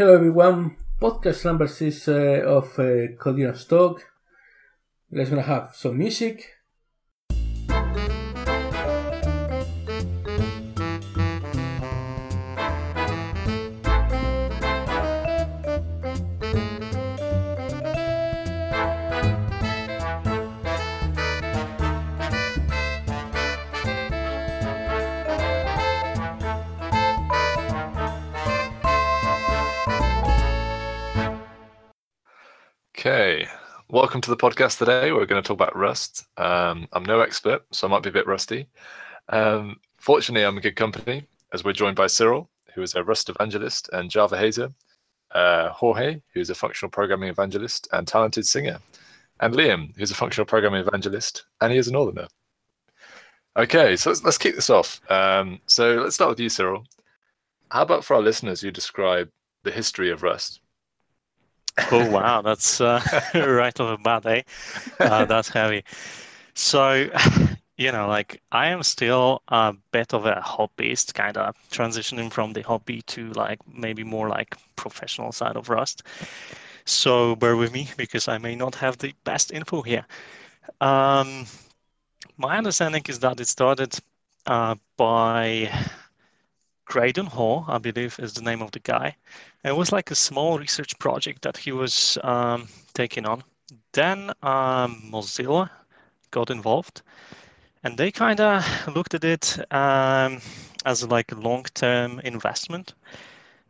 Hello 0.00 0.14
everyone, 0.14 0.76
podcast 0.98 1.44
number 1.44 1.68
six 1.68 2.08
uh, 2.08 2.40
of 2.46 2.78
uh, 2.78 3.12
Codier's 3.20 3.66
Talk. 3.66 4.02
Let's 5.12 5.28
gonna 5.28 5.42
have 5.42 5.76
some 5.76 5.98
music. 5.98 6.56
Welcome 34.20 34.36
to 34.36 34.38
the 34.38 34.50
podcast 34.50 34.76
today. 34.76 35.12
We're 35.12 35.24
going 35.24 35.42
to 35.42 35.46
talk 35.46 35.54
about 35.54 35.74
Rust. 35.74 36.26
Um, 36.36 36.86
I'm 36.92 37.06
no 37.06 37.20
expert, 37.20 37.62
so 37.72 37.86
I 37.86 37.90
might 37.90 38.02
be 38.02 38.10
a 38.10 38.12
bit 38.12 38.26
rusty. 38.26 38.66
Um, 39.30 39.80
fortunately, 39.96 40.44
I'm 40.44 40.56
in 40.56 40.62
good 40.62 40.76
company 40.76 41.24
as 41.54 41.64
we're 41.64 41.72
joined 41.72 41.96
by 41.96 42.06
Cyril, 42.06 42.50
who 42.74 42.82
is 42.82 42.94
a 42.94 43.02
Rust 43.02 43.30
evangelist 43.30 43.88
and 43.94 44.10
Java 44.10 44.36
hater, 44.36 44.74
uh, 45.30 45.70
Jorge, 45.70 46.20
who's 46.34 46.50
a 46.50 46.54
functional 46.54 46.90
programming 46.90 47.30
evangelist 47.30 47.88
and 47.94 48.06
talented 48.06 48.44
singer, 48.44 48.78
and 49.40 49.54
Liam, 49.54 49.96
who's 49.96 50.10
a 50.10 50.14
functional 50.14 50.44
programming 50.44 50.86
evangelist 50.86 51.46
and 51.62 51.72
he 51.72 51.78
is 51.78 51.88
a 51.88 51.92
northerner. 51.92 52.28
Okay, 53.56 53.96
so 53.96 54.10
let's, 54.10 54.22
let's 54.22 54.38
kick 54.38 54.54
this 54.54 54.68
off. 54.68 55.00
Um, 55.10 55.60
so 55.64 55.94
let's 55.94 56.16
start 56.16 56.28
with 56.28 56.40
you, 56.40 56.50
Cyril. 56.50 56.84
How 57.70 57.82
about 57.82 58.04
for 58.04 58.16
our 58.16 58.22
listeners, 58.22 58.62
you 58.62 58.70
describe 58.70 59.30
the 59.62 59.70
history 59.70 60.10
of 60.10 60.22
Rust? 60.22 60.60
Oh 61.90 62.04
wow, 62.04 62.42
that's 62.42 62.80
uh, 62.80 63.00
right 63.34 63.78
off 63.80 63.98
the 63.98 64.02
bat, 64.02 64.26
eh? 64.26 64.42
Uh, 65.00 65.24
that's 65.26 65.48
heavy. 65.48 65.84
So, 66.54 67.08
you 67.76 67.92
know, 67.92 68.08
like 68.08 68.42
I 68.52 68.68
am 68.68 68.82
still 68.82 69.42
a 69.48 69.74
bit 69.92 70.14
of 70.14 70.26
a 70.26 70.36
hobbyist, 70.44 71.14
kind 71.14 71.36
of 71.36 71.56
transitioning 71.70 72.32
from 72.32 72.52
the 72.52 72.62
hobby 72.62 73.02
to 73.08 73.30
like 73.32 73.60
maybe 73.72 74.04
more 74.04 74.28
like 74.28 74.56
professional 74.76 75.32
side 75.32 75.56
of 75.56 75.68
Rust. 75.68 76.02
So 76.84 77.36
bear 77.36 77.56
with 77.56 77.72
me 77.72 77.90
because 77.96 78.28
I 78.28 78.38
may 78.38 78.56
not 78.56 78.76
have 78.76 78.98
the 78.98 79.14
best 79.24 79.52
info 79.52 79.82
here. 79.82 80.06
Um, 80.80 81.46
my 82.36 82.58
understanding 82.58 83.04
is 83.08 83.20
that 83.20 83.40
it 83.40 83.48
started 83.48 83.98
uh, 84.46 84.76
by 84.96 85.70
Graydon 86.90 87.26
Hoare, 87.26 87.64
I 87.68 87.78
believe 87.78 88.18
is 88.18 88.34
the 88.34 88.42
name 88.42 88.60
of 88.60 88.72
the 88.72 88.80
guy. 88.80 89.14
It 89.64 89.76
was 89.76 89.92
like 89.92 90.10
a 90.10 90.16
small 90.16 90.58
research 90.58 90.98
project 90.98 91.42
that 91.42 91.56
he 91.56 91.70
was 91.70 92.18
um, 92.24 92.66
taking 92.94 93.26
on. 93.26 93.44
Then 93.92 94.30
um, 94.42 95.00
Mozilla 95.08 95.70
got 96.32 96.50
involved, 96.50 97.02
and 97.84 97.96
they 97.96 98.10
kind 98.10 98.40
of 98.40 98.64
looked 98.96 99.14
at 99.14 99.22
it 99.22 99.56
um, 99.72 100.40
as 100.84 101.06
like 101.06 101.30
a 101.30 101.36
long-term 101.36 102.20
investment 102.24 102.94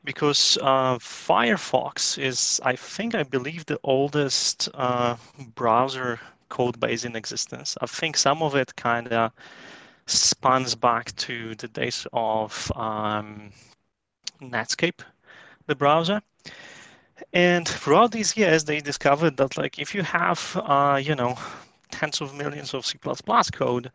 because 0.03 0.57
uh, 0.63 0.97
Firefox 0.97 2.17
is, 2.17 2.59
I 2.65 2.75
think, 2.75 3.15
I 3.15 3.23
believe, 3.23 3.67
the 3.67 3.79
oldest 3.85 4.71
uh, 4.73 5.17
browser 5.55 6.19
code 6.49 6.81
base 6.81 7.05
in 7.05 7.15
existence. 7.17 7.77
I 7.83 7.87
think 7.87 8.17
some 8.17 8.43
of 8.43 8.57
it 8.57 8.77
kind 8.77 9.09
of 9.09 9.33
spans 10.11 10.75
back 10.75 11.15
to 11.17 11.55
the 11.57 11.69
days 11.69 12.07
of 12.13 12.73
um, 12.77 13.51
Netscape, 14.41 15.01
the 15.67 15.75
browser. 15.75 16.21
And 17.33 17.69
throughout 17.69 18.13
these 18.13 18.37
years, 18.37 18.65
they 18.65 18.81
discovered 18.81 19.37
that 19.37 19.57
like 19.57 19.79
if 19.79 19.95
you 19.95 20.03
have, 20.03 20.61
uh, 20.65 21.01
you 21.03 21.15
know, 21.15 21.37
tens 21.91 22.21
of 22.21 22.35
millions 22.35 22.75
of 22.75 22.87
C++ 22.87 22.99
code, 23.53 23.93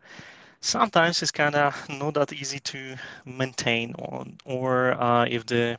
sometimes 0.60 1.22
it's 1.22 1.30
kind 1.32 1.54
of 1.54 1.88
not 1.88 2.14
that 2.14 2.32
easy 2.32 2.60
to 2.60 2.96
maintain 3.24 3.94
on, 3.94 4.38
or 4.44 4.92
uh, 5.00 5.26
if 5.26 5.46
the 5.46 5.78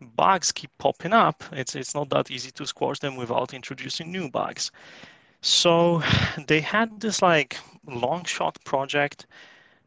bugs 0.00 0.52
keep 0.52 0.70
popping 0.78 1.12
up, 1.12 1.42
it's 1.52 1.74
it's 1.74 1.94
not 1.94 2.10
that 2.10 2.30
easy 2.30 2.50
to 2.52 2.66
squash 2.66 2.98
them 2.98 3.16
without 3.16 3.54
introducing 3.54 4.10
new 4.12 4.30
bugs. 4.30 4.70
So 5.40 6.02
they 6.46 6.60
had 6.60 7.00
this 7.00 7.22
like 7.22 7.58
long 7.86 8.24
shot 8.24 8.58
project 8.64 9.26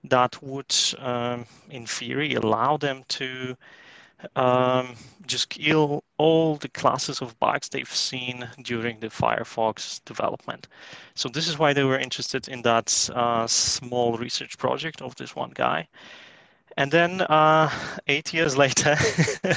that 0.05 0.41
would, 0.41 0.73
um, 0.99 1.45
in 1.69 1.85
theory, 1.85 2.33
allow 2.35 2.77
them 2.77 3.03
to 3.09 3.57
um, 4.35 4.95
just 5.25 5.49
kill 5.49 6.03
all 6.17 6.57
the 6.57 6.69
classes 6.69 7.21
of 7.21 7.39
bugs 7.39 7.69
they've 7.69 7.93
seen 7.93 8.47
during 8.63 8.99
the 8.99 9.07
Firefox 9.07 10.03
development. 10.05 10.67
So 11.15 11.29
this 11.29 11.47
is 11.47 11.57
why 11.57 11.73
they 11.73 11.83
were 11.83 11.99
interested 11.99 12.47
in 12.47 12.61
that 12.63 13.09
uh, 13.13 13.47
small 13.47 14.17
research 14.17 14.57
project 14.57 15.01
of 15.01 15.15
this 15.15 15.35
one 15.35 15.51
guy. 15.53 15.87
And 16.77 16.91
then 16.91 17.21
uh, 17.21 17.69
eight 18.07 18.33
years 18.33 18.57
later, 18.57 18.95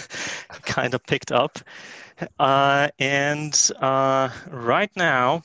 kind 0.62 0.94
of 0.94 1.04
picked 1.06 1.32
up. 1.32 1.58
Uh, 2.38 2.88
and 2.98 3.70
uh, 3.80 4.28
right 4.50 4.90
now, 4.96 5.42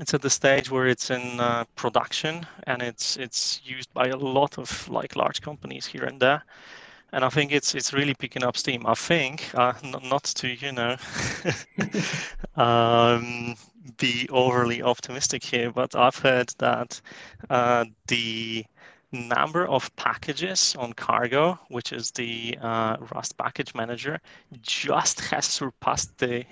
it's 0.00 0.14
at 0.14 0.22
the 0.22 0.30
stage 0.30 0.70
where 0.70 0.86
it's 0.86 1.10
in 1.10 1.40
uh, 1.40 1.64
production 1.74 2.46
and 2.66 2.82
it's 2.82 3.16
it's 3.16 3.60
used 3.64 3.92
by 3.94 4.08
a 4.08 4.16
lot 4.16 4.58
of 4.58 4.88
like 4.88 5.16
large 5.16 5.40
companies 5.40 5.86
here 5.86 6.04
and 6.04 6.20
there. 6.20 6.42
And 7.12 7.24
i 7.24 7.28
think 7.28 7.52
it's 7.52 7.74
it's 7.74 7.92
really 7.92 8.14
picking 8.14 8.44
up 8.44 8.56
steam. 8.56 8.86
I 8.86 8.94
think 8.94 9.50
uh, 9.54 9.72
not, 9.84 10.04
not 10.04 10.24
to 10.24 10.48
you 10.48 10.72
know 10.72 10.96
um, 12.56 13.54
be 13.98 14.28
overly 14.30 14.82
optimistic 14.82 15.44
here 15.44 15.70
but 15.70 15.94
i've 15.94 16.18
heard 16.18 16.52
that 16.58 17.00
uh, 17.50 17.84
the 18.08 18.64
number 19.12 19.66
of 19.68 19.94
packages 19.96 20.74
on 20.78 20.92
cargo 20.92 21.58
which 21.68 21.92
is 21.92 22.10
the 22.10 22.58
uh, 22.60 22.96
rust 23.14 23.36
package 23.38 23.74
manager 23.74 24.20
just 24.62 25.20
has 25.20 25.44
surpassed 25.46 26.18
the 26.18 26.44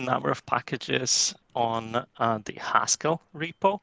number 0.00 0.30
of 0.30 0.44
packages 0.46 1.34
on 1.54 2.04
uh, 2.18 2.38
the 2.44 2.54
Haskell 2.54 3.22
repo. 3.34 3.80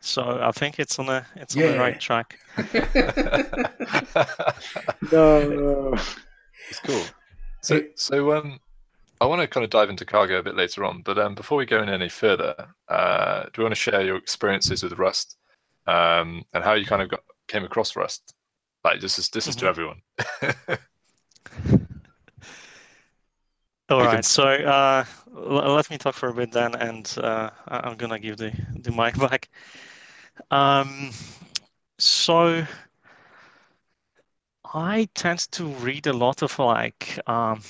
So 0.00 0.40
I 0.42 0.50
think 0.50 0.80
it's 0.80 0.98
on 0.98 1.08
a 1.08 1.26
it's 1.36 1.54
yeah. 1.54 1.66
on 1.66 1.72
the 1.72 1.78
right 1.78 2.00
track. 2.00 2.38
no, 5.12 5.48
no, 5.48 5.94
it's 6.68 6.80
cool. 6.84 7.02
So 7.60 7.82
so 7.94 8.32
um, 8.32 8.58
I 9.20 9.26
want 9.26 9.40
to 9.40 9.46
kind 9.46 9.62
of 9.62 9.70
dive 9.70 9.88
into 9.88 10.04
cargo 10.04 10.38
a 10.38 10.42
bit 10.42 10.56
later 10.56 10.84
on, 10.84 11.02
but 11.02 11.16
um, 11.18 11.36
before 11.36 11.56
we 11.56 11.66
go 11.66 11.80
in 11.80 11.88
any 11.88 12.08
further, 12.08 12.74
uh, 12.88 13.44
do 13.44 13.50
you 13.58 13.62
want 13.62 13.74
to 13.76 13.80
share 13.80 14.02
your 14.02 14.16
experiences 14.16 14.82
with 14.82 14.98
Rust 14.98 15.36
um, 15.86 16.44
and 16.52 16.64
how 16.64 16.72
you 16.74 16.84
kind 16.84 17.02
of 17.02 17.08
got 17.08 17.20
came 17.46 17.62
across 17.62 17.94
Rust? 17.94 18.34
Like 18.82 19.00
this 19.00 19.20
is 19.20 19.28
this 19.28 19.46
is 19.46 19.54
mm-hmm. 19.54 19.66
to 19.66 19.70
everyone. 19.70 20.02
All 23.88 24.00
right. 24.00 24.14
Can... 24.14 24.22
So 24.24 24.42
uh, 24.42 25.04
l- 25.04 25.21
let 25.32 25.90
me 25.90 25.98
talk 25.98 26.14
for 26.14 26.28
a 26.28 26.34
bit 26.34 26.52
then, 26.52 26.74
and 26.74 27.12
uh, 27.18 27.50
I'm 27.66 27.96
gonna 27.96 28.18
give 28.18 28.36
the 28.36 28.52
the 28.78 28.92
mic 28.92 29.18
back. 29.18 29.48
Um, 30.50 31.10
so 31.98 32.66
I 34.74 35.08
tend 35.14 35.38
to 35.52 35.66
read 35.66 36.08
a 36.08 36.12
lot 36.12 36.42
of 36.42 36.58
like 36.58 37.20
um, 37.28 37.62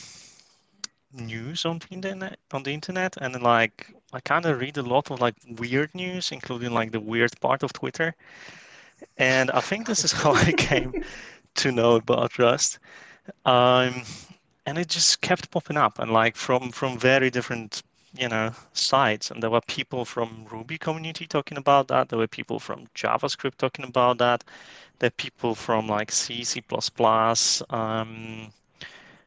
news 1.12 1.64
on 1.64 1.78
the 1.78 1.86
internet 1.90 2.38
on 2.52 2.62
the 2.62 2.72
internet, 2.72 3.16
and 3.20 3.40
like 3.42 3.94
I 4.12 4.20
kind 4.20 4.44
of 4.46 4.60
read 4.60 4.76
a 4.78 4.82
lot 4.82 5.10
of 5.10 5.20
like 5.20 5.34
weird 5.58 5.94
news, 5.94 6.32
including 6.32 6.72
like 6.72 6.92
the 6.92 7.00
weird 7.00 7.38
part 7.40 7.62
of 7.62 7.72
Twitter. 7.72 8.14
And 9.16 9.50
I 9.50 9.60
think 9.60 9.86
this 9.86 10.04
is 10.04 10.12
how 10.22 10.34
I 10.34 10.52
came 10.52 10.94
to 11.56 11.72
know 11.72 11.96
about 11.96 12.38
Rust. 12.38 12.78
Um, 13.44 14.04
and 14.66 14.78
it 14.78 14.88
just 14.88 15.20
kept 15.20 15.50
popping 15.50 15.76
up 15.76 15.98
and 15.98 16.10
like 16.12 16.36
from 16.36 16.70
from 16.70 16.98
very 16.98 17.30
different 17.30 17.82
you 18.18 18.28
know 18.28 18.52
sites 18.72 19.30
and 19.30 19.42
there 19.42 19.50
were 19.50 19.60
people 19.62 20.04
from 20.04 20.44
ruby 20.50 20.78
community 20.78 21.26
talking 21.26 21.58
about 21.58 21.88
that 21.88 22.08
there 22.08 22.18
were 22.18 22.26
people 22.26 22.58
from 22.58 22.86
javascript 22.94 23.56
talking 23.56 23.84
about 23.84 24.18
that 24.18 24.44
there 24.98 25.08
are 25.08 25.10
people 25.12 25.54
from 25.54 25.88
like 25.88 26.10
c 26.12 26.44
c++ 26.44 26.62
um, 27.70 28.52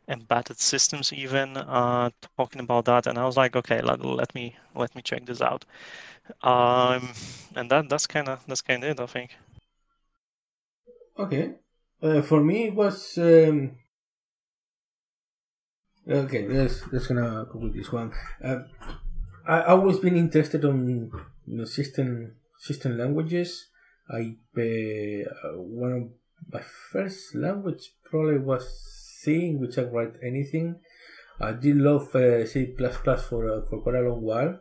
embedded 0.08 0.60
systems 0.60 1.12
even 1.14 1.58
uh, 1.58 2.10
talking 2.38 2.62
about 2.62 2.86
that 2.86 3.08
and 3.08 3.18
i 3.18 3.26
was 3.26 3.38
like 3.38 3.56
okay 3.56 3.82
let, 3.82 4.04
let 4.06 4.34
me 4.36 4.56
let 4.76 4.96
me 4.96 5.02
check 5.02 5.26
this 5.26 5.42
out. 5.42 5.66
Um, 6.44 7.10
and 7.56 7.70
that 7.72 7.90
that's 7.90 8.08
kind 8.08 8.28
of 8.30 8.44
that's 8.48 8.62
kind 8.62 8.84
of 8.84 8.90
it 8.92 9.00
i 9.00 9.06
think. 9.06 9.38
Okay. 11.18 11.56
Uh, 12.02 12.22
for 12.22 12.42
me 12.44 12.66
it 12.68 12.76
was 12.76 13.18
um 13.18 13.78
Okay, 16.08 16.48
let's 16.48 16.86
let's 16.92 17.08
gonna 17.08 17.48
go 17.52 17.58
with 17.58 17.74
this 17.74 17.92
one. 17.92 18.14
Uh, 18.44 18.60
I 19.48 19.64
always 19.64 19.98
been 19.98 20.16
interested 20.16 20.64
on 20.64 21.10
system 21.66 22.36
system 22.60 22.96
languages. 22.96 23.70
I 24.08 24.38
uh, 24.56 25.58
one 25.58 25.92
of 25.94 26.04
my 26.54 26.62
first 26.92 27.34
language 27.34 27.90
probably 28.04 28.38
was 28.38 28.70
C, 29.24 29.48
in 29.50 29.60
which 29.60 29.80
I 29.80 29.84
write 29.84 30.14
anything. 30.22 30.76
I 31.42 31.54
did 31.54 31.78
love 31.78 32.16
uh, 32.16 32.46
C++ 32.46 32.76
for 32.78 33.50
uh, 33.50 33.62
for 33.68 33.82
quite 33.82 33.96
a 33.96 34.02
long 34.02 34.22
while, 34.22 34.60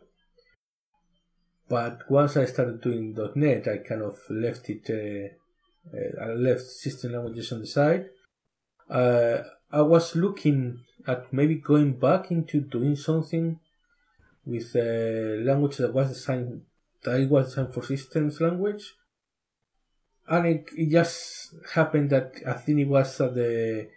but 1.69 2.09
once 2.09 2.37
I 2.37 2.45
started 2.45 2.81
doing 2.81 3.15
.NET, 3.35 3.67
I 3.67 3.77
kind 3.87 4.01
of 4.01 4.17
left 4.31 4.67
it. 4.71 4.89
Uh, 4.89 5.95
uh, 5.95 6.25
I 6.25 6.33
left 6.33 6.61
system 6.61 7.13
languages 7.13 7.51
on 7.51 7.59
the 7.59 7.67
side. 7.67 8.09
Uh, 8.89 9.37
I 9.71 9.81
was 9.81 10.15
looking 10.15 10.81
at 11.07 11.31
maybe 11.31 11.55
going 11.55 11.93
back 11.93 12.31
into 12.31 12.61
doing 12.61 12.95
something 12.95 13.59
with 14.45 14.75
a 14.75 15.41
language 15.43 15.77
that 15.77 15.93
was 15.93 16.09
designed 16.09 16.61
that 17.03 17.29
was 17.29 17.49
designed 17.49 17.73
for 17.73 17.83
systems 17.83 18.41
language. 18.41 18.95
And 20.27 20.47
it, 20.47 20.69
it 20.75 20.89
just 20.89 21.53
happened 21.73 22.09
that 22.09 22.33
I 22.47 22.53
think 22.53 22.79
it 22.79 22.87
was 22.87 23.21
at 23.21 23.35
the 23.35 23.89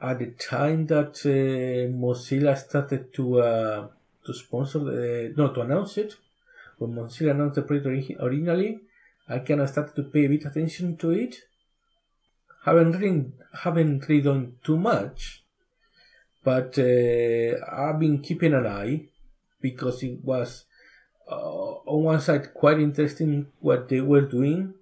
at 0.00 0.18
the 0.18 0.26
time 0.32 0.86
that 0.86 1.16
uh, 1.24 1.90
Mozilla 1.92 2.56
started 2.56 3.12
to 3.14 3.40
uh, 3.40 3.88
to 4.24 4.34
sponsor 4.34 4.80
the 4.80 5.34
no 5.36 5.52
to 5.52 5.62
announce 5.62 5.98
it 5.98 6.16
when 6.78 6.92
Mozilla 6.92 7.30
announced 7.30 7.56
the 7.56 7.62
project 7.62 8.12
originally, 8.20 8.80
I 9.28 9.38
kind 9.40 9.60
of 9.60 9.68
started 9.68 9.96
to 9.96 10.02
pay 10.04 10.26
a 10.26 10.28
bit 10.28 10.44
attention 10.44 10.96
to 10.98 11.10
it. 11.10 11.36
Haven't 12.66 12.92
really 12.98 13.32
haven't 13.62 14.08
really 14.08 14.22
done 14.22 14.56
too 14.64 14.76
much, 14.76 15.44
but 16.42 16.76
uh, 16.78 17.54
I've 17.72 18.00
been 18.00 18.20
keeping 18.20 18.54
an 18.54 18.66
eye 18.66 19.06
because 19.60 20.02
it 20.02 20.18
was 20.24 20.64
uh, 21.30 21.34
on 21.34 22.04
one 22.04 22.20
side 22.20 22.52
quite 22.52 22.80
interesting 22.80 23.46
what 23.60 23.88
they 23.88 24.00
were 24.00 24.26
doing. 24.38 24.74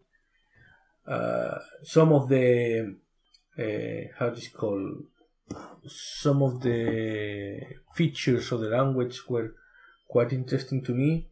Uh, 1.07 1.59
some 1.83 2.11
of 2.13 2.31
the 2.31 2.97
uh, 3.59 4.01
how 4.19 4.31
do 4.31 4.41
you 4.41 4.51
call 4.51 4.81
some 5.87 6.43
of 6.43 6.63
the 6.63 7.61
features 7.95 8.51
of 8.51 8.61
the 8.61 8.69
language 8.69 9.21
were 9.29 9.55
quite 10.09 10.33
interesting 10.33 10.83
to 10.83 10.93
me 10.93 11.29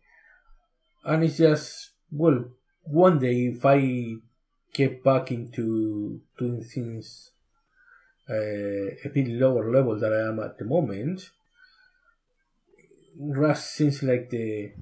and 1.05 1.25
it's 1.25 1.39
just 1.39 1.93
well 2.11 2.45
one 2.83 3.19
day 3.19 3.47
if 3.47 3.65
i 3.65 4.15
get 4.73 5.05
back 5.05 5.31
into 5.31 6.21
doing 6.39 6.63
things 6.63 7.31
uh, 8.29 8.35
a 9.05 9.09
bit 9.13 9.29
lower 9.29 9.71
level 9.71 9.99
than 9.99 10.13
i 10.13 10.29
am 10.29 10.41
at 10.41 10.59
the 10.59 10.65
moment. 10.65 11.31
Rust 13.19 13.75
seems 13.75 14.03
like 14.03 14.31
the 14.31 14.73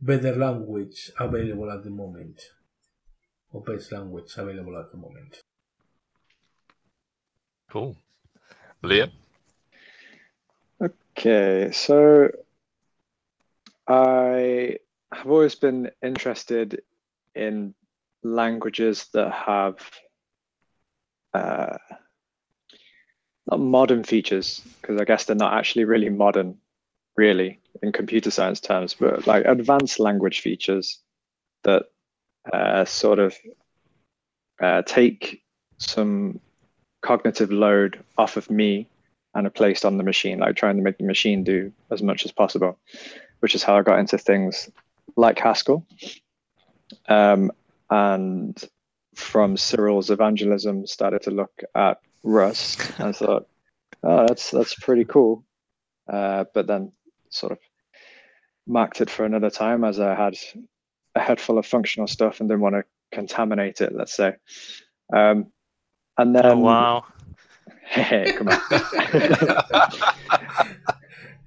better 0.00 0.34
language 0.34 1.10
available 1.18 1.70
at 1.70 1.84
the 1.84 1.90
moment 1.90 2.40
or 3.52 3.60
best 3.60 3.92
language 3.92 4.32
available 4.36 4.78
at 4.78 4.90
the 4.90 4.96
moment. 4.96 5.40
Cool. 7.70 7.96
Liam? 8.82 9.10
Okay, 10.80 11.70
so 11.72 12.30
I 13.86 14.78
have 15.12 15.26
always 15.26 15.54
been 15.54 15.90
interested 16.02 16.82
in 17.34 17.74
languages 18.22 19.06
that 19.12 19.32
have 19.32 19.76
uh, 21.34 21.76
not 23.50 23.60
modern 23.60 24.04
features, 24.04 24.62
because 24.80 25.00
I 25.00 25.04
guess 25.04 25.24
they're 25.24 25.36
not 25.36 25.54
actually 25.54 25.84
really 25.84 26.08
modern, 26.08 26.58
really, 27.16 27.60
in 27.82 27.92
computer 27.92 28.30
science 28.30 28.60
terms, 28.60 28.94
but 28.94 29.26
like 29.26 29.44
advanced 29.44 29.98
language 29.98 30.40
features 30.40 31.00
that 31.64 31.84
uh, 32.52 32.84
sort 32.84 33.18
of 33.18 33.36
uh, 34.60 34.82
take 34.82 35.42
some 35.78 36.40
cognitive 37.00 37.50
load 37.50 38.02
off 38.16 38.36
of 38.36 38.50
me 38.50 38.88
and 39.34 39.46
are 39.46 39.50
placed 39.50 39.84
on 39.84 39.96
the 39.96 40.04
machine, 40.04 40.38
like 40.38 40.56
trying 40.56 40.76
to 40.76 40.82
make 40.82 40.98
the 40.98 41.04
machine 41.04 41.42
do 41.42 41.72
as 41.90 42.02
much 42.02 42.24
as 42.24 42.32
possible, 42.32 42.78
which 43.40 43.54
is 43.54 43.62
how 43.62 43.76
I 43.76 43.82
got 43.82 43.98
into 43.98 44.18
things 44.18 44.70
like 45.16 45.38
Haskell. 45.38 45.86
Um, 47.08 47.50
and 47.92 48.58
from 49.14 49.58
Cyril's 49.58 50.10
evangelism, 50.10 50.86
started 50.86 51.20
to 51.22 51.30
look 51.30 51.52
at 51.74 51.98
Rust 52.22 52.80
and 52.98 53.14
thought, 53.14 53.46
oh, 54.02 54.26
that's 54.26 54.50
that's 54.50 54.74
pretty 54.74 55.04
cool. 55.04 55.44
Uh, 56.10 56.44
but 56.54 56.66
then 56.66 56.92
sort 57.28 57.52
of 57.52 57.58
marked 58.66 59.02
it 59.02 59.10
for 59.10 59.26
another 59.26 59.50
time 59.50 59.84
as 59.84 60.00
I 60.00 60.14
had 60.14 60.36
a 61.14 61.20
head 61.20 61.38
full 61.38 61.58
of 61.58 61.66
functional 61.66 62.06
stuff 62.06 62.40
and 62.40 62.48
didn't 62.48 62.62
want 62.62 62.76
to 62.76 62.84
contaminate 63.12 63.82
it, 63.82 63.94
let's 63.94 64.14
say. 64.14 64.36
Um, 65.12 65.52
and 66.16 66.34
then, 66.34 66.46
oh, 66.46 66.56
wow. 66.56 67.04
Hey, 67.84 68.32
come 68.32 68.48
on. 68.48 68.58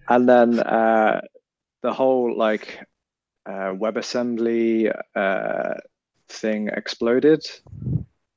and 0.09 0.29
then 0.29 0.59
uh, 0.59 1.21
the 1.81 1.91
whole 1.91 2.37
like 2.37 2.85
uh, 3.47 3.73
WebAssembly 3.73 4.93
uh, 5.15 5.73
thing 6.29 6.69
exploded. 6.69 7.45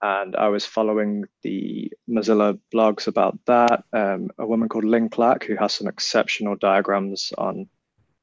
And 0.00 0.37
I 0.37 0.49
was 0.49 0.64
following 0.64 1.25
the 1.43 1.93
Mozilla 2.08 2.58
blogs 2.73 3.08
about 3.08 3.38
that. 3.46 3.85
Um, 3.93 4.31
a 4.38 4.46
woman 4.46 4.69
called 4.69 4.85
Lin 4.85 5.08
Clark, 5.08 5.44
who 5.44 5.56
has 5.56 5.75
some 5.75 5.88
exceptional 5.88 6.56
diagrams 6.56 7.32
on 7.37 7.69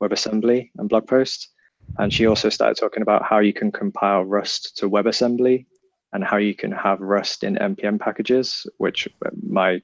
WebAssembly 0.01 0.71
and 0.77 0.87
blog 0.87 1.07
posts. 1.07 1.49
And 1.97 2.13
she 2.13 2.27
also 2.27 2.49
started 2.49 2.79
talking 2.79 3.03
about 3.03 3.23
how 3.23 3.39
you 3.39 3.53
can 3.53 3.71
compile 3.71 4.23
Rust 4.23 4.77
to 4.77 4.89
WebAssembly 4.89 5.65
and 6.13 6.23
how 6.23 6.37
you 6.37 6.55
can 6.55 6.71
have 6.71 7.01
Rust 7.01 7.43
in 7.43 7.55
npm 7.55 7.99
packages, 7.99 8.65
which 8.77 9.07
my 9.47 9.81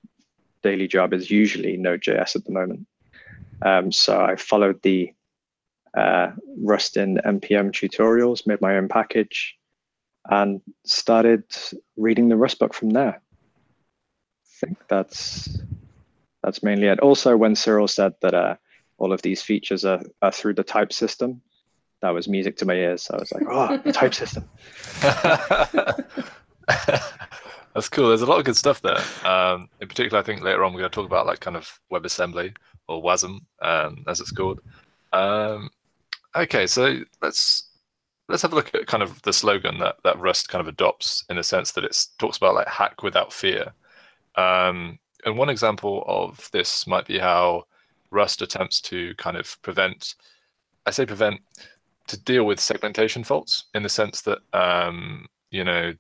daily 0.64 0.88
job 0.88 1.14
is 1.14 1.30
usually 1.30 1.76
Node.js 1.76 2.36
at 2.36 2.46
the 2.46 2.52
moment. 2.52 2.88
Um, 3.62 3.92
so 3.92 4.20
I 4.22 4.38
followed 4.38 4.82
the 4.82 5.12
uh, 5.96 6.32
Rust 6.58 6.96
in 6.96 7.18
npm 7.18 7.72
tutorials, 7.72 8.48
made 8.48 8.62
my 8.62 8.78
own 8.78 8.88
package, 8.88 9.58
and 10.30 10.62
started 10.86 11.44
reading 11.98 12.30
the 12.30 12.38
Rust 12.38 12.60
book 12.60 12.74
from 12.74 12.92
there. 12.92 13.22
I 13.22 14.66
think 14.66 14.78
that's 14.88 15.60
that's 16.44 16.64
mainly 16.64 16.88
it. 16.88 17.00
Also, 17.00 17.38
when 17.38 17.56
Cyril 17.56 17.88
said 17.88 18.14
that 18.22 18.34
uh, 18.34 18.56
all 18.98 19.14
of 19.14 19.22
these 19.22 19.42
features 19.42 19.86
are, 19.86 20.02
are 20.22 20.32
through 20.32 20.56
the 20.56 20.64
type 20.64 20.92
system, 20.92 21.42
that 22.02 22.10
was 22.10 22.28
music 22.28 22.58
to 22.58 22.66
my 22.66 22.74
ears. 22.74 23.04
So 23.04 23.16
I 23.16 23.20
was 23.20 23.32
like, 23.32 23.44
oh, 23.48 23.78
the 23.78 23.94
type 23.94 24.14
system. 24.14 24.50
That's 27.74 27.90
cool. 27.90 28.10
There's 28.10 28.22
a 28.22 28.26
lot 28.26 28.40
of 28.40 28.46
good 28.46 28.58
stuff 28.58 28.82
there. 28.82 29.00
Um, 29.24 29.70
in 29.80 29.88
particular, 29.88 30.20
I 30.20 30.24
think 30.24 30.42
later 30.42 30.64
on 30.64 30.74
we're 30.74 30.80
going 30.80 30.92
to 30.92 30.96
talk 30.96 31.06
about 31.06 31.26
like 31.26 31.40
kind 31.40 31.56
of 31.56 31.80
WebAssembly 31.92 32.56
or 32.88 33.02
WASM, 33.02 33.40
um, 33.62 34.04
as 34.08 34.20
it's 34.20 34.32
called. 34.32 34.60
Um, 35.14 35.70
okay, 36.36 36.68
so 36.68 37.00
let's 37.22 37.70
let's 38.32 38.42
have 38.42 38.54
a 38.54 38.56
look 38.56 38.74
at 38.74 38.88
kind 38.88 39.04
of 39.04 39.22
the 39.24 39.34
slogan 39.34 39.78
that 39.80 39.98
that 40.04 40.20
Rust 40.20 40.50
kind 40.50 40.62
of 40.62 40.68
adopts 40.68 41.24
in 41.30 41.38
the 41.38 41.44
sense 41.44 41.72
that 41.74 41.84
it 41.84 41.98
talks 42.18 42.38
about 42.38 42.56
like 42.56 42.68
hack 42.68 43.04
without 43.04 43.34
fear. 43.34 43.74
Um, 44.36 45.00
and 45.26 45.38
one 45.38 45.50
example 45.50 46.04
of 46.08 46.50
this 46.52 46.88
might 46.88 47.06
be 47.06 47.20
how 47.20 47.66
Rust 48.12 48.42
attempts 48.42 48.82
to 48.82 49.14
kind 49.16 49.38
of 49.38 49.62
prevent, 49.62 50.16
I 50.86 50.92
say 50.92 51.06
prevent, 51.06 51.42
to 52.08 52.20
deal 52.22 52.46
with 52.46 52.60
segmentation 52.60 53.24
faults 53.24 53.66
in 53.74 53.84
the 53.84 53.90
sense 53.90 54.22
that 54.22 54.40
um, 54.54 55.28
you 55.52 55.64
know 55.64 55.94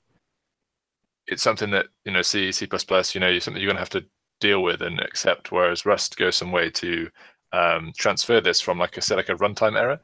it's 1.27 1.43
something 1.43 1.71
that 1.71 1.87
you 2.05 2.11
know 2.11 2.21
C, 2.21 2.51
C++, 2.51 2.67
plus 2.67 3.15
you 3.15 3.21
know, 3.21 3.37
something 3.39 3.61
you're 3.61 3.69
going 3.69 3.77
to 3.77 3.81
have 3.81 3.89
to 3.91 4.05
deal 4.39 4.63
with 4.63 4.81
and 4.81 4.99
accept. 4.99 5.51
Whereas 5.51 5.85
Rust 5.85 6.17
goes 6.17 6.35
some 6.35 6.51
way 6.51 6.69
to 6.71 7.09
um, 7.53 7.93
transfer 7.97 8.41
this 8.41 8.61
from 8.61 8.79
like 8.79 8.97
a 8.97 9.01
say 9.01 9.15
like 9.15 9.29
a 9.29 9.35
runtime 9.35 9.79
error 9.79 9.99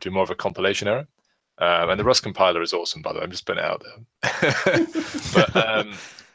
to 0.00 0.10
more 0.10 0.22
of 0.24 0.30
a 0.30 0.34
compilation 0.34 0.88
error. 0.88 1.06
Um, 1.62 1.90
and 1.90 2.00
the 2.00 2.04
Rust 2.04 2.24
compiler 2.24 2.60
is 2.60 2.72
awesome, 2.72 3.02
by 3.02 3.12
the 3.12 3.20
way. 3.20 3.24
I'm 3.24 3.30
just 3.30 3.46
putting 3.46 3.62
it 3.62 3.70
out 3.70 3.84
there. 3.84 4.84
but 5.34 5.56
um, 5.56 5.94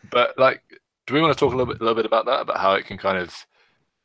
but 0.09 0.39
like, 0.39 0.61
do 1.05 1.13
we 1.13 1.19
want 1.19 1.33
to 1.33 1.39
talk 1.39 1.53
a 1.53 1.57
little 1.57 1.73
bit, 1.73 1.81
a 1.81 1.83
little 1.83 2.01
bit 2.01 2.05
about 2.05 2.25
that, 2.27 2.41
about 2.41 2.61
how 2.61 2.75
it 2.75 2.85
can 2.85 2.97
kind 2.97 3.17
of 3.17 3.35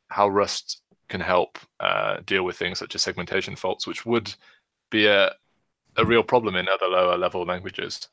how 0.09 0.27
Rust 0.27 0.81
can 1.07 1.21
help 1.21 1.59
uh, 1.79 2.17
deal 2.25 2.43
with 2.43 2.57
things 2.57 2.77
such 2.77 2.93
as 2.93 3.01
segmentation 3.01 3.55
faults, 3.55 3.87
which 3.87 4.05
would 4.05 4.35
be 4.89 5.05
a 5.05 5.31
a 5.95 6.05
real 6.05 6.23
problem 6.23 6.57
in 6.57 6.67
other 6.67 6.87
lower 6.87 7.17
level 7.17 7.45
languages. 7.45 8.09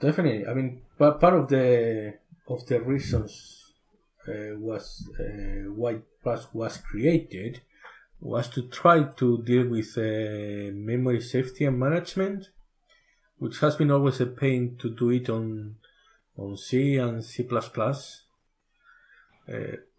Definitely, 0.00 0.46
I 0.46 0.54
mean, 0.54 0.80
part 0.98 1.20
part 1.20 1.34
of 1.34 1.48
the 1.48 2.14
of 2.48 2.66
the 2.68 2.80
reasons 2.80 3.72
uh, 4.26 4.56
was 4.56 5.10
uh, 5.20 5.70
why 5.74 5.98
Rust 6.24 6.54
was 6.54 6.78
created 6.78 7.60
was 8.20 8.48
to 8.48 8.62
try 8.68 9.02
to 9.02 9.42
deal 9.42 9.68
with 9.68 9.96
uh, 9.98 10.72
memory 10.72 11.20
safety 11.20 11.64
and 11.66 11.78
management, 11.78 12.48
which 13.38 13.58
has 13.60 13.76
been 13.76 13.90
always 13.90 14.20
a 14.20 14.26
pain 14.26 14.76
to 14.80 14.90
do 14.94 15.10
it 15.10 15.28
on 15.28 15.76
on 16.36 16.56
C 16.56 16.96
and 16.96 17.24
C++, 17.24 17.46
uh, 17.48 17.62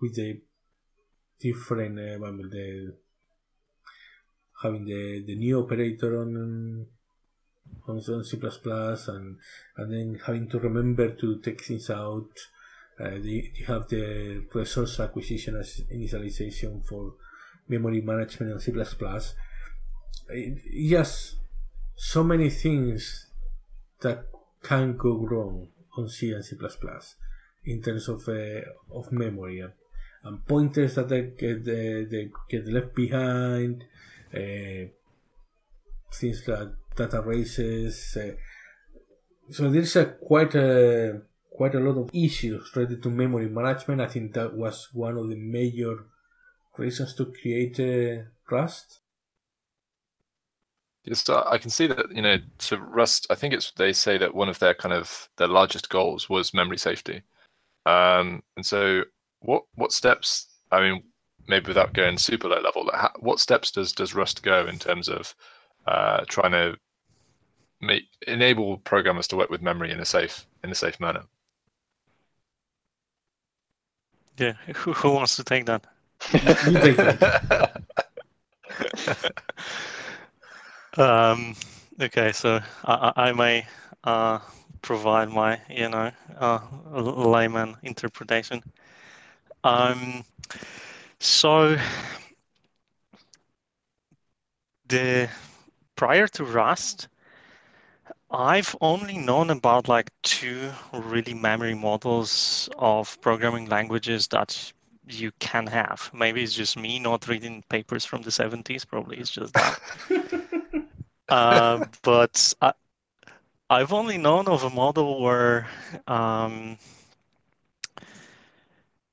with 0.01 0.15
the 0.15 0.41
different 1.39 1.99
uh, 1.99 2.17
the 2.49 2.93
having 4.61 4.85
the 4.85 5.23
the 5.25 5.35
new 5.35 5.59
operator 5.61 6.21
on 6.21 6.87
on, 7.87 8.23
C++ 8.23 8.37
and 8.37 9.37
and 9.77 9.91
then 9.93 10.19
having 10.25 10.49
to 10.49 10.59
remember 10.59 11.09
to 11.09 11.39
take 11.39 11.63
things 11.63 11.89
out. 11.89 12.29
Uh, 12.97 13.09
the, 13.09 13.51
you 13.55 13.65
have 13.65 13.89
the 13.89 14.45
resource 14.53 15.01
acquisition 15.01 15.57
as 15.57 15.81
initialization 15.93 16.83
for 16.85 17.15
memory 17.67 18.01
management 18.01 18.51
in 18.51 18.59
C++. 18.59 18.71
It, 20.29 20.61
yes, 20.71 21.35
so 21.95 22.23
many 22.23 22.49
things 22.49 23.27
that 24.01 24.25
can 24.61 24.97
go 24.97 25.17
wrong 25.17 25.67
on 25.97 26.09
C 26.09 26.31
and 26.31 26.43
C++ 26.43 26.55
in 27.65 27.81
terms 27.81 28.07
of 28.09 28.27
uh, 28.27 28.61
of 28.93 29.11
memory 29.11 29.59
and, 29.59 29.73
and 30.23 30.45
pointers 30.45 30.95
that 30.95 31.09
they 31.09 31.21
get 31.37 31.61
uh, 31.61 32.09
they 32.09 32.29
get 32.49 32.67
left 32.67 32.95
behind, 32.95 33.83
uh, 34.33 34.89
things 36.13 36.47
like 36.47 36.69
data 36.95 37.21
races. 37.21 38.17
So 39.51 39.69
there's 39.69 39.95
a 39.95 40.05
quite 40.05 40.55
a 40.55 41.21
quite 41.51 41.75
a 41.75 41.79
lot 41.79 41.97
of 41.97 42.09
issues 42.13 42.75
related 42.75 43.01
to 43.03 43.09
memory 43.09 43.49
management. 43.49 44.01
I 44.01 44.07
think 44.07 44.33
that 44.33 44.53
was 44.53 44.89
one 44.93 45.17
of 45.17 45.29
the 45.29 45.35
major 45.35 46.05
reasons 46.77 47.13
to 47.15 47.25
create 47.25 47.79
uh, 47.79 48.23
Rust. 48.49 48.99
Yes, 51.05 51.29
I 51.29 51.59
can 51.59 51.69
see 51.69 51.85
that. 51.87 52.11
You 52.11 52.21
know, 52.21 52.37
to 52.59 52.77
Rust, 52.77 53.27
I 53.29 53.35
think 53.35 53.53
it's 53.53 53.71
they 53.71 53.93
say 53.93 54.17
that 54.17 54.33
one 54.33 54.49
of 54.49 54.59
their 54.59 54.73
kind 54.73 54.93
of 54.93 55.29
their 55.37 55.47
largest 55.47 55.89
goals 55.89 56.29
was 56.29 56.53
memory 56.53 56.77
safety. 56.77 57.21
Um, 57.85 58.41
and 58.55 58.65
so, 58.65 59.03
what 59.41 59.63
what 59.75 59.91
steps? 59.91 60.47
I 60.71 60.81
mean, 60.81 61.03
maybe 61.47 61.67
without 61.67 61.93
going 61.93 62.17
super 62.17 62.47
low 62.47 62.59
level, 62.59 62.89
what 63.19 63.39
steps 63.39 63.69
does 63.71 63.91
does 63.91 64.15
Rust 64.15 64.41
go 64.41 64.65
in 64.65 64.79
terms 64.79 65.07
of 65.07 65.35
uh, 65.85 66.25
trying 66.27 66.53
to 66.53 66.75
make 67.81 68.05
enable 68.27 68.77
programmers 68.79 69.27
to 69.27 69.35
work 69.35 69.51
with 69.51 69.61
memory 69.61 69.91
in 69.91 69.99
a 69.99 70.05
safe 70.05 70.47
in 70.63 70.71
a 70.71 70.75
safe 70.75 70.99
manner? 70.99 71.23
Yeah, 74.37 74.53
who, 74.75 74.93
who 74.93 75.11
wants 75.11 75.35
to 75.35 75.43
take 75.43 75.65
that? 75.67 75.85
you 76.33 77.17
um, 80.97 81.55
okay, 82.01 82.31
so 82.31 82.59
I, 82.83 83.11
I 83.15 83.31
may 83.31 83.65
uh, 84.03 84.39
provide 84.81 85.29
my, 85.29 85.59
you 85.69 85.89
know, 85.89 86.11
uh, 86.37 86.59
layman 86.91 87.75
interpretation. 87.83 88.63
Um, 89.63 90.23
so 91.19 91.77
the 94.87 95.29
prior 95.95 96.27
to 96.27 96.45
Rust, 96.45 97.07
I've 98.29 98.75
only 98.81 99.17
known 99.17 99.49
about 99.49 99.87
like 99.87 100.11
two 100.21 100.71
really 100.93 101.33
memory 101.33 101.73
models 101.73 102.69
of 102.77 103.19
programming 103.21 103.65
languages 103.67 104.27
that 104.29 104.73
you 105.07 105.31
can 105.39 105.67
have. 105.67 106.09
Maybe 106.13 106.43
it's 106.43 106.53
just 106.53 106.77
me 106.77 106.99
not 106.99 107.27
reading 107.27 107.63
papers 107.69 108.05
from 108.05 108.21
the 108.21 108.29
70s. 108.29 108.87
Probably 108.87 109.17
it's 109.17 109.29
just 109.29 109.53
that. 109.53 109.79
uh, 111.29 111.85
but 112.01 112.53
I, 112.61 112.73
I've 113.69 113.93
only 113.93 114.17
known 114.17 114.47
of 114.47 114.63
a 114.63 114.69
model 114.69 115.21
where 115.21 115.67
um, 116.07 116.77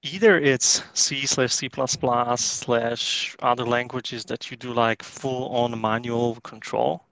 either 0.02 0.38
it's 0.38 0.82
C 0.94 1.26
slash 1.26 1.54
C++ 1.54 1.70
slash 2.37 3.37
other 3.40 3.64
languages 3.64 4.25
that 4.26 4.50
you 4.50 4.56
do 4.56 4.72
like 4.72 5.02
full 5.02 5.49
on 5.54 5.80
manual 5.80 6.37
control, 6.42 7.04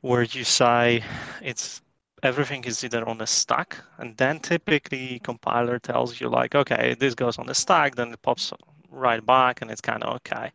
where 0.00 0.22
you 0.22 0.44
say 0.44 1.04
it's 1.40 1.82
everything 2.22 2.64
is 2.64 2.82
either 2.84 3.06
on 3.08 3.20
a 3.20 3.26
stack, 3.26 3.78
and 3.98 4.16
then 4.16 4.40
typically 4.40 5.20
compiler 5.22 5.78
tells 5.78 6.20
you 6.20 6.28
like, 6.28 6.54
okay, 6.54 6.94
this 6.98 7.14
goes 7.14 7.38
on 7.38 7.46
the 7.46 7.54
stack, 7.54 7.94
then 7.94 8.12
it 8.12 8.22
pops 8.22 8.52
right 8.90 9.24
back, 9.24 9.62
and 9.62 9.70
it's 9.70 9.80
kind 9.80 10.02
of 10.02 10.16
okay. 10.16 10.50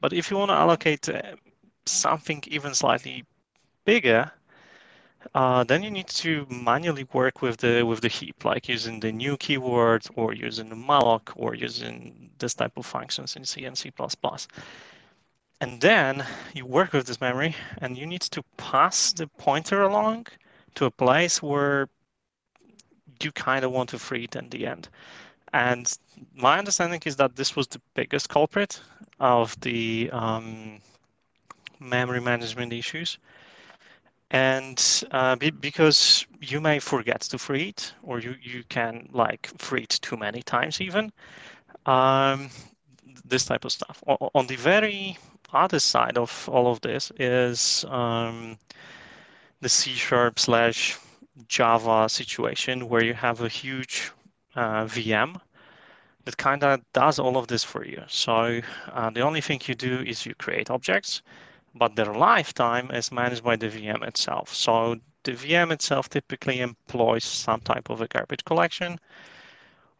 But 0.00 0.12
if 0.12 0.30
you 0.30 0.36
want 0.36 0.50
to 0.50 0.54
allocate 0.54 1.08
uh, 1.08 1.36
something 1.86 2.42
even 2.46 2.74
slightly 2.74 3.24
bigger, 3.84 4.30
uh, 5.34 5.64
then 5.64 5.82
you 5.82 5.90
need 5.90 6.06
to 6.06 6.46
manually 6.48 7.06
work 7.12 7.42
with 7.42 7.58
the 7.58 7.82
with 7.82 8.00
the 8.00 8.08
heap, 8.08 8.44
like 8.44 8.68
using 8.68 9.00
the 9.00 9.12
new 9.12 9.36
keyword 9.36 10.06
or 10.14 10.32
using 10.32 10.70
malloc 10.70 11.32
or 11.36 11.54
using 11.54 12.30
this 12.38 12.54
type 12.54 12.76
of 12.76 12.86
functions 12.86 13.36
in 13.36 13.44
C 13.44 13.64
and 13.64 13.76
C++. 13.76 13.92
And 15.60 15.80
then 15.80 16.24
you 16.54 16.66
work 16.66 16.92
with 16.92 17.06
this 17.06 17.20
memory, 17.20 17.56
and 17.78 17.98
you 17.98 18.06
need 18.06 18.22
to 18.22 18.42
pass 18.56 19.12
the 19.12 19.26
pointer 19.26 19.82
along 19.82 20.26
to 20.78 20.86
a 20.86 20.90
place 20.90 21.42
where 21.42 21.88
you 23.22 23.32
kind 23.32 23.64
of 23.64 23.72
want 23.72 23.90
to 23.90 23.98
free 23.98 24.24
it 24.24 24.36
in 24.36 24.48
the 24.50 24.66
end. 24.66 24.88
And 25.52 25.92
my 26.34 26.58
understanding 26.58 27.00
is 27.04 27.16
that 27.16 27.36
this 27.36 27.56
was 27.56 27.68
the 27.68 27.80
biggest 27.94 28.28
culprit 28.28 28.80
of 29.20 29.58
the 29.60 30.10
um, 30.12 30.80
memory 31.80 32.20
management 32.20 32.72
issues 32.72 33.18
and 34.30 35.04
uh, 35.12 35.36
be, 35.36 35.50
because 35.50 36.26
you 36.40 36.60
may 36.60 36.78
forget 36.78 37.20
to 37.22 37.38
free 37.38 37.68
it 37.70 37.94
or 38.02 38.20
you, 38.20 38.34
you 38.42 38.62
can 38.68 39.08
like 39.12 39.46
free 39.58 39.82
it 39.82 39.90
too 40.02 40.16
many 40.16 40.42
times 40.42 40.80
even 40.80 41.12
um, 41.86 42.50
this 43.24 43.46
type 43.46 43.64
of 43.64 43.72
stuff 43.72 44.02
o- 44.06 44.30
on 44.34 44.46
the 44.46 44.56
very 44.56 45.16
other 45.52 45.80
side 45.80 46.18
of 46.18 46.48
all 46.52 46.70
of 46.70 46.80
this 46.82 47.10
is 47.18 47.84
um, 47.88 48.58
the 49.60 49.68
c 49.68 49.92
sharp 49.92 50.38
slash 50.38 50.98
java 51.46 52.08
situation 52.08 52.88
where 52.88 53.04
you 53.04 53.14
have 53.14 53.40
a 53.40 53.48
huge 53.48 54.12
uh, 54.56 54.84
vm 54.84 55.40
that 56.24 56.36
kind 56.36 56.62
of 56.64 56.80
does 56.92 57.18
all 57.18 57.36
of 57.36 57.46
this 57.46 57.64
for 57.64 57.84
you 57.84 58.02
so 58.08 58.60
uh, 58.92 59.10
the 59.10 59.20
only 59.20 59.40
thing 59.40 59.60
you 59.66 59.74
do 59.74 60.00
is 60.00 60.26
you 60.26 60.34
create 60.34 60.70
objects 60.70 61.22
but 61.74 61.94
their 61.96 62.12
lifetime 62.12 62.90
is 62.90 63.12
managed 63.12 63.44
by 63.44 63.56
the 63.56 63.68
VM 63.68 64.06
itself. 64.06 64.54
So 64.54 64.96
the 65.22 65.32
VM 65.32 65.70
itself 65.70 66.08
typically 66.08 66.60
employs 66.60 67.24
some 67.24 67.60
type 67.60 67.90
of 67.90 68.00
a 68.00 68.08
garbage 68.08 68.44
collection 68.44 68.98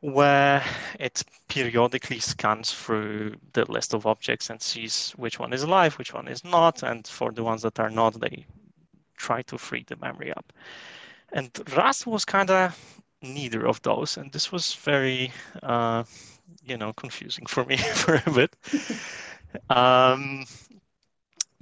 where 0.00 0.62
it 0.98 1.24
periodically 1.48 2.20
scans 2.20 2.72
through 2.72 3.34
the 3.52 3.70
list 3.70 3.94
of 3.94 4.06
objects 4.06 4.48
and 4.48 4.62
sees 4.62 5.12
which 5.16 5.38
one 5.38 5.52
is 5.52 5.62
alive, 5.62 5.98
which 5.98 6.14
one 6.14 6.28
is 6.28 6.44
not, 6.44 6.82
and 6.82 7.06
for 7.06 7.32
the 7.32 7.42
ones 7.42 7.62
that 7.62 7.80
are 7.80 7.90
not, 7.90 8.20
they 8.20 8.46
try 9.18 9.42
to 9.42 9.58
free 9.58 9.84
the 9.86 9.96
memory 9.96 10.32
up. 10.32 10.52
And 11.32 11.50
Rust 11.76 12.06
was 12.06 12.24
kind 12.24 12.50
of 12.50 13.00
neither 13.22 13.66
of 13.66 13.82
those, 13.82 14.16
and 14.16 14.32
this 14.32 14.52
was 14.52 14.74
very, 14.74 15.32
uh, 15.62 16.04
you 16.64 16.76
know, 16.76 16.92
confusing 16.92 17.46
for 17.46 17.64
me 17.64 17.76
for 18.02 18.22
a 18.26 18.30
bit. 18.30 18.56
Um, 19.70 20.44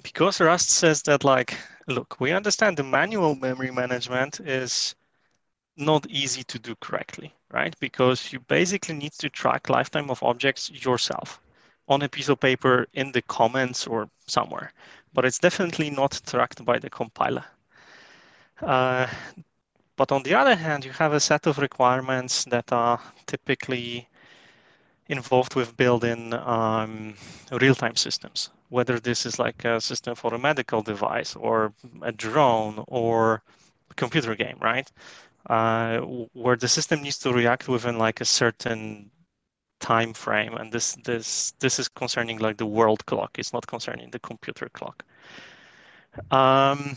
because 0.03 0.41
Rust 0.41 0.71
says 0.71 1.03
that 1.03 1.25
like, 1.25 1.57
look, 1.87 2.21
we 2.21 2.33
understand 2.33 2.77
the 2.77 2.83
manual 2.83 3.37
memory 3.37 3.71
management 3.71 4.41
is 4.41 4.97
not 5.77 6.07
easy 6.11 6.43
to 6.45 6.59
do 6.59 6.75
correctly, 6.81 7.35
right? 7.53 7.75
Because 7.81 8.33
you 8.33 8.41
basically 8.41 8.95
need 8.95 9.13
to 9.15 9.29
track 9.29 9.69
lifetime 9.69 10.11
of 10.11 10.23
objects 10.23 10.71
yourself 10.71 11.41
on 11.89 12.03
a 12.03 12.09
piece 12.09 12.29
of 12.29 12.41
paper 12.41 12.87
in 12.95 13.13
the 13.13 13.23
comments 13.23 13.87
or 13.87 14.09
somewhere, 14.27 14.73
but 15.17 15.25
it's 15.25 15.41
definitely 15.41 15.91
not 15.91 16.21
tracked 16.27 16.65
by 16.65 16.79
the 16.79 16.91
compiler. 16.91 17.45
Uh, 18.63 19.09
but 19.97 20.13
on 20.13 20.23
the 20.23 20.35
other 20.35 20.55
hand, 20.55 20.85
you 20.85 20.93
have 20.93 21.13
a 21.15 21.21
set 21.21 21.47
of 21.47 21.59
requirements 21.59 22.45
that 22.45 22.73
are 22.73 23.01
typically 23.27 24.09
involved 25.09 25.57
with 25.57 25.77
building 25.77 26.35
um, 26.35 27.15
real-time 27.51 27.97
systems 27.97 28.51
whether 28.69 28.99
this 28.99 29.27
is 29.27 29.39
like 29.39 29.65
a 29.65 29.81
system 29.81 30.15
for 30.15 30.35
a 30.35 30.39
medical 30.39 30.83
device 30.83 31.37
or 31.37 31.73
a 32.03 32.13
drone 32.13 32.85
or 32.89 33.43
a 33.91 33.95
computer 33.95 34.35
game, 34.35 34.57
right? 34.61 34.91
Uh, 35.49 36.01
where 36.33 36.57
the 36.57 36.69
system 36.69 37.03
needs 37.03 37.19
to 37.19 37.33
react 37.33 37.69
within 37.69 37.99
like 37.99 38.21
a 38.21 38.25
certain 38.25 39.11
time 39.81 40.13
frame, 40.13 40.55
and 40.55 40.73
this 40.73 40.97
this 41.05 41.53
this 41.61 41.79
is 41.79 41.89
concerning 41.89 42.39
like 42.39 42.57
the 42.57 42.67
world 42.67 43.05
clock. 43.07 43.39
It's 43.39 43.53
not 43.53 43.67
concerning 43.67 44.11
the 44.11 44.19
computer 44.19 44.69
clock. 44.69 45.05
Um, 46.31 46.97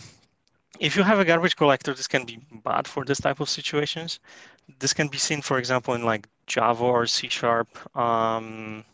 if 0.79 0.95
you 0.95 1.03
have 1.03 1.19
a 1.19 1.25
garbage 1.25 1.55
collector, 1.55 1.93
this 1.93 2.07
can 2.07 2.25
be 2.25 2.39
bad 2.63 2.87
for 2.87 3.03
this 3.03 3.19
type 3.19 3.39
of 3.39 3.49
situations. 3.49 4.19
This 4.79 4.93
can 4.93 5.07
be 5.07 5.17
seen, 5.17 5.41
for 5.41 5.57
example, 5.57 5.93
in 5.93 6.03
like 6.03 6.27
Java 6.47 6.83
or 6.83 7.05
C 7.05 7.27
Sharp 7.27 7.67
um, 7.97 8.85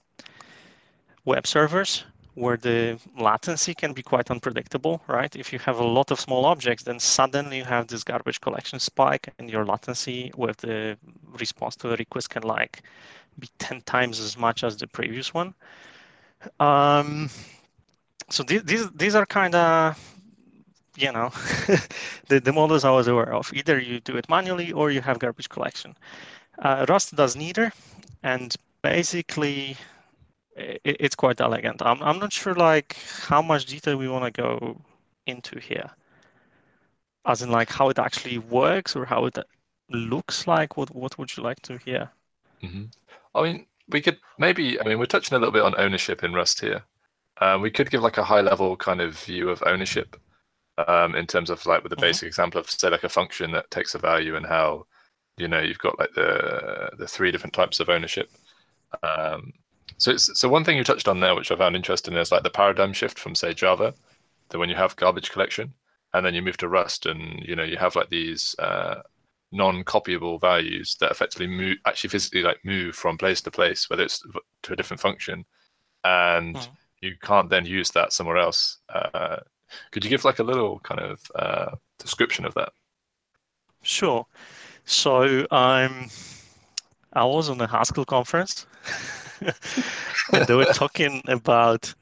web 1.25 1.46
servers, 1.46 2.06
where 2.36 2.58
the 2.58 2.98
latency 3.18 3.74
can 3.74 3.94
be 3.94 4.01
quite 4.01 4.32
unpredictable, 4.32 5.01
right? 5.08 5.36
If 5.36 5.54
you 5.54 5.60
have 5.60 5.80
a 5.80 5.84
lot 5.84 6.12
of 6.12 6.20
small 6.20 6.46
objects, 6.46 6.84
then 6.84 7.00
suddenly 7.00 7.58
you 7.58 7.65
have 7.65 7.88
this 7.88 8.04
garbage 8.04 8.42
collection 8.42 8.80
spike 8.80 9.34
and 9.38 9.50
your 9.50 9.65
latency 9.65 10.32
with 10.36 10.58
the 10.58 10.98
response 11.39 11.75
to 11.77 11.88
the 11.88 11.98
request 11.98 12.30
can 12.30 12.44
like 12.44 12.84
be 13.39 13.50
10 13.60 13.82
times 13.82 14.20
as 14.20 14.38
much 14.38 14.63
as 14.63 14.77
the 14.77 14.88
previous 14.88 15.34
one. 15.34 15.54
Um, 16.60 17.30
so 18.30 18.44
these, 18.44 18.63
these, 18.63 18.89
these 18.92 19.15
are 19.15 19.25
kind 19.25 19.56
of, 19.56 19.98
you 20.98 21.12
know, 21.12 21.30
the, 22.30 22.39
the 22.39 22.54
models 22.54 22.86
I 22.86 22.92
was 22.92 23.08
aware 23.08 23.34
of. 23.34 23.51
Either 23.54 23.80
you 23.80 24.00
do 24.00 24.18
it 24.18 24.30
manually 24.30 24.72
or 24.72 24.92
you 24.92 25.01
have 25.01 25.20
garbage 25.20 25.50
collection. 25.50 25.96
Uh, 26.60 26.86
Rust 26.88 27.15
does 27.15 27.36
neither, 27.36 27.72
and 28.24 28.56
basically 28.82 29.77
it, 30.56 30.82
it's 30.84 31.15
quite 31.15 31.42
elegant. 31.42 31.82
I'm 31.82 32.01
I'm 32.01 32.20
not 32.20 32.34
sure 32.34 32.56
like 32.56 32.98
how 33.27 33.42
much 33.42 33.65
detail 33.65 33.98
we 33.98 34.08
want 34.10 34.25
to 34.25 34.42
go 34.42 34.82
into 35.27 35.60
here, 35.60 35.89
as 37.25 37.42
in 37.42 37.51
like 37.51 37.70
how 37.70 37.89
it 37.89 38.00
actually 38.00 38.38
works 38.38 38.96
or 38.96 39.06
how 39.06 39.25
it 39.25 39.38
looks 39.89 40.48
like. 40.48 40.77
What 40.77 40.94
what 40.96 41.18
would 41.18 41.36
you 41.36 41.44
like 41.44 41.62
to 41.63 41.77
hear? 41.77 42.12
Mm-hmm. 42.63 42.86
I 43.36 43.44
mean, 43.44 43.65
we 43.89 44.01
could 44.01 44.20
maybe. 44.39 44.80
I 44.80 44.84
mean, 44.84 45.00
we're 45.00 45.06
touching 45.06 45.36
a 45.36 45.39
little 45.39 45.54
bit 45.54 45.63
on 45.63 45.75
ownership 45.77 46.24
in 46.24 46.34
Rust 46.34 46.62
here. 46.62 46.84
Um, 47.42 47.62
we 47.62 47.72
could 47.72 47.92
give 47.92 48.01
like 48.01 48.18
a 48.18 48.24
high 48.24 48.42
level 48.42 48.77
kind 48.77 49.01
of 49.01 49.20
view 49.20 49.50
of 49.50 49.62
ownership 49.65 50.15
um, 50.88 51.15
in 51.15 51.27
terms 51.27 51.50
of 51.50 51.65
like 51.65 51.84
with 51.84 51.92
a 51.92 51.96
mm-hmm. 51.96 52.04
basic 52.04 52.27
example 52.27 52.60
of 52.60 52.70
say 52.70 52.89
like 52.89 53.04
a 53.04 53.10
function 53.10 53.51
that 53.51 53.70
takes 53.72 53.96
a 53.96 54.00
value 54.00 54.36
and 54.36 54.46
how 54.46 54.86
you 55.38 55.48
know 55.48 55.60
you've 55.60 55.80
got 55.80 56.00
like 56.00 56.13
the 56.15 56.89
the 56.98 57.08
three 57.08 57.32
different 57.32 57.54
types 57.54 57.80
of 57.80 57.89
ownership. 57.89 58.32
Um, 59.04 59.54
so 59.98 60.12
it's 60.12 60.39
so 60.39 60.50
one 60.50 60.63
thing 60.63 60.77
you 60.77 60.84
touched 60.84 61.08
on 61.08 61.20
there, 61.20 61.36
which 61.36 61.51
I 61.51 61.56
found 61.56 61.75
interesting, 61.75 62.15
is 62.15 62.32
like 62.32 62.44
the 62.44 62.50
paradigm 62.50 62.94
shift 62.94 63.20
from 63.20 63.36
say 63.36 63.54
Java, 63.54 63.94
that 64.50 64.60
when 64.60 64.70
you 64.70 64.75
have 64.75 64.96
garbage 64.96 65.32
collection, 65.32 65.74
and 66.13 66.25
then 66.25 66.34
you 66.34 66.42
move 66.42 66.58
to 66.58 66.68
Rust, 66.68 67.06
and 67.06 67.44
you 67.46 67.56
know 67.56 67.63
you 67.63 67.77
have 67.77 67.96
like 67.96 68.10
these 68.10 68.56
uh, 68.60 69.01
non-copyable 69.56 70.40
values 70.40 70.98
that 71.00 71.12
effectively 71.12 71.48
move 71.48 71.78
actually 71.86 72.10
physically 72.10 72.42
like 72.42 72.60
move 72.64 72.96
from 72.96 73.18
place 73.18 73.42
to 73.42 73.52
place, 73.52 73.90
whether 73.90 74.04
it's 74.04 74.22
to 74.64 74.74
a 74.74 74.76
different 74.76 75.00
function, 75.00 75.46
and 76.04 76.56
mm. 76.56 76.68
you 77.02 77.16
can't 77.22 77.50
then 77.50 77.66
use 77.66 77.90
that 77.92 78.14
somewhere 78.14 78.38
else. 78.38 78.80
Uh, 78.94 79.38
could 79.92 80.04
you 80.04 80.10
give 80.10 80.26
like 80.26 80.40
a 80.40 80.44
little 80.44 80.80
kind 80.80 81.00
of 81.00 81.20
uh, 81.36 81.72
description 82.00 82.46
of 82.46 82.54
that? 82.56 82.70
Sure. 83.82 84.26
So 84.86 85.48
um, 85.52 86.10
I 87.14 87.24
was 87.24 87.50
on 87.50 87.58
the 87.58 87.68
Haskell 87.68 88.06
conference, 88.06 88.68
and 90.34 90.46
they 90.48 90.56
were 90.56 90.66
talking 90.66 91.22
about 91.28 91.94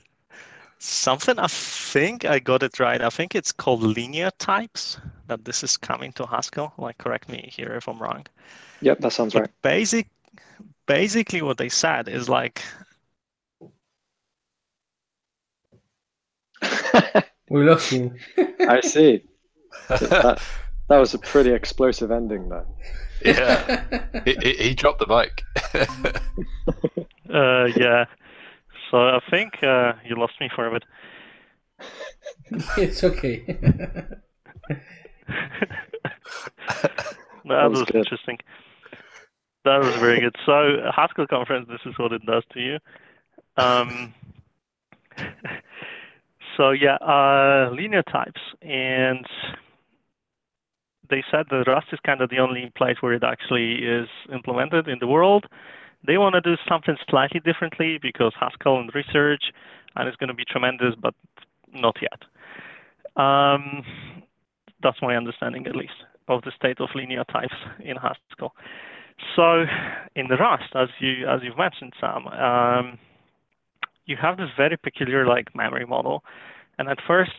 something. 0.79 1.39
I 1.39 1.48
think 1.48 2.25
I 2.25 2.39
got 2.39 2.63
it 2.63 2.79
right. 2.79 3.01
I 3.01 3.10
think 3.10 3.36
it's 3.36 3.51
called 3.51 3.83
linear 3.83 4.31
types. 4.39 4.98
That 5.27 5.45
this 5.45 5.63
is 5.63 5.77
coming 5.77 6.11
to 6.13 6.25
Haskell. 6.25 6.73
Like, 6.77 6.97
correct 6.97 7.29
me 7.29 7.49
here 7.51 7.73
if 7.73 7.87
I'm 7.87 7.99
wrong. 7.99 8.25
Yep, 8.81 8.99
that 8.99 9.13
sounds 9.13 9.33
but 9.33 9.39
right. 9.41 9.49
Basic, 9.61 10.07
basically, 10.85 11.41
what 11.41 11.57
they 11.57 11.69
said 11.69 12.09
is 12.09 12.27
like. 12.27 12.61
we 17.49 17.63
lost 17.63 17.89
him. 17.91 18.15
I 18.59 18.81
see. 18.81 19.23
That, 19.89 20.41
that 20.89 20.97
was 20.97 21.13
a 21.13 21.19
pretty 21.19 21.51
explosive 21.51 22.11
ending, 22.11 22.49
though. 22.49 22.65
Yeah, 23.23 24.21
he, 24.25 24.53
he, 24.53 24.73
dropped 24.73 24.99
the 24.99 25.07
mic. 25.07 25.43
uh, 27.33 27.65
yeah. 27.75 28.05
So 28.91 28.97
I 28.97 29.19
think 29.29 29.63
uh, 29.63 29.93
you 30.05 30.15
lost 30.15 30.33
me 30.41 30.49
for 30.53 30.67
a 30.67 30.71
bit. 30.71 30.83
it's 32.77 33.03
okay. 33.03 33.45
that, 36.81 37.15
that 37.45 37.69
was, 37.69 37.79
was 37.79 37.91
interesting. 37.93 38.37
That 39.65 39.79
was 39.79 39.95
very 39.95 40.19
good. 40.19 40.35
So 40.45 40.91
Haskell 40.93 41.27
conference, 41.27 41.67
this 41.69 41.79
is 41.85 41.97
what 41.97 42.11
it 42.11 42.25
does 42.25 42.43
to 42.53 42.59
you. 42.59 42.79
Um, 43.57 44.13
so 46.57 46.71
yeah, 46.71 46.95
uh, 46.95 47.71
linear 47.71 48.03
types, 48.03 48.41
and 48.61 49.25
they 51.09 51.23
said 51.31 51.45
that 51.49 51.67
Rust 51.67 51.87
is 51.93 51.99
kind 52.05 52.21
of 52.21 52.29
the 52.29 52.39
only 52.39 52.71
place 52.75 52.97
where 53.01 53.13
it 53.13 53.23
actually 53.23 53.75
is 53.75 54.07
implemented 54.31 54.87
in 54.87 54.97
the 54.99 55.07
world. 55.07 55.45
They 56.05 56.17
want 56.17 56.35
to 56.35 56.41
do 56.41 56.55
something 56.67 56.97
slightly 57.09 57.39
differently 57.39 57.99
because 58.01 58.33
Haskell 58.38 58.79
and 58.79 58.93
research, 58.93 59.43
and 59.95 60.07
it's 60.07 60.17
going 60.17 60.29
to 60.29 60.33
be 60.33 60.45
tremendous, 60.45 60.95
but 60.99 61.13
not 61.71 61.95
yet. 62.01 62.21
Um, 63.15 63.83
that's 64.84 65.02
my 65.02 65.15
understanding, 65.15 65.65
at 65.67 65.76
least, 65.76 65.93
of 66.28 66.41
the 66.43 66.52
state 66.56 66.80
of 66.80 66.89
linear 66.96 67.24
types 67.26 67.56
in 67.84 67.96
Haskell. 67.96 68.54
So, 69.36 69.65
in 70.15 70.28
the 70.28 70.38
Rust, 70.38 70.76
as 70.76 70.89
you 71.00 71.28
as 71.28 71.41
you've 71.43 71.58
mentioned, 71.58 71.93
Sam, 72.00 72.28
um, 72.28 73.00
you 74.06 74.17
have 74.22 74.38
this 74.38 74.50
very 74.58 74.78
peculiar 74.78 75.26
like 75.26 75.56
memory 75.56 75.86
model, 75.86 76.24
and 76.78 76.89
at 76.89 76.98
first 77.08 77.32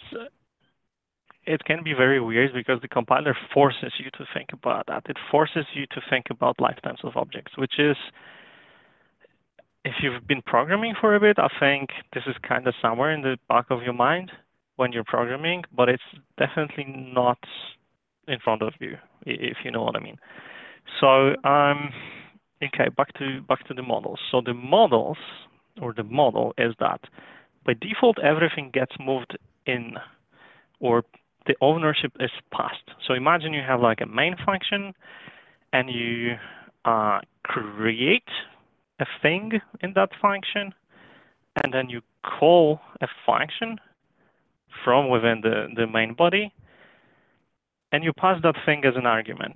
it 1.46 1.64
can 1.64 1.82
be 1.82 1.92
very 1.92 2.20
weird 2.20 2.52
because 2.54 2.80
the 2.80 2.88
compiler 2.88 3.36
forces 3.52 3.92
you 3.98 4.10
to 4.12 4.24
think 4.32 4.50
about 4.52 4.86
that. 4.86 5.04
It 5.08 5.18
forces 5.30 5.66
you 5.74 5.86
to 5.90 6.00
think 6.08 6.26
about 6.30 6.60
lifetimes 6.60 7.00
of 7.04 7.16
objects, 7.16 7.52
which 7.58 7.78
is, 7.78 7.96
if 9.84 9.94
you've 10.02 10.26
been 10.26 10.40
programming 10.40 10.94
for 10.98 11.14
a 11.14 11.20
bit, 11.20 11.38
I 11.38 11.48
think 11.60 11.90
this 12.14 12.24
is 12.26 12.34
kind 12.48 12.66
of 12.66 12.74
somewhere 12.80 13.10
in 13.10 13.20
the 13.20 13.36
back 13.48 13.66
of 13.68 13.82
your 13.82 13.92
mind 13.92 14.32
when 14.76 14.92
you're 14.92 15.04
programming, 15.04 15.64
but 15.74 15.88
it's 15.88 16.02
definitely 16.38 16.84
not 16.86 17.38
in 18.26 18.38
front 18.38 18.62
of 18.62 18.72
you, 18.80 18.96
if 19.26 19.58
you 19.64 19.70
know 19.70 19.82
what 19.82 19.96
I 19.96 20.00
mean. 20.00 20.18
So, 21.00 21.36
um, 21.48 21.90
okay, 22.62 22.88
back 22.96 23.12
to 23.18 23.40
back 23.42 23.66
to 23.68 23.74
the 23.74 23.82
models. 23.82 24.18
So 24.30 24.40
the 24.44 24.54
models, 24.54 25.18
or 25.80 25.92
the 25.92 26.04
model, 26.04 26.54
is 26.58 26.74
that 26.80 27.00
by 27.64 27.74
default 27.74 28.18
everything 28.18 28.70
gets 28.72 28.92
moved 28.98 29.36
in 29.66 29.94
or 30.80 31.04
the 31.46 31.54
ownership 31.60 32.12
is 32.20 32.30
passed. 32.52 32.90
So 33.06 33.14
imagine 33.14 33.52
you 33.52 33.62
have 33.66 33.80
like 33.80 34.00
a 34.00 34.06
main 34.06 34.36
function 34.44 34.94
and 35.72 35.90
you 35.90 36.36
uh, 36.84 37.20
create 37.42 38.28
a 39.00 39.06
thing 39.22 39.60
in 39.80 39.92
that 39.94 40.10
function 40.20 40.72
and 41.62 41.72
then 41.72 41.88
you 41.88 42.00
call 42.22 42.80
a 43.00 43.06
function 43.26 43.78
from 44.84 45.08
within 45.08 45.40
the, 45.42 45.66
the 45.76 45.86
main 45.86 46.14
body 46.14 46.52
and 47.92 48.02
you 48.02 48.12
pass 48.12 48.40
that 48.42 48.56
thing 48.66 48.84
as 48.84 48.94
an 48.96 49.06
argument. 49.06 49.54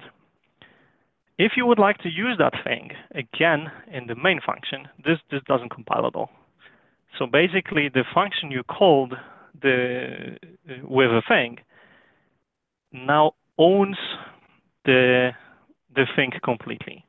If 1.38 1.52
you 1.57 1.66
would 1.66 1.78
like 1.78 1.98
to 1.98 2.09
use 2.09 2.37
that 2.38 2.52
thing 2.64 2.90
again 3.12 3.70
in 3.92 4.07
the 4.07 4.14
main 4.14 4.40
function, 4.44 4.88
this, 5.04 5.18
this 5.31 5.40
doesn't 5.46 5.70
compile 5.70 6.07
at 6.07 6.14
all. 6.14 6.31
So 7.18 7.26
basically 7.26 7.88
the 7.92 8.04
function 8.14 8.50
you 8.50 8.62
called 8.62 9.14
the 9.61 10.37
with 10.83 11.11
a 11.11 11.22
thing 11.26 11.59
now 12.92 13.33
owns 13.59 13.96
the 14.85 15.31
the 15.94 16.07
thing 16.14 16.31
completely, 16.44 17.04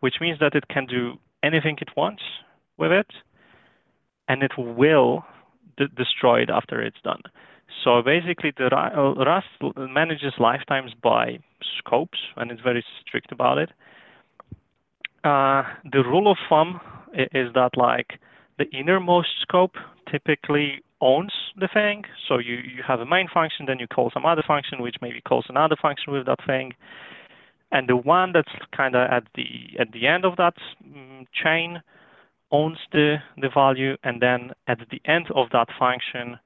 which 0.00 0.14
means 0.20 0.38
that 0.40 0.54
it 0.54 0.66
can 0.68 0.86
do 0.86 1.14
anything 1.44 1.76
it 1.80 1.90
wants 1.96 2.22
with 2.76 2.90
it, 2.90 3.06
and 4.26 4.42
it 4.42 4.52
will 4.58 5.24
destroy 5.96 6.42
it 6.42 6.50
after 6.50 6.82
it's 6.82 7.00
done. 7.04 7.22
So 7.84 8.02
basically, 8.02 8.52
the 8.56 8.68
Rust 8.70 9.46
manages 9.76 10.34
lifetimes 10.38 10.92
by 10.94 11.38
scopes, 11.78 12.18
and 12.36 12.50
it's 12.50 12.60
very 12.60 12.84
strict 13.00 13.32
about 13.32 13.58
it. 13.58 13.70
Uh, 15.24 15.62
the 15.84 16.02
rule 16.04 16.30
of 16.30 16.36
thumb 16.48 16.80
is 17.14 17.52
that 17.54 17.76
like 17.76 18.18
the 18.58 18.64
innermost 18.76 19.28
scope 19.40 19.76
typically 20.10 20.82
owns 21.00 21.32
the 21.56 21.68
thing. 21.72 22.04
So 22.28 22.38
you, 22.38 22.54
you 22.54 22.82
have 22.86 23.00
a 23.00 23.06
main 23.06 23.28
function, 23.32 23.66
then 23.66 23.78
you 23.78 23.86
call 23.86 24.10
some 24.12 24.24
other 24.24 24.42
function, 24.46 24.82
which 24.82 24.96
maybe 25.00 25.20
calls 25.20 25.46
another 25.48 25.76
function 25.80 26.12
with 26.12 26.26
that 26.26 26.38
thing. 26.46 26.72
And 27.70 27.88
the 27.88 27.96
one 27.96 28.32
that's 28.32 28.52
kind 28.76 28.94
of 28.94 29.10
at 29.10 29.24
the 29.34 29.80
at 29.80 29.92
the 29.92 30.06
end 30.06 30.24
of 30.24 30.36
that 30.36 30.54
um, 30.84 31.26
chain 31.32 31.82
owns 32.50 32.78
the, 32.92 33.16
the 33.38 33.48
value, 33.48 33.96
and 34.04 34.20
then 34.20 34.50
at 34.68 34.78
the 34.90 35.00
end 35.10 35.28
of 35.34 35.48
that 35.52 35.68
function, 35.78 36.38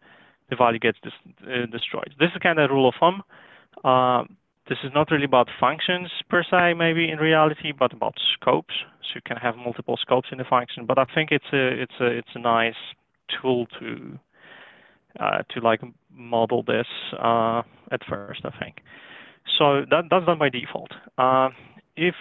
the 0.50 0.56
value 0.56 0.78
gets 0.78 0.98
uh, 1.04 1.66
destroyed. 1.70 2.14
This 2.18 2.30
is 2.34 2.42
kind 2.42 2.58
of 2.58 2.70
a 2.70 2.74
rule 2.74 2.88
of 2.88 2.94
thumb. 2.98 3.22
Uh, 3.84 4.24
this 4.68 4.78
is 4.82 4.90
not 4.94 5.10
really 5.10 5.24
about 5.24 5.48
functions 5.60 6.10
per 6.28 6.42
se, 6.42 6.74
maybe 6.74 7.08
in 7.08 7.18
reality, 7.18 7.72
but 7.76 7.92
about 7.92 8.14
scopes. 8.34 8.74
So 9.02 9.10
you 9.14 9.20
can 9.24 9.36
have 9.36 9.56
multiple 9.56 9.96
scopes 10.00 10.28
in 10.32 10.38
the 10.38 10.44
function. 10.44 10.86
But 10.86 10.98
I 10.98 11.06
think 11.14 11.30
it's 11.30 11.52
a 11.52 11.82
it's 11.82 11.94
a 12.00 12.06
it's 12.06 12.34
a 12.34 12.40
nice 12.40 12.74
tool 13.40 13.66
to 13.78 14.18
uh, 15.20 15.42
to 15.50 15.60
like 15.60 15.80
model 16.12 16.62
this 16.62 16.86
uh, 17.18 17.62
at 17.92 18.00
first, 18.08 18.40
I 18.44 18.50
think. 18.58 18.76
So 19.58 19.82
that, 19.88 20.04
that's 20.10 20.26
done 20.26 20.38
by 20.38 20.48
default. 20.48 20.90
Uh, 21.16 21.50
if 21.96 22.14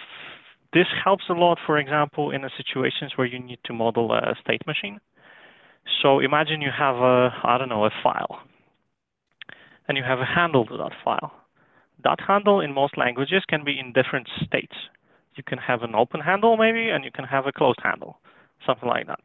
this 0.72 0.86
helps 1.04 1.24
a 1.28 1.32
lot, 1.32 1.58
for 1.66 1.78
example, 1.78 2.30
in 2.30 2.42
situations 2.56 3.12
where 3.16 3.26
you 3.26 3.38
need 3.38 3.58
to 3.64 3.72
model 3.72 4.12
a 4.12 4.34
state 4.40 4.66
machine. 4.66 5.00
So 6.02 6.20
imagine 6.20 6.60
you 6.60 6.70
have 6.76 6.96
a, 6.96 7.30
I 7.44 7.58
don't 7.58 7.68
know, 7.68 7.84
a 7.84 7.90
file, 8.02 8.40
and 9.88 9.96
you 9.96 10.04
have 10.04 10.18
a 10.20 10.24
handle 10.24 10.66
to 10.66 10.76
that 10.76 10.92
file. 11.04 11.32
That 12.04 12.20
handle 12.20 12.60
in 12.60 12.72
most 12.72 12.98
languages 12.98 13.42
can 13.48 13.64
be 13.64 13.78
in 13.78 13.92
different 13.92 14.28
states. 14.44 14.74
You 15.34 15.42
can 15.42 15.58
have 15.58 15.82
an 15.82 15.94
open 15.94 16.20
handle 16.20 16.56
maybe, 16.56 16.90
and 16.90 17.04
you 17.04 17.10
can 17.10 17.24
have 17.24 17.46
a 17.46 17.52
closed 17.52 17.80
handle, 17.82 18.18
something 18.66 18.88
like 18.88 19.06
that. 19.06 19.20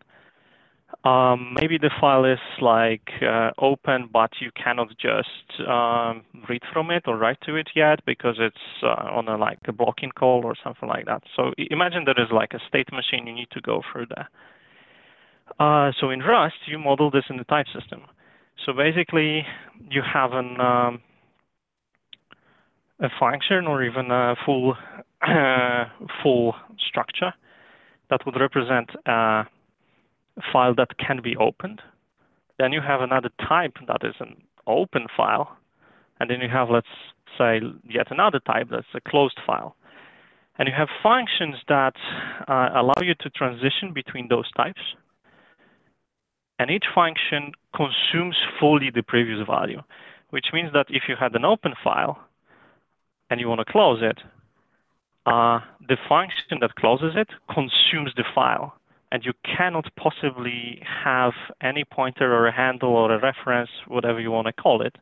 Um, 1.07 1.55
maybe 1.59 1.77
the 1.77 1.89
file 1.99 2.25
is 2.25 2.39
like 2.61 3.09
uh, 3.21 3.51
open, 3.57 4.09
but 4.11 4.31
you 4.39 4.51
cannot 4.61 4.89
just 4.99 5.67
um, 5.67 6.23
read 6.47 6.61
from 6.71 6.91
it 6.91 7.03
or 7.07 7.17
write 7.17 7.39
to 7.45 7.55
it 7.55 7.69
yet 7.75 7.99
because 8.05 8.35
it's 8.39 8.83
uh, 8.83 9.09
on 9.09 9.27
a 9.27 9.37
like 9.37 9.59
a 9.67 9.71
blocking 9.71 10.11
call 10.11 10.41
or 10.43 10.53
something 10.63 10.87
like 10.87 11.05
that. 11.05 11.23
So 11.35 11.53
imagine 11.57 12.03
there 12.05 12.21
is 12.21 12.31
like 12.31 12.53
a 12.53 12.59
state 12.67 12.91
machine 12.91 13.25
you 13.25 13.33
need 13.33 13.49
to 13.51 13.61
go 13.61 13.81
through 13.91 14.07
there. 14.15 14.29
Uh, 15.59 15.91
so 15.99 16.09
in 16.09 16.19
Rust, 16.19 16.55
you 16.67 16.79
model 16.79 17.11
this 17.11 17.25
in 17.29 17.37
the 17.37 17.43
type 17.43 17.67
system. 17.73 18.01
So 18.65 18.73
basically, 18.73 19.45
you 19.89 20.01
have 20.01 20.33
an 20.33 20.59
um, 20.61 21.01
a 22.99 23.09
function 23.19 23.65
or 23.65 23.83
even 23.83 24.11
a 24.11 24.35
full 24.45 24.75
full 26.23 26.55
structure 26.77 27.33
that 28.09 28.25
would 28.25 28.39
represent 28.39 28.91
a 29.05 29.43
file 30.51 30.75
that 30.75 30.97
can 30.97 31.21
be 31.23 31.35
opened. 31.35 31.81
Then 32.59 32.71
you 32.71 32.81
have 32.81 33.01
another 33.01 33.29
type 33.47 33.77
that 33.87 34.01
is 34.03 34.15
an 34.19 34.43
open 34.67 35.07
file, 35.15 35.57
and 36.19 36.29
then 36.29 36.41
you 36.41 36.49
have 36.49 36.69
let's 36.69 36.87
say 37.37 37.61
yet 37.89 38.11
another 38.11 38.39
type 38.39 38.67
that's 38.69 38.93
a 38.93 39.01
closed 39.01 39.39
file. 39.45 39.75
And 40.59 40.67
you 40.67 40.73
have 40.77 40.89
functions 41.01 41.55
that 41.69 41.95
uh, 42.47 42.69
allow 42.75 43.01
you 43.01 43.15
to 43.21 43.29
transition 43.31 43.93
between 43.93 44.27
those 44.27 44.51
types. 44.51 44.81
And 46.61 46.69
each 46.69 46.85
function 46.93 47.53
consumes 47.75 48.37
fully 48.59 48.91
the 48.93 49.01
previous 49.01 49.43
value, 49.47 49.81
which 50.29 50.49
means 50.53 50.71
that 50.73 50.85
if 50.89 51.09
you 51.09 51.15
had 51.19 51.35
an 51.35 51.43
open 51.43 51.73
file, 51.83 52.19
and 53.31 53.39
you 53.39 53.49
want 53.49 53.65
to 53.65 53.65
close 53.65 54.03
it, 54.03 54.19
uh, 55.25 55.61
the 55.87 55.97
function 56.07 56.59
that 56.61 56.75
closes 56.75 57.13
it 57.15 57.29
consumes 57.47 58.13
the 58.15 58.23
file. 58.35 58.75
And 59.11 59.25
you 59.25 59.33
cannot 59.43 59.89
possibly 59.95 60.83
have 61.03 61.33
any 61.63 61.83
pointer 61.83 62.31
or 62.31 62.45
a 62.45 62.51
handle 62.51 62.93
or 62.93 63.11
a 63.11 63.19
reference, 63.19 63.71
whatever 63.87 64.19
you 64.19 64.29
want 64.29 64.45
to 64.45 64.53
call 64.53 64.83
it, 64.83 64.95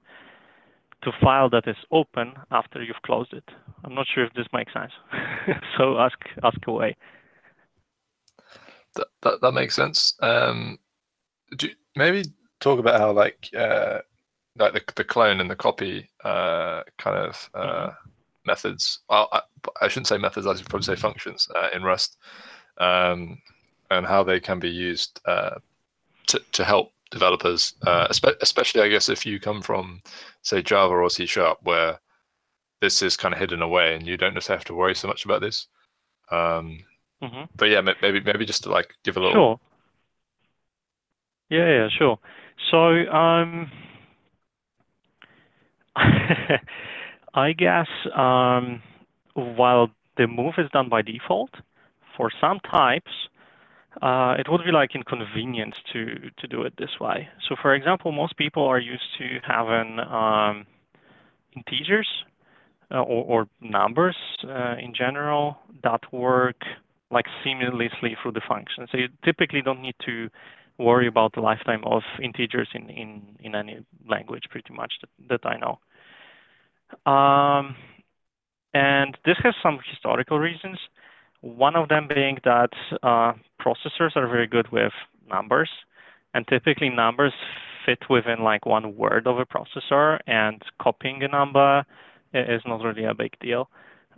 to 1.04 1.12
file 1.22 1.50
that 1.50 1.68
is 1.68 1.76
open 1.92 2.36
after 2.52 2.82
you've 2.82 3.02
closed 3.04 3.34
it. 3.34 3.44
I'm 3.84 3.96
not 3.96 4.08
sure 4.16 4.24
if 4.24 4.32
this 4.34 4.48
makes 4.54 4.72
sense. 4.72 4.94
so 5.78 6.00
ask 6.00 6.18
ask 6.42 6.66
away. 6.68 6.96
That 8.96 9.08
that, 9.24 9.42
that 9.42 9.52
makes 9.52 9.76
sense. 9.76 10.16
Um, 10.22 10.80
you, 11.62 11.70
maybe 11.96 12.26
talk 12.60 12.80
about 12.80 13.00
how 13.00 13.12
like 13.12 13.50
uh, 13.58 14.00
like 14.58 14.74
the 14.74 14.82
the 14.96 15.04
clone 15.04 15.40
and 15.40 15.50
the 15.50 15.56
copy 15.56 16.10
uh, 16.24 16.84
kind 16.98 17.18
of 17.18 17.50
uh, 17.54 17.90
mm-hmm 17.90 18.10
methods. 18.46 19.00
Well, 19.10 19.30
I, 19.32 19.42
I, 19.82 19.88
shouldn't 19.88 20.08
say 20.08 20.18
methods. 20.18 20.48
I 20.48 20.56
should 20.56 20.70
probably 20.70 20.86
say 20.86 20.96
functions 20.96 21.48
uh, 21.56 21.70
in 21.74 21.84
Rust, 21.84 22.18
um, 22.78 23.42
and 23.92 24.06
how 24.06 24.24
they 24.24 24.40
can 24.40 24.60
be 24.60 24.70
used 24.70 25.22
uh, 25.26 25.56
to 26.28 26.42
to 26.52 26.64
help 26.64 26.92
developers, 27.12 27.74
uh, 27.88 28.08
especially 28.42 28.82
I 28.82 28.90
guess 28.90 29.10
if 29.10 29.26
you 29.26 29.40
come 29.40 29.62
from 29.62 30.02
say 30.42 30.62
Java 30.62 30.94
or 30.94 31.10
C 31.10 31.26
Sharp, 31.26 31.60
where 31.64 32.00
this 32.82 33.02
is 33.02 33.18
kind 33.18 33.34
of 33.34 33.40
hidden 33.40 33.62
away 33.62 33.96
and 33.96 34.08
you 34.08 34.18
don't 34.18 34.34
necessarily 34.34 34.60
have 34.60 34.66
to 34.66 34.76
worry 34.76 34.96
so 34.96 35.08
much 35.08 35.26
about 35.26 35.42
this. 35.42 35.68
Um, 36.32 36.80
mm-hmm. 37.22 37.44
But 37.56 37.70
yeah, 37.70 37.82
maybe 37.82 38.22
maybe 38.22 38.46
just 38.46 38.64
to 38.64 38.70
like 38.70 38.94
give 39.04 39.18
a 39.18 39.20
little. 39.20 39.34
Sure. 39.34 39.60
Yeah, 41.50 41.68
yeah, 41.68 41.88
sure. 41.98 42.18
So 42.72 42.78
um, 43.12 43.72
I 47.34 47.54
guess 47.54 47.88
um, 48.16 48.82
while 49.34 49.90
the 50.18 50.28
move 50.28 50.54
is 50.58 50.70
done 50.72 50.90
by 50.90 51.02
default, 51.02 51.52
for 52.18 52.30
some 52.42 52.60
types, 52.60 53.12
uh, 54.02 54.36
it 54.40 54.48
would 54.50 54.62
be 54.66 54.72
like 54.72 54.96
inconvenient 54.96 55.76
to 55.94 56.32
to 56.40 56.48
do 56.48 56.64
it 56.64 56.74
this 56.78 57.00
way. 57.00 57.28
So, 57.48 57.56
for 57.62 57.74
example, 57.76 58.12
most 58.12 58.38
people 58.38 58.66
are 58.66 58.80
used 58.80 59.04
to 59.20 59.40
having 59.48 60.00
um, 60.00 60.66
integers 61.56 62.08
uh, 62.92 63.00
or, 63.02 63.26
or, 63.26 63.48
numbers 63.62 64.16
uh, 64.48 64.76
in 64.82 64.94
general 64.96 65.58
that 65.84 66.02
work 66.14 66.58
like 67.12 67.26
seamlessly 67.46 68.14
through 68.22 68.32
the 68.34 68.42
function. 68.48 68.88
So 68.92 68.98
you 68.98 69.08
typically 69.26 69.62
don't 69.62 69.82
need 69.82 69.96
to 70.06 70.30
worry 70.80 71.08
about 71.08 71.34
the 71.34 71.42
lifetime 71.42 71.84
of 71.86 72.02
integers 72.24 72.70
in, 72.74 72.90
in, 72.90 73.22
in 73.40 73.56
any 73.56 73.86
language 74.10 74.44
pretty 74.50 74.74
much 74.74 74.94
that, 75.02 75.10
that 75.30 75.50
I 75.50 75.58
know. 75.58 75.80
Um, 77.12 77.76
and 78.74 79.18
this 79.26 79.38
has 79.44 79.54
some 79.62 79.80
historical 79.90 80.40
reasons. 80.40 80.80
One 81.42 81.76
of 81.76 81.90
them 81.90 82.08
being 82.08 82.38
that 82.44 82.72
uh, 83.04 83.34
processors 83.62 84.16
are 84.16 84.28
very 84.28 84.48
good 84.48 84.72
with 84.72 84.92
numbers, 85.30 85.70
and 86.34 86.48
typically 86.48 86.90
numbers 86.90 87.34
fit 87.86 88.00
within 88.10 88.44
like 88.44 88.66
one 88.66 88.96
word 88.96 89.28
of 89.28 89.38
a 89.40 89.46
processor, 89.46 90.20
and 90.28 90.62
copying 90.82 91.24
a 91.24 91.28
number 91.28 91.86
is 92.34 92.62
not 92.66 92.84
really 92.84 93.06
a 93.06 93.14
big 93.14 93.38
deal. 93.40 93.70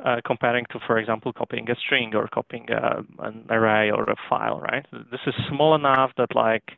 Uh, 0.04 0.20
comparing 0.26 0.66
to, 0.72 0.80
for 0.88 0.98
example, 0.98 1.32
copying 1.32 1.70
a 1.70 1.76
string 1.76 2.16
or 2.16 2.28
copying 2.28 2.66
a, 2.72 3.04
an 3.20 3.46
array 3.52 3.92
or 3.92 4.04
a 4.06 4.16
file, 4.28 4.60
right? 4.60 4.84
This 5.12 5.20
is 5.28 5.36
small 5.48 5.76
enough 5.76 6.10
that 6.18 6.36
like 6.36 6.72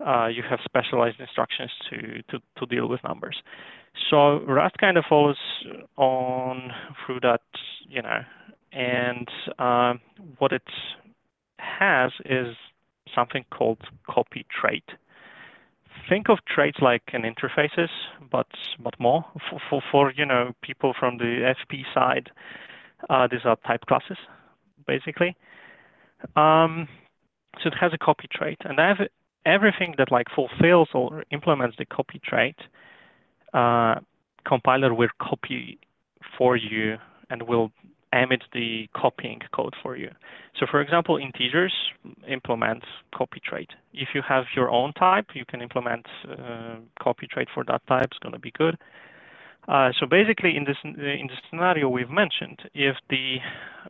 uh, 0.00 0.28
you 0.28 0.42
have 0.48 0.60
specialized 0.64 1.20
instructions 1.20 1.70
to, 1.90 2.22
to, 2.30 2.42
to 2.58 2.66
deal 2.74 2.88
with 2.88 3.00
numbers. 3.04 3.36
So 4.08 4.40
Rust 4.46 4.76
kind 4.78 4.96
of 4.96 5.04
follows 5.06 5.36
on 5.96 6.70
through 7.04 7.20
that, 7.20 7.42
you 7.88 8.00
know, 8.00 8.20
and 8.72 9.28
uh, 9.58 9.94
what 10.38 10.52
it 10.52 10.68
has 11.58 12.12
is 12.24 12.56
something 13.14 13.44
called 13.50 13.78
copy 14.08 14.46
trait. 14.60 14.84
Think 16.08 16.28
of 16.28 16.38
traits 16.46 16.78
like 16.80 17.02
an 17.12 17.22
interfaces, 17.22 17.88
but 18.30 18.46
but 18.78 18.94
more 19.00 19.24
for, 19.50 19.60
for, 19.68 19.82
for 19.90 20.12
you 20.12 20.24
know 20.24 20.52
people 20.62 20.94
from 20.98 21.18
the 21.18 21.54
FP 21.54 21.82
side. 21.92 22.30
Uh, 23.10 23.26
these 23.30 23.40
are 23.44 23.56
type 23.66 23.82
classes, 23.86 24.18
basically. 24.86 25.36
Um, 26.34 26.88
so 27.62 27.68
it 27.68 27.74
has 27.80 27.92
a 27.92 27.98
copy 27.98 28.28
trait, 28.32 28.58
and 28.64 28.78
everything 29.44 29.94
that 29.98 30.12
like 30.12 30.26
fulfills 30.34 30.88
or 30.94 31.24
implements 31.30 31.76
the 31.78 31.84
copy 31.84 32.20
trait 32.24 32.56
uh, 33.54 33.96
compiler 34.46 34.94
will 34.94 35.08
copy 35.20 35.78
for 36.36 36.56
you 36.56 36.96
and 37.30 37.42
will 37.42 37.70
emit 38.26 38.42
the 38.52 38.88
copying 38.94 39.40
code 39.54 39.74
for 39.82 39.96
you. 39.96 40.10
So 40.58 40.66
for 40.70 40.80
example, 40.80 41.16
integers 41.16 41.74
implement 42.28 42.82
copy 43.14 43.40
trait. 43.48 43.70
If 43.92 44.08
you 44.14 44.22
have 44.28 44.44
your 44.54 44.70
own 44.70 44.92
type, 44.92 45.26
you 45.34 45.44
can 45.44 45.60
implement 45.62 46.06
uh, 46.28 46.76
copy 47.02 47.26
trait 47.32 47.48
for 47.54 47.64
that 47.64 47.82
type. 47.86 48.06
It's 48.10 48.18
going 48.18 48.32
to 48.32 48.38
be 48.38 48.52
good. 48.56 48.76
Uh, 49.68 49.90
so 49.98 50.06
basically, 50.06 50.56
in 50.56 50.64
this 50.64 50.76
in 50.84 50.94
the 50.94 51.36
scenario 51.50 51.88
we've 51.88 52.10
mentioned, 52.10 52.58
if 52.72 52.96
the 53.10 53.36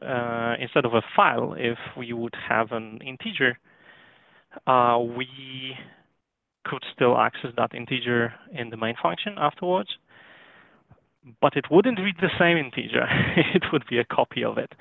uh, 0.00 0.54
instead 0.58 0.84
of 0.86 0.94
a 0.94 1.02
file, 1.14 1.54
if 1.56 1.78
we 1.96 2.12
would 2.14 2.34
have 2.48 2.72
an 2.72 2.98
integer, 3.06 3.58
uh, 4.66 4.98
we 4.98 5.74
could 6.64 6.82
still 6.94 7.18
access 7.18 7.50
that 7.56 7.74
integer 7.74 8.32
in 8.52 8.70
the 8.70 8.76
main 8.76 8.94
function 9.02 9.34
afterwards. 9.36 9.90
But 11.40 11.56
it 11.56 11.66
wouldn't 11.70 11.98
read 11.98 12.16
the 12.20 12.30
same 12.38 12.56
integer. 12.56 13.06
it 13.54 13.64
would 13.72 13.84
be 13.88 13.98
a 13.98 14.04
copy 14.04 14.44
of 14.44 14.58
it. 14.58 14.72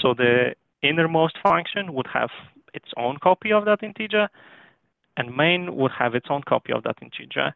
So 0.00 0.14
the 0.14 0.54
innermost 0.82 1.36
function 1.42 1.94
would 1.94 2.08
have 2.12 2.30
its 2.74 2.88
own 2.96 3.18
copy 3.22 3.52
of 3.52 3.64
that 3.64 3.82
integer, 3.82 4.28
and 5.16 5.36
main 5.36 5.76
would 5.76 5.92
have 5.98 6.14
its 6.14 6.26
own 6.28 6.42
copy 6.42 6.72
of 6.72 6.82
that 6.82 6.96
integer. 7.00 7.54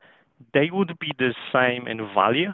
They 0.55 0.71
would 0.73 0.99
be 0.99 1.11
the 1.19 1.35
same 1.53 1.89
in 1.89 1.99
value, 2.15 2.53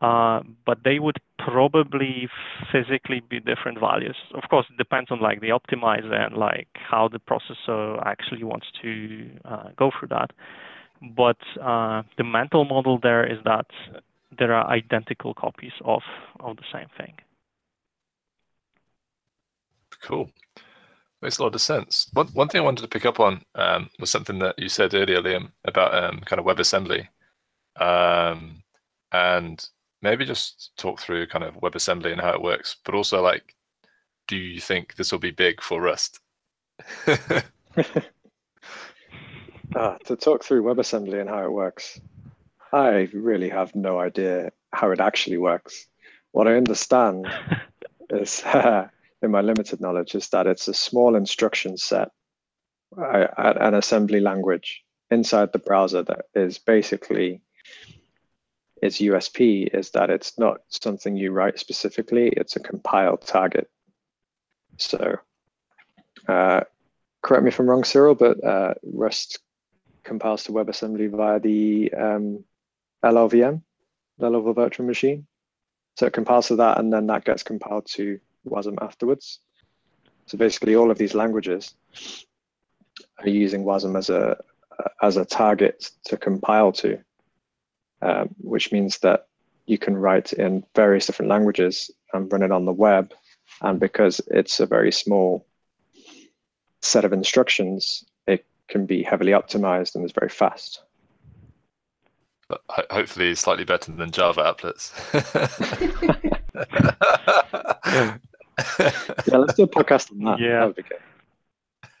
uh, 0.00 0.40
but 0.64 0.78
they 0.84 1.00
would 1.00 1.16
probably 1.38 2.28
physically 2.70 3.20
be 3.28 3.40
different 3.40 3.80
values. 3.80 4.16
Of 4.34 4.48
course, 4.48 4.66
it 4.70 4.76
depends 4.78 5.10
on 5.10 5.20
like 5.20 5.40
the 5.40 5.48
optimizer 5.48 6.14
and 6.14 6.36
like 6.36 6.68
how 6.74 7.08
the 7.08 7.18
processor 7.18 8.00
actually 8.06 8.44
wants 8.44 8.66
to 8.82 9.30
uh, 9.44 9.68
go 9.76 9.90
through 9.98 10.08
that. 10.08 10.30
But 11.16 11.38
uh, 11.60 12.02
the 12.16 12.24
mental 12.24 12.64
model 12.64 12.98
there 13.02 13.24
is 13.24 13.38
that 13.44 13.66
there 14.36 14.52
are 14.52 14.68
identical 14.68 15.34
copies 15.34 15.72
of 15.84 16.02
of 16.40 16.56
the 16.56 16.64
same 16.72 16.88
thing. 16.96 17.14
Cool. 20.02 20.30
Makes 21.20 21.38
a 21.38 21.42
lot 21.42 21.54
of 21.54 21.60
sense. 21.60 22.08
One 22.12 22.28
one 22.28 22.48
thing 22.48 22.60
I 22.60 22.64
wanted 22.64 22.82
to 22.82 22.88
pick 22.88 23.06
up 23.06 23.20
on 23.20 23.42
um, 23.54 23.90
was 23.98 24.10
something 24.10 24.38
that 24.40 24.58
you 24.58 24.68
said 24.68 24.94
earlier, 24.94 25.20
Liam, 25.20 25.50
about 25.64 25.94
um, 25.94 26.20
kind 26.20 26.38
of 26.38 26.46
WebAssembly. 26.46 27.08
Um, 27.80 28.62
and 29.12 29.64
maybe 30.02 30.24
just 30.24 30.72
talk 30.76 31.00
through 31.00 31.26
kind 31.26 31.44
of 31.44 31.54
WebAssembly 31.54 32.12
and 32.12 32.20
how 32.20 32.32
it 32.32 32.42
works, 32.42 32.76
but 32.84 32.94
also 32.94 33.22
like, 33.22 33.54
do 34.26 34.36
you 34.36 34.60
think 34.60 34.94
this 34.94 35.10
will 35.10 35.18
be 35.18 35.30
big 35.30 35.62
for 35.62 35.80
Rust? 35.80 36.20
uh, 37.06 37.40
to 40.04 40.16
talk 40.16 40.44
through 40.44 40.62
WebAssembly 40.62 41.20
and 41.20 41.28
how 41.28 41.44
it 41.44 41.52
works, 41.52 42.00
I 42.72 43.08
really 43.12 43.48
have 43.48 43.74
no 43.74 43.98
idea 43.98 44.52
how 44.72 44.90
it 44.90 45.00
actually 45.00 45.38
works. 45.38 45.86
What 46.32 46.48
I 46.48 46.56
understand 46.56 47.26
is, 48.10 48.42
in 49.22 49.30
my 49.30 49.40
limited 49.40 49.80
knowledge, 49.80 50.14
is 50.14 50.28
that 50.28 50.46
it's 50.46 50.68
a 50.68 50.74
small 50.74 51.16
instruction 51.16 51.76
set 51.76 52.10
uh, 52.96 53.26
an 53.36 53.74
assembly 53.74 54.20
language 54.20 54.82
inside 55.10 55.52
the 55.52 55.58
browser 55.58 56.02
that 56.02 56.26
is 56.34 56.58
basically 56.58 57.40
its 58.80 58.98
USP 58.98 59.68
is 59.74 59.90
that 59.90 60.10
it's 60.10 60.38
not 60.38 60.60
something 60.68 61.16
you 61.16 61.32
write 61.32 61.58
specifically, 61.58 62.28
it's 62.28 62.56
a 62.56 62.60
compiled 62.60 63.22
target. 63.22 63.68
So 64.76 65.16
uh, 66.28 66.60
correct 67.22 67.42
me 67.42 67.48
if 67.48 67.58
I'm 67.58 67.68
wrong, 67.68 67.84
Cyril, 67.84 68.14
but 68.14 68.42
uh, 68.44 68.74
Rust 68.84 69.40
compiles 70.04 70.44
to 70.44 70.52
WebAssembly 70.52 71.10
via 71.10 71.40
the 71.40 71.92
um, 71.92 72.44
LLVM, 73.04 73.62
low 74.18 74.30
level 74.30 74.52
virtual 74.52 74.86
machine. 74.86 75.26
So 75.96 76.06
it 76.06 76.12
compiles 76.12 76.48
to 76.48 76.56
that, 76.56 76.78
and 76.78 76.92
then 76.92 77.06
that 77.08 77.24
gets 77.24 77.42
compiled 77.42 77.86
to 77.94 78.20
WASM 78.46 78.76
afterwards. 78.80 79.40
So 80.26 80.38
basically, 80.38 80.76
all 80.76 80.90
of 80.90 80.98
these 80.98 81.14
languages 81.14 81.74
are 83.18 83.28
using 83.28 83.64
WASM 83.64 83.96
as 83.96 84.10
a 84.10 84.36
as 85.02 85.16
a 85.16 85.24
target 85.24 85.90
to 86.04 86.16
compile 86.16 86.70
to, 86.70 86.98
um, 88.02 88.34
which 88.38 88.70
means 88.70 88.98
that 88.98 89.26
you 89.66 89.78
can 89.78 89.96
write 89.96 90.32
in 90.32 90.64
various 90.74 91.06
different 91.06 91.30
languages 91.30 91.90
and 92.12 92.32
run 92.32 92.42
it 92.42 92.52
on 92.52 92.64
the 92.64 92.72
web. 92.72 93.12
And 93.60 93.80
because 93.80 94.20
it's 94.28 94.60
a 94.60 94.66
very 94.66 94.92
small 94.92 95.46
set 96.80 97.04
of 97.04 97.12
instructions, 97.12 98.04
it 98.26 98.46
can 98.68 98.86
be 98.86 99.02
heavily 99.02 99.32
optimized 99.32 99.94
and 99.94 100.04
is 100.04 100.12
very 100.12 100.30
fast. 100.30 100.82
But 102.48 102.62
ho- 102.68 102.86
hopefully, 102.90 103.34
slightly 103.34 103.64
better 103.64 103.92
than 103.92 104.10
Java 104.10 104.42
applets. 104.42 104.92
yeah, 109.28 109.36
let's 109.36 109.54
do 109.54 109.64
a 109.64 109.68
podcast 109.68 110.10
on 110.12 110.18
that. 110.24 110.40
Yeah. 110.40 110.72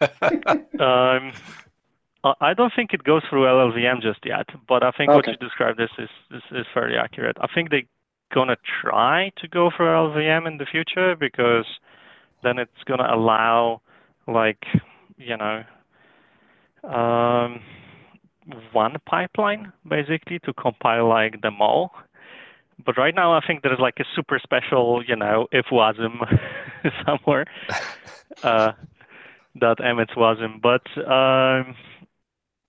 um, 0.80 1.32
I 2.40 2.54
don't 2.54 2.72
think 2.74 2.92
it 2.92 3.04
goes 3.04 3.22
through 3.28 3.42
LLVM 3.42 4.02
just 4.02 4.24
yet, 4.24 4.48
but 4.66 4.82
I 4.82 4.90
think 4.90 5.10
what 5.10 5.26
you 5.26 5.36
described 5.36 5.80
is, 5.80 5.90
is, 5.98 6.08
is, 6.32 6.42
is 6.50 6.66
fairly 6.74 6.96
accurate. 6.96 7.36
I 7.40 7.46
think 7.54 7.70
they're 7.70 7.82
gonna 8.34 8.56
try 8.82 9.30
to 9.38 9.48
go 9.48 9.70
for 9.74 9.86
LLVM 9.86 10.46
in 10.46 10.58
the 10.58 10.66
future 10.66 11.14
because 11.14 11.64
then 12.42 12.58
it's 12.58 12.84
gonna 12.86 13.08
allow 13.10 13.80
like 14.26 14.64
you 15.16 15.36
know 15.36 15.64
um, 16.84 17.60
one 18.72 18.96
pipeline 19.06 19.72
basically 19.88 20.38
to 20.40 20.52
compile 20.52 21.08
like 21.08 21.40
them 21.42 21.60
all. 21.60 21.92
But 22.84 22.96
right 22.96 23.14
now, 23.14 23.32
I 23.32 23.40
think 23.44 23.62
there's 23.62 23.80
like 23.80 23.96
a 23.98 24.04
super 24.14 24.38
special, 24.42 25.02
you 25.06 25.16
know, 25.16 25.48
if 25.50 25.66
wasm 25.72 26.20
somewhere 27.06 27.46
uh, 28.42 28.72
that 29.60 29.80
emits 29.80 30.12
wasm. 30.12 30.62
But 30.62 30.86
um, 31.10 31.74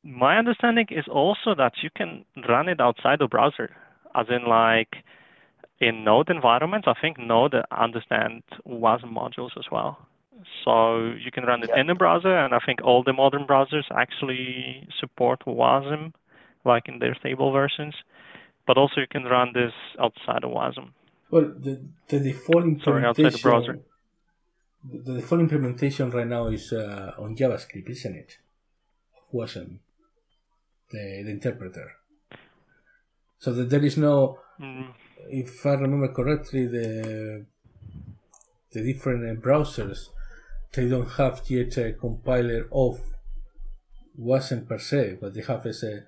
my 0.03 0.37
understanding 0.37 0.87
is 0.89 1.05
also 1.07 1.53
that 1.55 1.73
you 1.83 1.89
can 1.95 2.25
run 2.47 2.69
it 2.69 2.81
outside 2.81 3.19
the 3.19 3.27
browser, 3.27 3.69
as 4.15 4.27
in 4.29 4.47
like 4.47 4.95
in 5.79 6.03
Node 6.03 6.29
environments. 6.29 6.87
I 6.87 6.99
think 6.99 7.19
Node 7.19 7.55
understands 7.71 8.43
WASM 8.67 9.13
modules 9.13 9.57
as 9.57 9.65
well. 9.71 10.08
So 10.63 11.11
you 11.23 11.31
can 11.31 11.43
run 11.43 11.63
it 11.63 11.69
in 11.75 11.87
the 11.87 11.95
browser, 11.95 12.35
and 12.37 12.53
I 12.53 12.59
think 12.65 12.81
all 12.83 13.03
the 13.03 13.13
modern 13.13 13.45
browsers 13.45 13.83
actually 13.95 14.87
support 14.99 15.41
WASM, 15.45 16.13
like 16.65 16.87
in 16.87 16.99
their 16.99 17.15
stable 17.19 17.51
versions. 17.51 17.93
But 18.65 18.77
also 18.77 19.01
you 19.01 19.07
can 19.09 19.23
run 19.23 19.51
this 19.53 19.73
outside 19.99 20.43
of 20.43 20.51
WASM. 20.51 20.91
Well, 21.31 21.53
the, 21.59 21.81
the 22.07 22.19
default 22.19 22.63
Sorry, 22.63 23.03
implementation. 23.03 23.05
outside 23.25 23.33
the 23.33 23.41
browser. 23.41 23.79
The, 24.83 24.97
the 24.99 25.13
default 25.19 25.41
implementation 25.41 26.09
right 26.11 26.27
now 26.27 26.47
is 26.47 26.71
uh, 26.71 27.13
on 27.19 27.35
JavaScript, 27.35 27.89
isn't 27.89 28.15
it? 28.15 28.37
Wasn't 29.31 29.79
the, 30.91 31.23
the 31.23 31.31
interpreter. 31.31 31.91
So 33.39 33.53
that 33.53 33.69
there 33.69 33.83
is 33.83 33.97
no, 33.97 34.39
Mm, 34.59 34.93
if 35.29 35.65
I 35.65 35.71
remember 35.75 36.09
correctly, 36.09 36.67
the 36.67 37.45
the 38.71 38.81
different 38.83 39.23
uh, 39.25 39.39
browsers 39.41 40.09
they 40.73 40.87
don't 40.87 41.11
have 41.11 41.41
yet 41.47 41.77
a 41.77 41.93
compiler 41.93 42.67
of 42.71 43.01
wasm 44.19 44.67
per 44.67 44.77
se, 44.77 45.17
but 45.21 45.33
they 45.33 45.41
have 45.41 45.65
as 45.65 45.83
a 45.83 46.03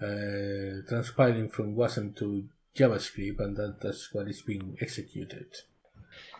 uh, 0.00 0.82
transpiling 0.88 1.50
from 1.50 1.74
wasm 1.74 2.16
to 2.16 2.48
JavaScript, 2.76 3.40
and 3.40 3.56
that, 3.56 3.80
that's 3.80 4.12
what 4.12 4.28
is 4.28 4.42
being 4.42 4.76
executed, 4.80 5.46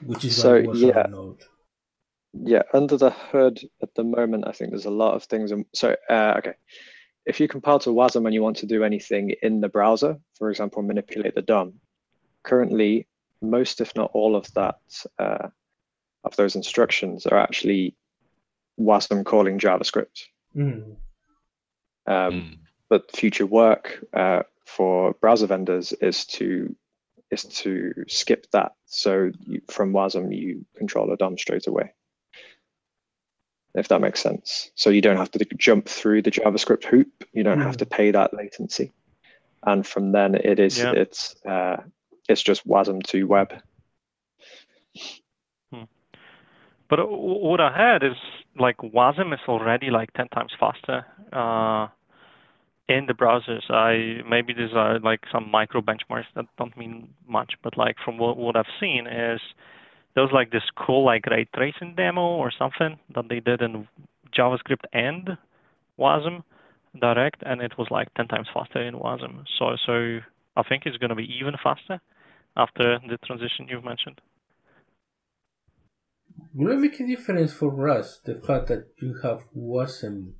which 0.04 0.24
is 0.24 0.36
So, 0.36 0.52
why 0.52 0.58
it 0.58 0.66
was 0.66 0.80
yeah. 0.80 1.06
Node. 1.08 1.42
Yeah, 2.34 2.62
under 2.72 2.96
the 2.96 3.10
hood 3.10 3.58
at 3.82 3.94
the 3.94 4.04
moment, 4.04 4.44
I 4.46 4.52
think 4.52 4.70
there's 4.70 4.84
a 4.84 4.90
lot 4.90 5.14
of 5.14 5.24
things. 5.24 5.50
In, 5.50 5.64
so, 5.74 5.96
uh, 6.08 6.34
okay, 6.38 6.54
if 7.26 7.40
you 7.40 7.48
compile 7.48 7.78
to 7.80 7.90
WASM 7.90 8.24
and 8.26 8.34
you 8.34 8.42
want 8.42 8.58
to 8.58 8.66
do 8.66 8.84
anything 8.84 9.34
in 9.42 9.60
the 9.60 9.68
browser, 9.68 10.18
for 10.36 10.50
example, 10.50 10.82
manipulate 10.82 11.34
the 11.34 11.42
DOM, 11.42 11.74
currently 12.42 13.08
most, 13.42 13.80
if 13.80 13.94
not 13.96 14.10
all 14.14 14.36
of 14.36 14.52
that, 14.54 14.78
uh, 15.18 15.48
of 16.24 16.36
those 16.36 16.56
instructions 16.56 17.26
are 17.26 17.38
actually 17.38 17.94
WASM 18.78 19.24
calling 19.24 19.58
JavaScript. 19.58 20.24
Mm. 20.56 20.96
Um, 22.06 22.32
Mm. 22.32 22.58
But 22.90 23.14
future 23.14 23.44
work 23.46 24.02
uh, 24.14 24.44
for 24.64 25.12
browser 25.20 25.46
vendors 25.46 25.92
is 26.00 26.24
to 26.26 26.74
is 27.30 27.44
to 27.44 27.92
skip 28.08 28.46
that. 28.52 28.72
So 28.86 29.30
you, 29.46 29.60
from 29.68 29.92
WASM, 29.92 30.34
you 30.34 30.64
control 30.74 31.12
a 31.12 31.16
DOM 31.18 31.36
straight 31.36 31.66
away. 31.66 31.92
If 33.74 33.88
that 33.88 34.00
makes 34.00 34.20
sense. 34.22 34.70
So 34.74 34.88
you 34.88 35.02
don't 35.02 35.18
have 35.18 35.30
to 35.32 35.44
jump 35.58 35.86
through 35.86 36.22
the 36.22 36.30
JavaScript 36.30 36.84
hoop. 36.84 37.08
You 37.34 37.42
don't 37.42 37.60
have 37.60 37.74
Mm. 37.76 37.80
to 37.80 37.86
pay 37.86 38.10
that 38.10 38.32
latency. 38.32 38.92
And 39.64 39.86
from 39.86 40.12
then 40.12 40.34
it 40.34 40.58
is 40.58 40.78
Yeah. 40.78 40.92
it's 40.92 41.36
uh, 41.44 41.82
it's 42.30 42.42
just 42.42 42.66
WASM 42.66 43.02
to 43.08 43.24
web. 43.24 43.52
But 46.88 47.00
uh, 47.00 47.04
what 47.04 47.60
I 47.60 47.70
heard 47.70 48.02
is 48.02 48.16
like 48.58 48.78
WASM 48.78 49.32
is 49.32 49.40
already 49.48 49.90
like 49.90 50.12
10 50.14 50.28
times 50.28 50.52
faster 50.58 51.04
uh, 51.32 51.88
in 52.88 53.06
the 53.06 53.14
browsers. 53.14 53.70
I 53.70 54.22
maybe 54.28 54.52
these 54.52 54.74
are 54.74 54.98
like 55.00 55.20
some 55.30 55.50
micro 55.50 55.80
benchmarks 55.80 56.24
that 56.34 56.46
don't 56.56 56.76
mean 56.76 57.08
much, 57.26 57.54
but 57.62 57.76
like 57.76 57.96
from 58.04 58.18
what, 58.18 58.36
what 58.36 58.56
I've 58.56 58.64
seen 58.80 59.06
is 59.06 59.40
there 60.14 60.24
was 60.24 60.32
like 60.32 60.50
this 60.50 60.62
cool 60.76 61.04
like 61.04 61.26
ray 61.26 61.46
tracing 61.54 61.94
demo 61.96 62.22
or 62.22 62.50
something 62.50 62.98
that 63.14 63.28
they 63.28 63.40
did 63.40 63.60
in 63.62 63.86
JavaScript 64.36 64.84
and 64.92 65.36
WASM 65.98 66.42
direct, 67.00 67.42
and 67.44 67.60
it 67.60 67.76
was 67.76 67.88
like 67.90 68.12
10 68.14 68.28
times 68.28 68.48
faster 68.52 68.80
in 68.80 68.94
WASM. 68.94 69.44
So 69.58 69.76
so 69.84 70.20
I 70.56 70.62
think 70.68 70.84
it's 70.86 70.96
going 70.96 71.10
to 71.10 71.14
be 71.14 71.28
even 71.40 71.54
faster 71.62 72.00
after 72.56 72.98
the 73.08 73.18
transition 73.18 73.68
you've 73.68 73.84
mentioned. 73.84 74.20
Will 76.54 76.72
it 76.72 76.78
make 76.78 77.00
a 77.00 77.06
difference 77.06 77.52
for 77.52 77.88
us 77.88 78.20
the 78.24 78.34
fact 78.34 78.68
that 78.68 78.88
you 79.00 79.18
have 79.22 79.42
WASM 79.56 80.32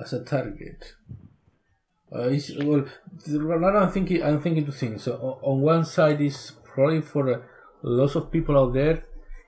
as 0.00 0.12
a 0.12 0.24
target? 0.24 0.94
Uh, 2.10 2.30
well, 2.58 2.86
now 3.58 3.78
I'm 3.78 3.90
thinking 3.90 4.22
I'm 4.22 4.40
thinking 4.40 4.66
two 4.66 4.72
things. 4.72 5.04
So 5.04 5.14
on, 5.14 5.38
on 5.42 5.60
one 5.60 5.84
side 5.84 6.20
is 6.20 6.52
probably 6.64 7.00
for 7.00 7.32
uh, 7.32 7.40
lots 7.82 8.14
of 8.14 8.30
people 8.30 8.58
out 8.58 8.74
there, 8.74 9.04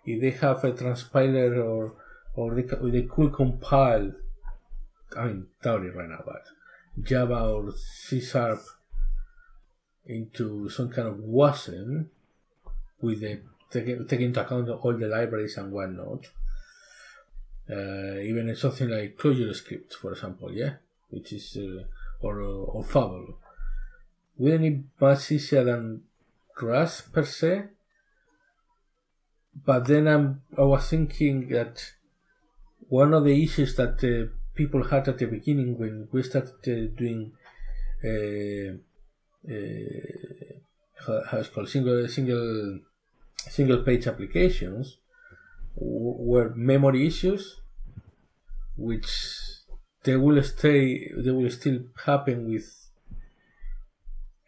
if 0.06 0.20
they 0.20 0.30
have 0.30 0.64
a 0.64 0.72
transpiler 0.72 1.62
or 1.62 1.94
or 2.34 2.54
they, 2.54 2.90
they 2.90 3.02
could 3.02 3.34
compile. 3.34 4.12
I 5.16 5.26
mean, 5.26 5.46
theory 5.62 5.90
right 5.90 6.08
now, 6.08 6.22
but 6.24 6.42
Java 7.06 7.44
or 7.44 7.72
C 7.76 8.20
Sharp 8.20 8.60
into 10.06 10.68
some 10.68 10.90
kind 10.90 11.08
of 11.08 11.14
WASM 11.16 12.06
with 13.00 13.20
the 13.20 13.42
taking 13.70 14.07
take 14.07 14.20
into 14.20 14.40
account 14.40 14.68
all 14.68 14.92
the 14.92 15.09
libraries 15.09 15.57
and 15.57 15.72
whatnot. 15.72 16.27
Uh, 17.70 18.18
even 18.20 18.55
something 18.57 18.88
like 18.90 19.16
ClojureScript, 19.16 19.94
for 19.94 20.12
example, 20.12 20.53
yeah, 20.53 20.74
which 21.09 21.33
is 21.33 21.57
uh, 21.57 21.85
or 22.20 22.40
or 22.40 22.85
Fable. 22.85 23.38
Wouldn't 24.37 24.64
it 24.64 24.81
much 25.00 25.31
easier 25.33 25.64
than 25.64 26.03
Rust 26.61 27.12
per 27.12 27.24
se? 27.24 27.64
But 29.64 29.87
then 29.87 30.09
I'm, 30.09 30.42
I 30.59 30.62
was 30.62 30.88
thinking 30.88 31.48
that 31.50 31.92
one 32.88 33.14
of 33.14 33.24
the 33.24 33.42
issues 33.42 33.77
that 33.77 34.03
uh, 34.03 34.33
people 34.55 34.85
had 34.85 35.09
at 35.09 35.18
the 35.18 35.27
beginning 35.27 35.79
when 35.79 36.09
we 36.11 36.22
started 36.22 36.55
uh, 36.66 36.94
doing 36.96 37.33
uh, 38.05 38.74
uh, 39.48 40.05
how, 41.07 41.22
how 41.31 41.38
it's 41.38 41.48
called 41.48 41.68
single 41.68 42.09
single 42.09 42.81
single 43.50 43.83
page 43.83 44.07
applications 44.07 44.98
were 45.76 46.52
memory 46.54 47.07
issues 47.07 47.61
which 48.76 49.09
they 50.04 50.16
will 50.16 50.42
stay 50.42 51.11
they 51.16 51.30
will 51.30 51.50
still 51.50 51.80
happen 52.04 52.48
with 52.48 52.90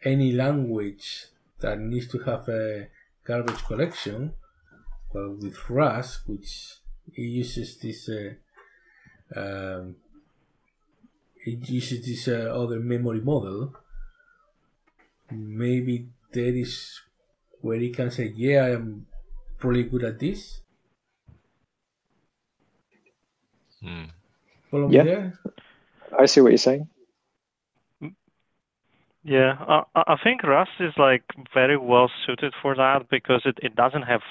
any 0.03 0.31
language 0.31 1.25
that 1.59 1.79
needs 1.79 2.07
to 2.07 2.19
have 2.19 2.47
a 2.49 2.87
garbage 3.25 3.63
collection 3.65 4.33
well 5.13 5.35
with 5.39 5.69
Rust 5.69 6.21
which 6.27 6.75
uses 7.13 7.77
this 7.77 8.09
uh, 8.09 8.33
um, 9.35 9.95
it 11.47 11.69
uses 11.69 12.05
this 12.05 12.27
uh, 12.27 12.51
other 12.53 12.79
memory 12.79 13.21
model, 13.21 13.73
maybe 15.31 16.09
that 16.33 16.53
is 16.55 17.01
where 17.67 17.79
he 17.79 17.89
can 17.91 18.09
say, 18.11 18.31
"Yeah, 18.35 18.65
I 18.65 18.71
am 18.79 19.05
probably 19.59 19.83
good 19.83 20.03
at 20.03 20.19
this." 20.19 20.61
Hmm. 23.81 24.05
Follow 24.71 24.89
Yeah. 24.91 25.03
me 25.03 25.09
there? 25.09 25.39
I 26.19 26.25
see 26.25 26.41
what 26.41 26.51
you're 26.51 26.57
saying. 26.69 26.87
Yeah, 29.23 29.57
I, 29.59 29.83
I 29.95 30.03
I 30.13 30.17
think 30.23 30.43
Rust 30.43 30.71
is 30.79 30.93
like 30.97 31.23
very 31.53 31.77
well 31.77 32.09
suited 32.25 32.53
for 32.61 32.75
that 32.75 33.09
because 33.09 33.41
it, 33.45 33.57
it 33.61 33.75
doesn't 33.75 34.03
have 34.03 34.21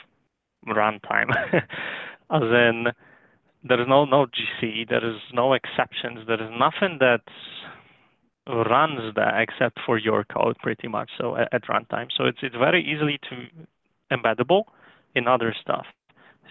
runtime. 0.67 1.31
As 2.31 2.43
in, 2.43 2.87
there 3.63 3.81
is 3.81 3.89
no 3.89 4.05
no 4.07 4.27
GC, 4.27 4.89
there 4.89 5.05
is 5.07 5.21
no 5.33 5.53
exceptions, 5.53 6.27
there 6.27 6.43
is 6.43 6.51
nothing 6.59 6.99
that 7.01 7.21
runs 8.47 9.15
there 9.15 9.41
except 9.41 9.79
for 9.85 9.99
your 9.99 10.25
code, 10.25 10.57
pretty 10.63 10.89
much. 10.89 11.11
So 11.19 11.37
at, 11.37 11.53
at 11.53 11.65
runtime, 11.65 12.09
so 12.17 12.25
it's 12.25 12.39
it's 12.43 12.57
very 12.57 12.83
easily 12.83 13.19
to 13.31 14.17
embeddable 14.17 14.65
in 15.15 15.27
other 15.27 15.55
stuff. 15.61 15.87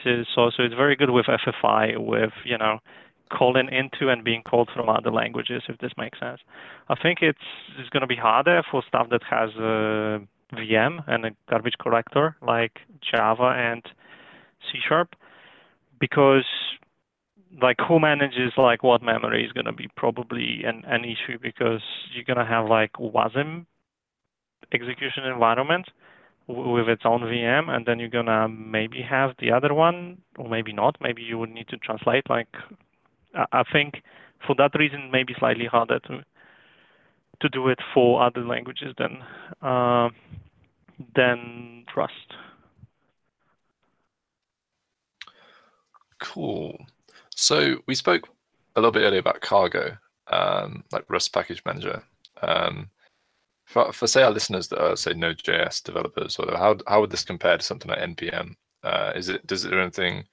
So 0.04 0.24
so, 0.36 0.52
so 0.56 0.64
it's 0.64 0.76
very 0.76 0.96
good 0.96 1.10
with 1.10 1.26
FFI, 1.28 1.98
with 1.98 2.32
you 2.44 2.58
know 2.58 2.80
calling 3.32 3.68
into 3.72 4.12
and 4.12 4.24
being 4.24 4.44
called 4.44 4.70
from 4.76 4.90
other 4.90 5.12
languages, 5.12 5.64
if 5.68 5.78
this 5.80 5.92
makes 5.98 6.20
sense. 6.20 6.40
I 6.90 6.96
think 7.02 7.20
it's 7.22 7.40
it's 7.80 7.90
going 7.90 8.02
to 8.02 8.08
be 8.08 8.16
harder 8.16 8.62
for 8.70 8.84
stuff 8.88 9.08
that 9.10 9.22
has 9.30 9.50
a 9.56 10.20
VM 10.54 11.04
and 11.08 11.26
a 11.26 11.32
garbage 11.50 11.76
collector 11.82 12.36
like 12.42 12.80
Java 13.02 13.56
and 13.58 13.84
C 14.72 14.80
Sharp, 14.88 15.16
because 16.00 16.46
like 17.62 17.78
who 17.88 18.00
manages 18.00 18.54
like 18.58 18.84
what 18.84 19.02
memory 19.02 19.46
is 19.46 19.52
going 19.52 19.66
to 19.66 19.74
be 19.74 19.90
probably 19.96 20.64
an, 20.66 20.84
an 20.88 21.04
issue 21.06 21.38
because 21.42 21.82
you're 22.14 22.24
going 22.26 22.38
to 22.40 22.46
have 22.46 22.68
like 22.70 22.94
WASM 22.94 23.66
execution 24.74 25.26
environment 25.26 25.88
with 26.48 26.88
its 26.90 27.04
own 27.06 27.22
VM, 27.22 27.70
and 27.70 27.86
then 27.86 28.00
you're 28.00 28.10
going 28.10 28.28
to 28.28 28.48
maybe 28.48 29.02
have 29.02 29.32
the 29.40 29.52
other 29.52 29.74
one, 29.74 30.20
or 30.38 30.48
maybe 30.50 30.74
not. 30.74 30.96
Maybe 31.02 31.22
you 31.24 31.40
would 31.40 31.50
need 31.50 31.68
to 31.70 31.78
translate 31.78 32.30
like 32.30 32.50
I 33.36 33.46
I 33.52 33.64
think 33.72 34.04
for 34.46 34.56
that 34.58 34.72
reason, 34.78 35.10
maybe 35.12 35.34
slightly 35.40 35.66
harder 35.66 36.00
to 36.00 36.24
to 37.42 37.50
do 37.50 37.68
it 37.70 37.80
for 37.94 38.24
other 38.24 38.42
languages 38.46 38.94
than 38.98 39.22
uh, 39.62 40.10
than 41.16 41.86
Rust. 41.96 42.34
Cool. 46.20 46.86
So 47.36 47.78
we 47.86 47.96
spoke 47.96 48.30
a 48.76 48.80
little 48.80 48.92
bit 48.92 49.04
earlier 49.04 49.20
about 49.20 49.42
cargo, 49.42 49.98
um, 50.28 50.84
like 50.92 51.06
Rust 51.10 51.34
Package 51.34 51.62
Manager. 51.66 52.02
Um, 52.42 52.90
for, 53.66 53.92
for 53.92 54.08
say 54.08 54.24
our 54.24 54.32
listeners 54.32 54.68
that 54.70 54.82
are 54.82 54.96
say 54.96 55.14
Node.js 55.14 55.84
developers, 55.84 56.38
or 56.38 56.56
how 56.56 56.78
how 56.88 57.02
would 57.02 57.12
this 57.12 57.24
compare 57.24 57.58
to 57.58 57.64
something 57.64 57.90
like 57.90 58.00
npm? 58.00 58.56
Uh, 58.84 59.12
is 59.16 59.30
it 59.30 59.46
does 59.48 59.66
it 59.66 59.72
do 59.72 59.80
anything 59.80 60.24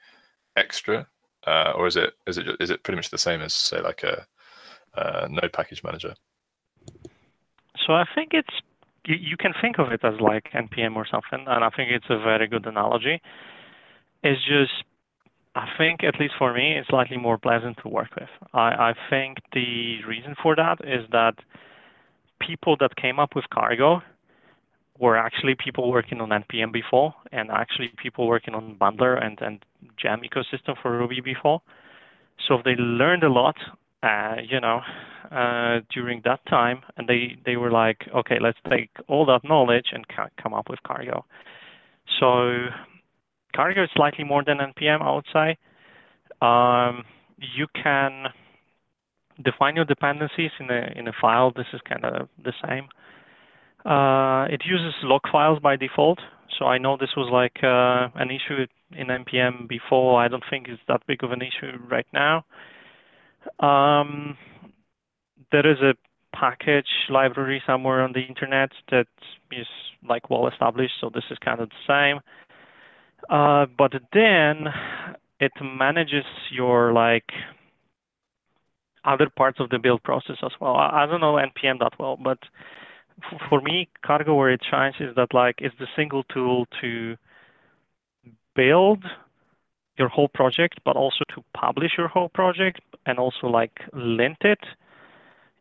extra, 0.56 1.06
uh, 1.46 1.72
or 1.74 1.86
is 1.86 1.96
it 1.96 2.14
is 2.26 2.38
it 2.38 2.46
is 2.60 2.70
it 2.70 2.82
pretty 2.82 2.96
much 2.96 3.10
the 3.10 3.18
same 3.18 3.40
as 3.40 3.54
say 3.54 3.80
like 3.80 4.02
a, 4.02 4.26
a 4.94 5.28
Node 5.28 5.52
Package 5.52 5.82
Manager? 5.82 6.14
So 7.86 7.94
I 7.94 8.04
think 8.14 8.30
it's 8.32 8.54
you, 9.06 9.16
you 9.16 9.36
can 9.36 9.54
think 9.60 9.78
of 9.78 9.90
it 9.92 10.04
as 10.04 10.20
like 10.20 10.50
npm 10.52 10.96
or 10.96 11.06
something, 11.06 11.46
and 11.48 11.64
I 11.64 11.70
think 11.70 11.90
it's 11.90 12.10
a 12.10 12.18
very 12.18 12.46
good 12.46 12.66
analogy. 12.66 13.20
It's 14.22 14.44
just 14.46 14.84
I 15.54 15.66
think 15.76 16.02
at 16.02 16.18
least 16.18 16.34
for 16.38 16.54
me, 16.54 16.78
it's 16.78 16.88
slightly 16.88 17.18
more 17.18 17.36
pleasant 17.36 17.76
to 17.82 17.88
work 17.88 18.08
with. 18.18 18.28
I, 18.54 18.90
I 18.90 18.94
think 19.10 19.38
the 19.52 20.02
reason 20.08 20.34
for 20.42 20.56
that 20.56 20.78
is 20.82 21.04
that 21.12 21.34
people 22.40 22.76
that 22.80 22.96
came 22.96 23.18
up 23.18 23.34
with 23.36 23.44
cargo 23.52 24.02
were 24.98 25.16
actually 25.16 25.54
people 25.54 25.90
working 25.90 26.20
on 26.20 26.28
npm 26.30 26.72
before, 26.72 27.14
and 27.32 27.50
actually 27.50 27.90
people 27.96 28.26
working 28.26 28.54
on 28.54 28.76
bundler 28.80 29.22
and 29.22 29.38
and 29.40 29.64
gem 29.96 30.20
ecosystem 30.20 30.74
for 30.80 30.96
Ruby 30.96 31.20
before. 31.20 31.60
So 32.46 32.58
they 32.64 32.74
learned 32.76 33.22
a 33.22 33.28
lot, 33.28 33.56
uh, 34.02 34.36
you 34.48 34.60
know, 34.60 34.80
uh, 35.30 35.80
during 35.92 36.22
that 36.24 36.40
time, 36.46 36.82
and 36.96 37.08
they 37.08 37.36
they 37.44 37.56
were 37.56 37.70
like, 37.70 38.08
okay, 38.14 38.38
let's 38.40 38.58
take 38.68 38.90
all 39.08 39.26
that 39.26 39.44
knowledge 39.44 39.86
and 39.92 40.06
ca- 40.08 40.30
come 40.42 40.54
up 40.54 40.68
with 40.70 40.82
cargo. 40.82 41.24
So 42.20 42.68
cargo 43.54 43.84
is 43.84 43.90
slightly 43.94 44.24
more 44.24 44.42
than 44.44 44.58
npm, 44.58 45.00
I 45.02 45.14
would 45.14 45.26
say. 45.32 45.56
Um, 46.40 47.04
you 47.38 47.66
can 47.82 48.26
define 49.42 49.76
your 49.76 49.84
dependencies 49.84 50.50
in 50.60 50.70
a 50.70 50.92
in 50.96 51.08
a 51.08 51.12
file. 51.20 51.52
This 51.54 51.66
is 51.72 51.80
kind 51.88 52.04
of 52.04 52.28
the 52.42 52.52
same. 52.66 52.88
Uh, 53.84 54.46
it 54.52 54.62
uses 54.64 54.94
lock 55.02 55.22
files 55.30 55.58
by 55.60 55.76
default, 55.76 56.20
so 56.58 56.66
I 56.66 56.78
know 56.78 56.96
this 56.96 57.16
was 57.16 57.28
like 57.32 57.56
uh, 57.62 58.08
an 58.20 58.30
issue 58.30 58.66
in 58.92 59.08
npm 59.08 59.68
before. 59.68 60.22
I 60.22 60.28
don't 60.28 60.44
think 60.48 60.68
it's 60.68 60.82
that 60.88 61.02
big 61.06 61.24
of 61.24 61.32
an 61.32 61.42
issue 61.42 61.78
right 61.90 62.06
now. 62.12 62.44
Um, 63.58 64.36
there 65.50 65.68
is 65.68 65.78
a 65.80 65.94
package 66.34 66.86
library 67.10 67.62
somewhere 67.66 68.02
on 68.02 68.12
the 68.12 68.20
internet 68.20 68.70
that 68.90 69.06
is 69.50 69.66
like 70.08 70.30
well 70.30 70.48
established, 70.48 70.94
so 71.00 71.10
this 71.12 71.24
is 71.30 71.38
kind 71.44 71.60
of 71.60 71.68
the 71.70 71.86
same. 71.86 72.20
Uh, 73.28 73.66
but 73.78 73.92
then 74.12 74.66
it 75.40 75.52
manages 75.62 76.24
your 76.50 76.92
like 76.92 77.30
other 79.04 79.28
parts 79.36 79.58
of 79.60 79.68
the 79.70 79.78
build 79.78 80.02
process 80.02 80.36
as 80.44 80.52
well. 80.60 80.76
I, 80.76 81.02
I 81.02 81.06
don't 81.06 81.20
know 81.20 81.34
npm 81.34 81.78
that 81.80 81.92
well, 81.98 82.16
but 82.22 82.38
f- 83.32 83.40
for 83.48 83.60
me, 83.60 83.88
Cargo 84.04 84.34
where 84.34 84.50
it 84.50 84.60
shines 84.70 84.94
is 85.00 85.14
that 85.16 85.34
like 85.34 85.56
it's 85.58 85.74
the 85.78 85.88
single 85.96 86.22
tool 86.24 86.66
to 86.80 87.16
build 88.54 89.04
your 89.98 90.08
whole 90.08 90.28
project, 90.28 90.80
but 90.84 90.96
also 90.96 91.24
to 91.34 91.42
publish 91.54 91.92
your 91.98 92.08
whole 92.08 92.28
project 92.28 92.80
and 93.06 93.18
also 93.18 93.46
like 93.48 93.80
lint 93.92 94.38
it 94.42 94.60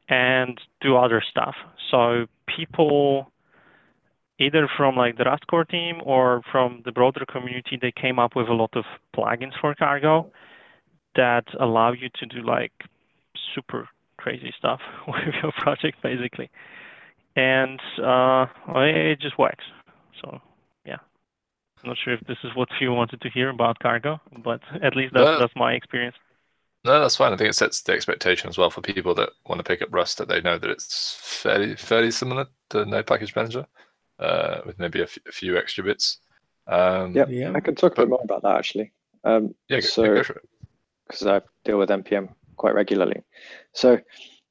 and 0.09 0.59
do 0.81 0.95
other 0.97 1.23
stuff. 1.27 1.55
So 1.89 2.27
people 2.47 3.31
either 4.41 4.67
from 4.77 4.95
like 4.95 5.17
the 5.17 5.25
Rust 5.25 5.47
core 5.47 5.65
team 5.65 6.01
or 6.03 6.41
from 6.51 6.81
the 6.85 6.91
broader 6.91 7.25
community, 7.25 7.77
they 7.81 7.91
came 7.91 8.19
up 8.19 8.35
with 8.35 8.47
a 8.47 8.53
lot 8.53 8.71
of 8.75 8.85
plugins 9.15 9.53
for 9.59 9.75
Cargo 9.75 10.31
that 11.15 11.45
allow 11.59 11.91
you 11.91 12.09
to 12.19 12.25
do 12.25 12.41
like 12.43 12.71
super 13.55 13.87
crazy 14.17 14.53
stuff 14.57 14.81
with 15.07 15.35
your 15.41 15.51
project 15.53 16.01
basically. 16.03 16.49
And 17.35 17.79
uh, 18.03 18.47
it 18.75 19.19
just 19.21 19.37
works. 19.39 19.63
So 20.21 20.41
yeah. 20.85 20.97
I'm 21.83 21.89
not 21.89 21.97
sure 22.03 22.13
if 22.13 22.21
this 22.27 22.37
is 22.43 22.51
what 22.55 22.69
you 22.79 22.91
wanted 22.93 23.21
to 23.21 23.29
hear 23.29 23.49
about 23.49 23.79
Cargo, 23.79 24.19
but 24.43 24.61
at 24.83 24.95
least 24.95 25.13
that's, 25.13 25.25
No. 25.25 25.39
that's 25.39 25.55
my 25.55 25.73
experience. 25.73 26.15
No, 26.83 26.99
that's 26.99 27.15
fine. 27.15 27.31
I 27.31 27.37
think 27.37 27.49
it 27.49 27.53
sets 27.55 27.81
the 27.81 27.93
expectation 27.93 28.49
as 28.49 28.57
well 28.57 28.71
for 28.71 28.81
people 28.81 29.13
that 29.15 29.29
want 29.45 29.59
to 29.59 29.63
pick 29.63 29.81
up 29.83 29.93
Rust 29.93 30.17
that 30.17 30.27
they 30.27 30.41
know 30.41 30.57
that 30.57 30.69
it's 30.69 31.15
fairly 31.21 31.75
fairly 31.75 32.09
similar 32.11 32.47
to 32.69 32.85
Node 32.85 33.05
Package 33.05 33.35
Manager, 33.35 33.67
uh, 34.21 34.61
with 34.65 34.79
maybe 34.79 34.99
a 35.01 35.03
f- 35.03 35.17
a 35.27 35.31
few 35.31 35.57
extra 35.57 35.83
bits. 35.83 36.19
Um, 36.67 37.13
Yep. 37.15 37.29
Yeah. 37.31 37.51
I 37.55 37.59
can 37.59 37.75
talk 37.75 37.93
a 37.97 38.01
bit 38.01 38.09
more 38.09 38.21
about 38.23 38.43
that 38.43 38.55
actually. 38.55 38.93
Um, 39.23 39.55
yeah, 39.67 39.77
go, 39.77 39.87
So- 39.87 40.03
yeah, 40.03 40.13
go 40.15 40.23
for 40.23 40.33
it. 40.33 40.49
because 41.07 41.25
I 41.27 41.41
deal 41.65 41.77
with 41.79 41.89
npm 41.89 42.29
quite 42.55 42.75
regularly. 42.75 43.21
So, 43.73 43.99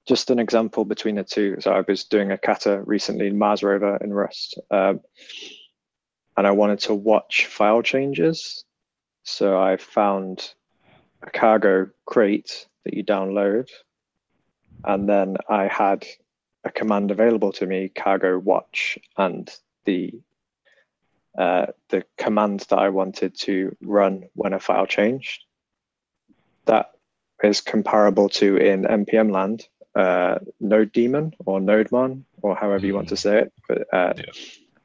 just 0.06 0.30
an 0.30 0.38
example 0.38 0.84
between 0.84 1.14
the 1.14 1.24
two. 1.24 1.56
So, 1.60 1.72
I 1.72 1.82
was 1.86 2.04
doing 2.04 2.32
a 2.32 2.38
kata 2.38 2.82
recently 2.84 3.28
in 3.28 3.38
Mars 3.38 3.62
rover 3.62 3.96
in 3.98 4.12
Rust, 4.12 4.58
um, 4.70 5.00
and 6.36 6.46
I 6.46 6.50
wanted 6.50 6.80
to 6.80 6.94
watch 6.94 7.46
file 7.46 7.82
changes. 7.82 8.64
So, 9.22 9.58
I 9.60 9.76
found 9.76 10.52
a 11.22 11.30
cargo 11.30 11.90
crate 12.06 12.66
that 12.84 12.94
you 12.94 13.04
download, 13.04 13.68
and 14.84 15.08
then 15.08 15.36
I 15.48 15.68
had 15.68 16.04
a 16.64 16.70
command 16.70 17.10
available 17.10 17.52
to 17.52 17.66
me, 17.66 17.88
cargo 17.88 18.38
watch, 18.38 18.98
and 19.16 19.50
the 19.84 20.20
uh, 21.38 21.66
the 21.88 22.04
command 22.18 22.60
that 22.70 22.78
I 22.78 22.88
wanted 22.88 23.38
to 23.40 23.76
run 23.80 24.24
when 24.34 24.52
a 24.52 24.58
file 24.58 24.86
changed. 24.86 25.44
That 26.66 26.90
is 27.42 27.60
comparable 27.60 28.28
to 28.28 28.56
in 28.56 28.82
npm 28.82 29.30
land 29.32 29.66
uh, 29.94 30.38
node 30.60 30.92
daemon 30.92 31.32
or 31.46 31.58
nodemon 31.58 32.22
or 32.42 32.54
however 32.54 32.86
you 32.86 32.94
want 32.94 33.08
to 33.08 33.16
say 33.16 33.38
it 33.38 33.52
but 33.66 33.92
uh, 33.92 34.12
Yeah. 34.16 34.24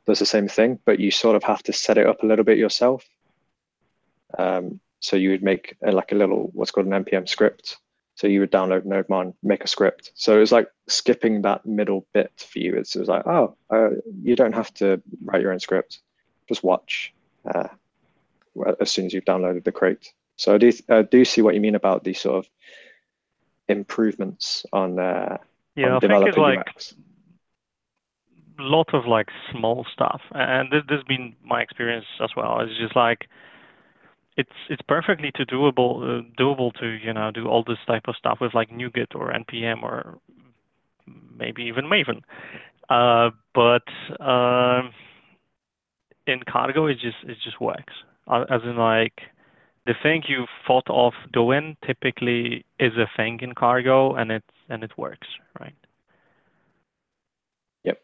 does 0.05 0.19
the 0.19 0.25
same 0.25 0.47
thing 0.47 0.79
but 0.85 0.99
you 0.99 1.11
sort 1.11 1.35
of 1.35 1.43
have 1.43 1.61
to 1.63 1.73
set 1.73 1.97
it 1.97 2.07
up 2.07 2.23
a 2.23 2.25
little 2.25 2.45
bit 2.45 2.57
yourself. 2.57 3.05
Um, 4.37 4.79
so 4.99 5.15
you 5.15 5.29
would 5.31 5.43
make 5.43 5.75
a, 5.83 5.91
like 5.91 6.11
a 6.11 6.15
little 6.15 6.49
what's 6.53 6.71
called 6.71 6.87
an 6.87 7.03
npm 7.03 7.27
script 7.27 7.77
so 8.15 8.27
you 8.27 8.39
would 8.39 8.51
download 8.51 8.85
nodemon 8.85 9.33
make 9.43 9.63
a 9.63 9.67
script. 9.67 10.11
So 10.15 10.35
it 10.35 10.39
was 10.39 10.51
like 10.51 10.69
skipping 10.87 11.41
that 11.43 11.65
middle 11.65 12.07
bit 12.13 12.31
for 12.37 12.59
you. 12.59 12.75
It's, 12.75 12.95
it 12.95 12.99
was 12.99 13.09
like 13.09 13.27
oh 13.27 13.55
uh, 13.69 13.89
you 14.23 14.35
don't 14.35 14.55
have 14.55 14.73
to 14.75 15.01
write 15.23 15.41
your 15.41 15.51
own 15.51 15.59
script. 15.59 15.99
Just 16.47 16.63
watch 16.63 17.13
uh, 17.53 17.67
as 18.79 18.91
soon 18.91 19.05
as 19.05 19.13
you've 19.13 19.25
downloaded 19.25 19.63
the 19.63 19.71
crate. 19.71 20.13
So 20.37 20.53
I 20.53 20.57
do, 20.57 20.71
I 20.89 21.01
do 21.03 21.23
see 21.25 21.41
what 21.41 21.55
you 21.55 21.61
mean 21.61 21.75
about 21.75 22.03
the 22.03 22.13
sort 22.13 22.37
of 22.37 22.49
improvements 23.67 24.65
on 24.73 24.99
uh, 24.99 25.37
Yeah, 25.75 25.87
on 25.87 25.95
I 25.95 25.99
think 25.99 26.27
it's 26.27 26.37
like 26.37 26.67
UX. 26.67 26.95
lot 28.59 28.93
of 28.93 29.05
like 29.05 29.29
small 29.51 29.85
stuff, 29.91 30.21
and 30.31 30.71
this 30.71 30.83
this 30.87 30.97
has 30.97 31.03
been 31.05 31.35
my 31.43 31.61
experience 31.61 32.05
as 32.21 32.29
well. 32.35 32.59
It's 32.61 32.77
just 32.77 32.95
like 32.95 33.27
it's 34.37 34.49
it's 34.69 34.81
perfectly 34.87 35.31
to 35.35 35.45
doable 35.45 36.01
uh, 36.03 36.21
doable 36.39 36.73
to 36.79 36.87
you 36.87 37.13
know 37.13 37.31
do 37.31 37.47
all 37.47 37.63
this 37.63 37.77
type 37.87 38.03
of 38.07 38.15
stuff 38.15 38.39
with 38.41 38.53
like 38.53 38.69
NuGet 38.69 39.15
or 39.15 39.31
npm 39.31 39.83
or 39.83 40.19
maybe 41.37 41.63
even 41.63 41.85
Maven, 41.85 42.21
uh, 42.89 43.31
but 43.53 43.83
um, 44.23 44.91
in 46.27 46.41
Cargo 46.49 46.87
it 46.87 46.95
just 46.95 47.17
it 47.23 47.37
just 47.43 47.61
works. 47.61 47.93
Uh, 48.27 48.45
As 48.49 48.61
in 48.63 48.75
like 48.77 49.21
the 49.85 49.93
thing 50.01 50.23
you 50.27 50.45
thought 50.65 50.87
of 50.89 51.13
doing 51.31 51.77
typically 51.85 52.65
is 52.79 52.93
a 52.97 53.07
thing 53.15 53.39
in 53.41 53.53
Cargo, 53.53 54.15
and 54.15 54.31
it 54.31 54.43
and 54.69 54.83
it 54.83 54.97
works, 54.97 55.27
right? 55.59 55.75
Yep. 57.83 58.01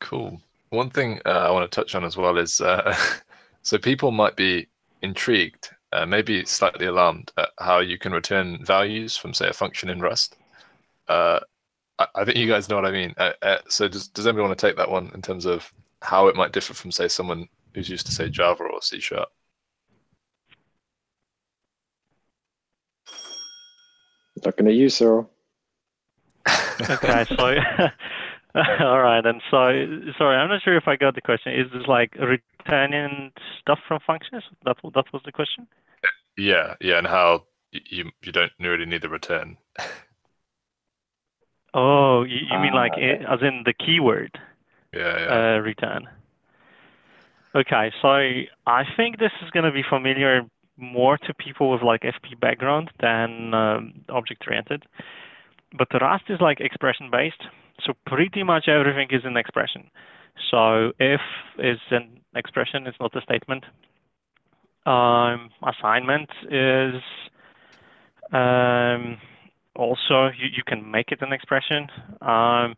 Cool. 0.00 0.40
One 0.70 0.90
thing 0.90 1.20
uh, 1.24 1.30
I 1.30 1.50
want 1.50 1.70
to 1.70 1.74
touch 1.74 1.94
on 1.94 2.04
as 2.04 2.16
well 2.16 2.36
is 2.38 2.60
uh, 2.60 2.96
so 3.62 3.78
people 3.78 4.10
might 4.10 4.36
be 4.36 4.66
intrigued, 5.02 5.70
uh, 5.92 6.06
maybe 6.06 6.44
slightly 6.44 6.86
alarmed 6.86 7.32
at 7.36 7.50
how 7.58 7.80
you 7.80 7.98
can 7.98 8.12
return 8.12 8.64
values 8.64 9.16
from, 9.16 9.34
say, 9.34 9.48
a 9.48 9.52
function 9.52 9.88
in 9.88 10.00
Rust. 10.00 10.36
Uh, 11.08 11.40
I, 11.98 12.06
I 12.14 12.24
think 12.24 12.36
you 12.36 12.48
guys 12.48 12.68
know 12.68 12.76
what 12.76 12.86
I 12.86 12.92
mean. 12.92 13.14
Uh, 13.16 13.32
uh, 13.42 13.58
so 13.68 13.88
does, 13.88 14.08
does 14.08 14.26
anybody 14.26 14.46
want 14.46 14.58
to 14.58 14.66
take 14.66 14.76
that 14.76 14.90
one 14.90 15.10
in 15.14 15.22
terms 15.22 15.46
of 15.46 15.70
how 16.02 16.28
it 16.28 16.36
might 16.36 16.52
differ 16.52 16.74
from, 16.74 16.92
say, 16.92 17.08
someone 17.08 17.48
who's 17.74 17.88
used 17.88 18.06
to, 18.06 18.12
say, 18.12 18.28
Java 18.28 18.64
or 18.64 18.82
C 18.82 19.00
Sharp? 19.00 19.28
Looking 24.44 24.68
at 24.68 24.74
you, 24.74 24.88
Cyril. 24.88 25.30
Okay, 26.48 27.24
so 27.36 27.56
all 28.54 29.00
right, 29.00 29.24
and 29.24 29.40
so 29.50 30.12
sorry, 30.18 30.36
I'm 30.36 30.48
not 30.48 30.62
sure 30.62 30.76
if 30.76 30.88
I 30.88 30.96
got 30.96 31.14
the 31.14 31.20
question. 31.20 31.52
Is 31.52 31.70
this 31.72 31.86
like 31.86 32.16
returning 32.64 33.32
stuff 33.60 33.78
from 33.88 34.00
functions? 34.06 34.44
That 34.64 34.76
that 34.94 35.06
was 35.12 35.22
the 35.24 35.32
question. 35.32 35.66
Yeah, 36.36 36.74
yeah, 36.80 36.98
and 36.98 37.06
how 37.06 37.44
you 37.72 38.10
you 38.22 38.32
don't 38.32 38.52
really 38.58 38.86
need 38.86 39.02
the 39.02 39.08
return. 39.08 39.58
Oh, 41.74 42.22
you, 42.22 42.38
you 42.50 42.58
mean 42.58 42.72
Ah, 42.72 42.74
like 42.74 42.96
okay. 42.96 43.24
as 43.28 43.40
in 43.42 43.62
the 43.64 43.72
keyword 43.72 44.38
Yeah, 44.92 45.18
yeah. 45.18 45.40
uh, 45.56 45.58
return? 45.60 46.08
Okay, 47.54 47.90
so 48.00 48.08
I 48.66 48.84
think 48.96 49.18
this 49.18 49.32
is 49.42 49.50
going 49.50 49.64
to 49.64 49.72
be 49.72 49.82
familiar 49.88 50.42
more 50.76 51.18
to 51.18 51.34
people 51.34 51.70
with 51.70 51.82
like 51.82 52.02
FP 52.02 52.38
background 52.40 52.90
than 53.00 53.52
um, 53.54 53.94
object-oriented. 54.08 54.84
But 55.76 55.88
the 55.92 55.98
Rust 55.98 56.24
is 56.28 56.40
like 56.40 56.60
expression-based, 56.60 57.42
so 57.84 57.94
pretty 58.06 58.42
much 58.44 58.68
everything 58.68 59.08
is 59.10 59.24
an 59.24 59.36
expression. 59.36 59.90
So 60.50 60.92
if 61.00 61.20
is 61.58 61.78
an 61.90 62.19
expression, 62.34 62.86
it's 62.86 62.98
not 63.00 63.14
a 63.16 63.20
statement. 63.22 63.64
Um, 64.86 65.50
assignment 65.62 66.30
is 66.50 67.02
um, 68.32 69.18
also 69.76 70.30
you, 70.38 70.48
you 70.56 70.62
can 70.66 70.90
make 70.90 71.12
it 71.12 71.22
an 71.22 71.32
expression. 71.32 71.88
Um, 72.22 72.74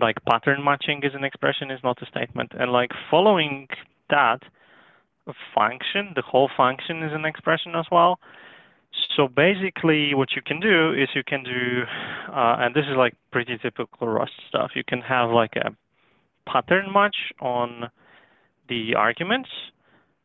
like 0.00 0.16
pattern 0.28 0.64
matching 0.64 1.02
is 1.04 1.14
an 1.14 1.24
expression, 1.24 1.70
is 1.70 1.80
not 1.84 2.00
a 2.02 2.06
statement. 2.06 2.52
And 2.58 2.72
like 2.72 2.90
following 3.10 3.68
that, 4.10 4.40
function, 5.54 6.12
the 6.14 6.22
whole 6.22 6.50
function 6.56 7.02
is 7.02 7.12
an 7.12 7.24
expression 7.24 7.74
as 7.74 7.86
well. 7.90 8.18
So 9.16 9.28
basically, 9.28 10.14
what 10.14 10.30
you 10.34 10.42
can 10.42 10.60
do 10.60 10.92
is 10.92 11.08
you 11.14 11.22
can 11.24 11.42
do, 11.42 11.82
uh, 12.28 12.56
and 12.60 12.74
this 12.74 12.84
is 12.84 12.96
like 12.96 13.14
pretty 13.30 13.58
typical 13.58 14.08
Rust 14.08 14.32
stuff. 14.48 14.70
You 14.74 14.84
can 14.86 15.00
have 15.00 15.30
like 15.30 15.56
a 15.56 15.74
pattern 16.50 16.92
match 16.92 17.16
on 17.40 17.90
the 18.68 18.94
arguments, 18.96 19.50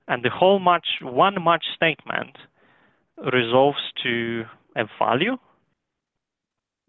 and 0.08 0.24
the 0.24 0.30
whole 0.30 0.60
match, 0.60 0.88
one 1.02 1.44
match 1.44 1.66
statement, 1.76 2.38
resolves 3.34 3.80
to 4.04 4.44
a 4.76 4.86
value, 5.00 5.38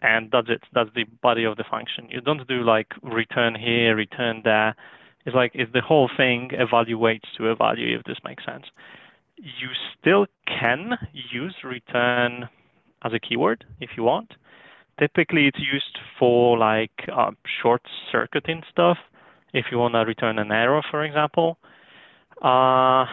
and 0.00 0.30
that's 0.32 0.48
it. 0.48 0.62
That's 0.74 0.90
the 0.94 1.04
body 1.22 1.44
of 1.44 1.56
the 1.56 1.64
function. 1.70 2.08
You 2.10 2.20
don't 2.20 2.46
do 2.48 2.62
like 2.62 2.88
return 3.02 3.54
here, 3.54 3.94
return 3.94 4.42
there. 4.44 4.74
It's 5.24 5.36
like 5.36 5.52
if 5.54 5.72
the 5.72 5.80
whole 5.80 6.10
thing 6.16 6.50
evaluates 6.52 7.30
to 7.38 7.48
a 7.48 7.54
value, 7.54 7.96
if 7.96 8.04
this 8.04 8.18
makes 8.24 8.44
sense. 8.44 8.64
You 9.36 9.68
still 9.98 10.26
can 10.46 10.92
use 11.12 11.54
return 11.64 12.48
as 13.04 13.12
a 13.12 13.20
keyword 13.20 13.64
if 13.80 13.90
you 13.96 14.02
want. 14.02 14.34
Typically, 14.98 15.46
it's 15.46 15.58
used 15.58 15.98
for 16.18 16.58
like 16.58 16.92
uh, 17.12 17.30
short 17.62 17.82
circuiting 18.10 18.62
stuff. 18.70 18.98
If 19.52 19.66
you 19.70 19.78
want 19.78 19.94
to 19.94 20.00
return 20.00 20.38
an 20.38 20.50
error, 20.50 20.82
for 20.90 21.04
example. 21.04 21.58
Uh, 22.40 23.04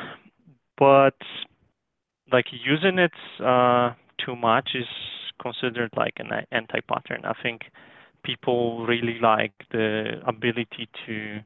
but 0.78 1.18
like 2.32 2.46
using 2.52 3.00
it 3.00 3.12
uh, 3.44 3.94
too 4.24 4.36
much 4.36 4.70
is 4.74 4.88
considered 5.42 5.92
like 5.96 6.14
an 6.18 6.30
anti-pattern. 6.52 7.26
I 7.26 7.34
think 7.42 7.62
people 8.24 8.86
really 8.86 9.18
like 9.22 9.54
the 9.72 10.22
ability 10.26 10.90
to 11.06 11.40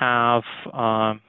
have, 0.00 0.42
um, 0.72 1.20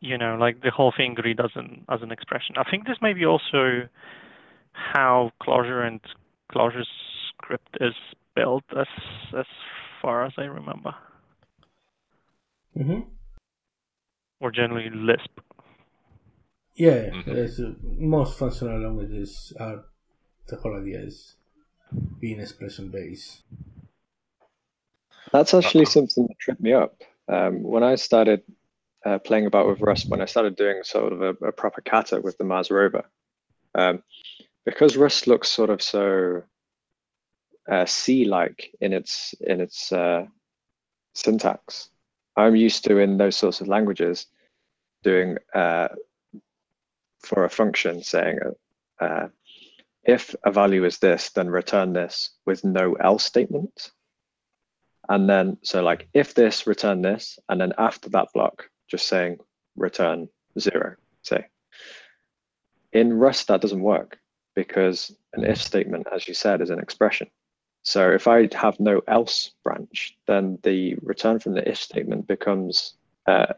you 0.00 0.16
know, 0.18 0.36
like 0.36 0.62
the 0.62 0.70
whole 0.70 0.92
thing 0.96 1.16
read 1.22 1.40
as 1.40 1.50
an 1.54 1.84
as 1.88 2.00
an 2.02 2.10
expression. 2.10 2.56
I 2.56 2.68
think 2.68 2.86
this 2.86 2.96
may 3.00 3.12
be 3.12 3.24
also 3.26 3.88
how 4.72 5.30
Clojure 5.42 5.86
and 5.86 6.00
Clojure 6.50 6.84
script 7.28 7.76
is 7.80 7.94
built, 8.34 8.64
as 8.78 8.86
as 9.38 9.46
far 10.00 10.24
as 10.24 10.32
I 10.38 10.42
remember, 10.42 10.94
hmm 12.76 13.00
or 14.40 14.50
generally 14.50 14.90
Lisp. 14.90 15.40
Yeah, 16.74 17.10
Mhm. 17.10 17.24
there's, 17.26 17.60
uh, 17.60 17.74
most 17.82 18.38
functional 18.38 18.80
languages 18.80 19.52
are 19.60 19.84
the 20.48 20.56
whole 20.56 20.76
idea 20.80 21.00
is 21.00 21.36
being 22.18 22.40
expression 22.40 22.90
based. 22.90 23.42
That's 25.32 25.54
actually 25.54 25.84
Uh-huh. 25.84 25.92
something 25.92 26.26
that 26.26 26.38
tripped 26.38 26.60
me 26.60 26.72
up. 26.72 27.02
Um, 27.28 27.62
when 27.62 27.82
I 27.82 27.94
started 27.94 28.42
uh, 29.04 29.18
playing 29.18 29.46
about 29.46 29.66
with 29.66 29.80
Rust, 29.80 30.10
when 30.10 30.20
I 30.20 30.26
started 30.26 30.56
doing 30.56 30.82
sort 30.82 31.12
of 31.12 31.22
a, 31.22 31.30
a 31.46 31.52
proper 31.52 31.80
kata 31.80 32.20
with 32.20 32.36
the 32.38 32.44
Mars 32.44 32.70
rover, 32.70 33.04
um, 33.74 34.02
because 34.64 34.96
Rust 34.96 35.26
looks 35.26 35.48
sort 35.48 35.70
of 35.70 35.82
so 35.82 36.42
uh, 37.70 37.86
C-like 37.86 38.74
in 38.80 38.92
its 38.92 39.34
in 39.40 39.60
its 39.60 39.92
uh, 39.92 40.26
syntax, 41.14 41.90
I'm 42.36 42.56
used 42.56 42.84
to 42.84 42.98
in 42.98 43.18
those 43.18 43.36
sorts 43.36 43.60
of 43.60 43.68
languages 43.68 44.26
doing 45.02 45.36
uh, 45.54 45.88
for 47.20 47.44
a 47.44 47.50
function 47.50 48.02
saying 48.02 48.38
uh, 49.00 49.28
if 50.04 50.34
a 50.44 50.50
value 50.50 50.84
is 50.84 50.98
this, 50.98 51.30
then 51.30 51.48
return 51.48 51.92
this 51.92 52.30
with 52.46 52.64
no 52.64 52.94
else 52.94 53.24
statement. 53.24 53.92
And 55.08 55.28
then, 55.28 55.58
so 55.62 55.82
like 55.82 56.08
if 56.14 56.34
this, 56.34 56.66
return 56.66 57.02
this, 57.02 57.38
and 57.48 57.60
then 57.60 57.72
after 57.78 58.08
that 58.10 58.28
block, 58.34 58.68
just 58.88 59.08
saying 59.08 59.38
return 59.76 60.28
zero, 60.58 60.96
say. 61.22 61.46
In 62.92 63.14
Rust, 63.14 63.48
that 63.48 63.60
doesn't 63.60 63.82
work 63.82 64.18
because 64.54 65.14
an 65.32 65.44
if 65.44 65.62
statement, 65.62 66.06
as 66.14 66.28
you 66.28 66.34
said, 66.34 66.60
is 66.60 66.70
an 66.70 66.78
expression. 66.78 67.28
So 67.82 68.10
if 68.10 68.28
I 68.28 68.48
have 68.54 68.78
no 68.78 69.02
else 69.08 69.52
branch, 69.64 70.16
then 70.26 70.58
the 70.62 70.96
return 71.02 71.40
from 71.40 71.54
the 71.54 71.68
if 71.68 71.78
statement 71.78 72.26
becomes 72.26 72.94
uh, 73.26 73.54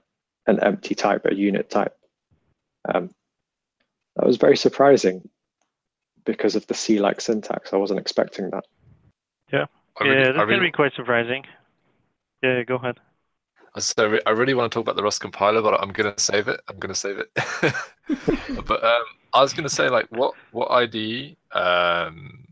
an 0.46 0.60
empty 0.60 0.94
type, 0.94 1.26
a 1.26 1.34
unit 1.34 1.68
type. 1.68 1.96
Um, 2.92 3.10
that 4.16 4.26
was 4.26 4.36
very 4.36 4.56
surprising 4.56 5.28
because 6.24 6.56
of 6.56 6.66
the 6.66 6.74
C-like 6.74 7.20
syntax. 7.20 7.72
I 7.72 7.76
wasn't 7.76 8.00
expecting 8.00 8.50
that. 8.50 8.64
I 9.98 10.04
really, 10.04 10.16
yeah, 10.16 10.28
I 10.28 10.32
that 10.32 10.38
can 10.38 10.48
really, 10.48 10.66
be 10.68 10.72
quite 10.72 10.94
surprising. 10.94 11.44
Yeah, 12.42 12.62
go 12.62 12.76
ahead. 12.76 12.98
So 13.78 14.18
I 14.24 14.30
really 14.30 14.54
want 14.54 14.70
to 14.70 14.74
talk 14.74 14.82
about 14.82 14.96
the 14.96 15.02
Rust 15.02 15.20
compiler, 15.20 15.60
but 15.60 15.80
I'm 15.82 15.90
gonna 15.90 16.14
save 16.16 16.48
it. 16.48 16.60
I'm 16.68 16.78
gonna 16.78 16.94
save 16.94 17.18
it. 17.18 17.30
but 18.66 18.84
um, 18.84 19.04
I 19.32 19.40
was 19.40 19.52
gonna 19.52 19.68
say, 19.68 19.88
like, 19.88 20.06
what 20.10 20.34
what 20.52 20.70
IDE 20.70 21.36
um, 21.52 22.43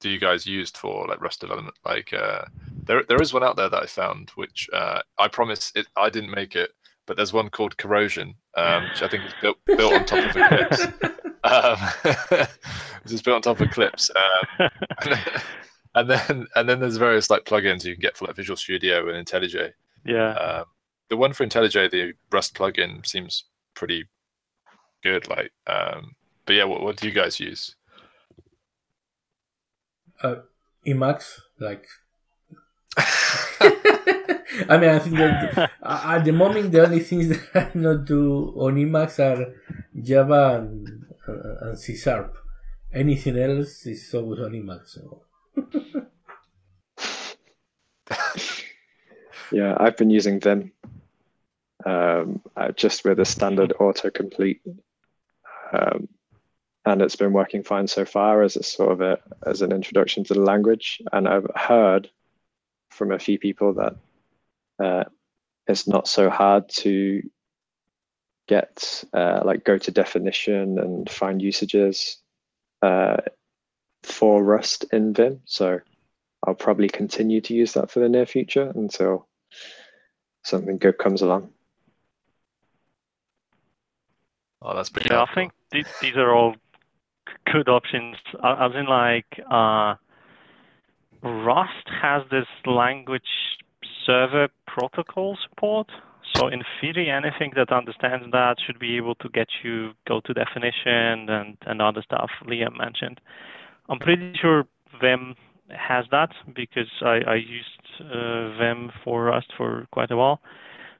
do 0.00 0.08
you 0.08 0.18
guys 0.18 0.46
use 0.46 0.70
for 0.70 1.06
like 1.06 1.20
Rust 1.20 1.40
development? 1.40 1.76
Like, 1.84 2.12
uh, 2.12 2.42
there 2.84 3.04
there 3.08 3.22
is 3.22 3.32
one 3.32 3.44
out 3.44 3.56
there 3.56 3.68
that 3.68 3.82
I 3.82 3.86
found, 3.86 4.30
which 4.30 4.68
uh, 4.72 5.00
I 5.18 5.28
promise 5.28 5.72
it. 5.74 5.86
I 5.96 6.10
didn't 6.10 6.30
make 6.30 6.56
it, 6.56 6.70
but 7.06 7.16
there's 7.16 7.32
one 7.32 7.50
called 7.50 7.76
Corrosion, 7.76 8.34
um, 8.56 8.84
which 8.84 9.02
I 9.02 9.08
think 9.08 9.24
is 9.24 9.34
built 9.40 9.58
built 9.66 9.92
on 9.92 10.04
top 10.04 10.30
of 10.30 10.36
Eclipse. 10.36 10.86
Um, 11.42 11.78
which 13.02 13.12
is 13.12 13.22
built 13.22 13.36
on 13.36 13.40
top 13.40 13.60
of 13.60 13.68
Eclipse. 13.68 14.10
Um, 14.14 14.68
and 15.94 16.10
then 16.10 16.46
and 16.54 16.68
then 16.68 16.80
there's 16.80 16.98
various 16.98 17.30
like 17.30 17.46
plugins 17.46 17.82
you 17.82 17.94
can 17.94 18.02
get 18.02 18.16
for 18.16 18.26
like 18.26 18.36
Visual 18.36 18.58
Studio 18.58 19.08
and 19.08 19.26
IntelliJ. 19.26 19.72
Yeah. 20.04 20.32
Um, 20.34 20.64
the 21.08 21.16
one 21.16 21.32
for 21.32 21.46
IntelliJ, 21.46 21.90
the 21.90 22.12
Rust 22.30 22.54
plugin, 22.54 23.06
seems 23.06 23.44
pretty 23.74 24.04
good. 25.02 25.28
Like, 25.28 25.50
um, 25.66 26.14
but 26.44 26.56
yeah, 26.56 26.64
what, 26.64 26.82
what 26.82 26.96
do 26.96 27.08
you 27.08 27.14
guys 27.14 27.40
use? 27.40 27.74
Uh, 30.22 30.36
Emacs, 30.86 31.40
like. 31.58 31.86
I 34.68 34.76
mean, 34.78 34.90
I 34.90 34.98
think 34.98 35.16
that 35.16 35.70
at 35.82 36.24
the 36.24 36.32
moment 36.32 36.72
the 36.72 36.84
only 36.84 37.00
things 37.00 37.28
that 37.28 37.48
I 37.54 37.70
not 37.78 38.04
do 38.04 38.52
on 38.56 38.74
Emacs 38.76 39.18
are 39.18 39.54
Java 40.00 40.60
and, 40.60 41.06
uh, 41.28 41.66
and 41.66 41.78
C 41.78 41.96
Sharp. 41.96 42.36
Anything 42.92 43.38
else 43.38 43.86
is 43.86 44.12
always 44.14 44.40
on 44.40 44.52
Emacs. 44.52 44.88
So. 44.88 45.22
yeah, 49.52 49.76
I've 49.78 49.96
been 49.96 50.10
using 50.10 50.40
Vim 50.40 50.72
um, 51.86 52.42
just 52.74 53.04
with 53.04 53.20
a 53.20 53.24
standard 53.24 53.72
autocomplete. 53.80 54.60
Um, 55.72 56.08
and 56.84 57.02
it's 57.02 57.16
been 57.16 57.32
working 57.32 57.62
fine 57.62 57.86
so 57.86 58.04
far 58.04 58.42
as 58.42 58.56
a 58.56 58.62
sort 58.62 58.92
of 58.92 59.00
a, 59.00 59.18
as 59.46 59.62
an 59.62 59.72
introduction 59.72 60.24
to 60.24 60.34
the 60.34 60.40
language. 60.40 61.02
And 61.12 61.28
I've 61.28 61.50
heard 61.54 62.10
from 62.90 63.12
a 63.12 63.18
few 63.18 63.38
people 63.38 63.74
that 63.74 63.96
uh, 64.82 65.04
it's 65.66 65.86
not 65.86 66.08
so 66.08 66.30
hard 66.30 66.68
to 66.70 67.22
get 68.48 69.04
uh, 69.12 69.42
like 69.44 69.64
go 69.64 69.78
to 69.78 69.90
definition 69.90 70.78
and 70.78 71.08
find 71.08 71.40
usages 71.40 72.18
uh, 72.82 73.18
for 74.02 74.42
Rust 74.42 74.86
in 74.92 75.12
Vim. 75.12 75.40
So 75.44 75.80
I'll 76.46 76.54
probably 76.54 76.88
continue 76.88 77.42
to 77.42 77.54
use 77.54 77.74
that 77.74 77.90
for 77.90 78.00
the 78.00 78.08
near 78.08 78.26
future 78.26 78.72
until 78.74 79.28
something 80.44 80.78
good 80.78 80.96
comes 80.96 81.20
along. 81.20 81.50
Oh, 84.62 84.74
that's 84.74 84.88
pretty. 84.88 85.08
Yeah, 85.10 85.18
helpful. 85.18 85.32
I 85.32 85.34
think 85.34 85.52
th- 85.72 85.86
these 86.00 86.16
are 86.16 86.34
all 86.34 86.54
good 87.52 87.68
options. 87.68 88.16
As 88.42 88.72
in, 88.74 88.86
like, 88.86 89.40
uh, 89.50 89.94
Rust 91.22 91.88
has 92.02 92.22
this 92.30 92.46
language 92.64 93.22
server 94.06 94.48
protocol 94.66 95.36
support. 95.48 95.88
So 96.36 96.48
in 96.48 96.62
theory, 96.80 97.10
anything 97.10 97.52
that 97.56 97.72
understands 97.72 98.26
that 98.32 98.56
should 98.64 98.78
be 98.78 98.96
able 98.96 99.14
to 99.16 99.28
get 99.28 99.48
you 99.62 99.92
go 100.06 100.20
to 100.20 100.32
definition 100.32 101.28
and, 101.28 101.56
and 101.66 101.82
other 101.82 102.02
stuff 102.02 102.30
Liam 102.46 102.78
mentioned. 102.78 103.20
I'm 103.88 103.98
pretty 103.98 104.32
sure 104.40 104.64
Vim 105.00 105.34
has 105.68 106.04
that 106.10 106.30
because 106.54 106.90
I, 107.02 107.20
I 107.26 107.34
used 107.34 107.66
uh, 108.00 108.56
Vim 108.58 108.90
for 109.04 109.24
Rust 109.24 109.52
for 109.56 109.86
quite 109.92 110.10
a 110.10 110.16
while. 110.16 110.40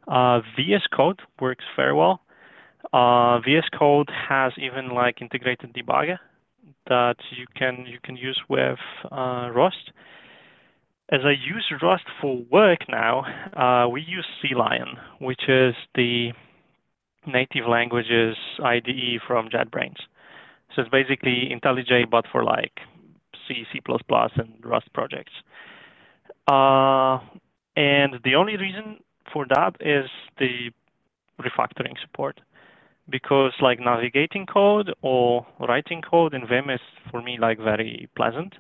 Uh, 0.09 0.41
VS 0.57 0.83
Code 0.95 1.21
works 1.41 1.65
very 1.77 1.95
well. 1.95 2.21
Uh, 2.93 3.41
VS 3.41 3.69
Code 3.79 4.11
has 4.29 4.53
even 4.57 4.95
like 4.95 5.21
integrated 5.21 5.75
debugger 5.75 6.19
that 6.89 7.17
you 7.37 7.47
can 7.57 7.85
you 7.87 7.99
can 8.03 8.17
use 8.17 8.41
with 8.49 8.79
uh, 9.11 9.51
Rust. 9.55 9.93
As 11.13 11.21
I 11.25 11.31
use 11.31 11.73
Rust 11.83 12.05
for 12.21 12.43
work 12.51 12.81
now, 12.89 13.25
uh, 13.57 13.89
we 13.89 14.01
use 14.01 14.27
CLion, 14.43 14.97
which 15.21 15.43
is 15.49 15.75
the 15.95 16.33
native 17.27 17.67
languages 17.69 18.37
IDE 18.63 19.21
from 19.27 19.49
JetBrains. 19.49 19.99
So 20.75 20.83
it's 20.83 20.91
basically 20.91 21.51
IntelliJ, 21.53 22.09
but 22.11 22.27
for 22.31 22.45
like 22.45 22.79
C, 23.47 23.65
C++, 23.73 23.81
and 23.89 24.65
Rust 24.65 24.93
projects. 24.93 25.33
Uh, 26.47 27.19
and 27.77 28.15
the 28.25 28.35
only 28.37 28.57
reason 28.57 29.01
for 29.33 29.47
that 29.49 29.77
is 29.81 30.09
the 30.39 30.71
refactoring 31.41 31.95
support 32.01 32.41
because 33.11 33.53
like 33.61 33.81
navigating 33.81 34.47
code 34.47 34.93
or 35.03 35.47
writing 35.61 36.03
code 36.03 36.35
in 36.35 36.47
Vim 36.47 36.71
is 36.71 36.81
for 37.11 37.23
me 37.23 37.39
like 37.39 37.59
very 37.59 38.09
pleasant. 38.17 38.55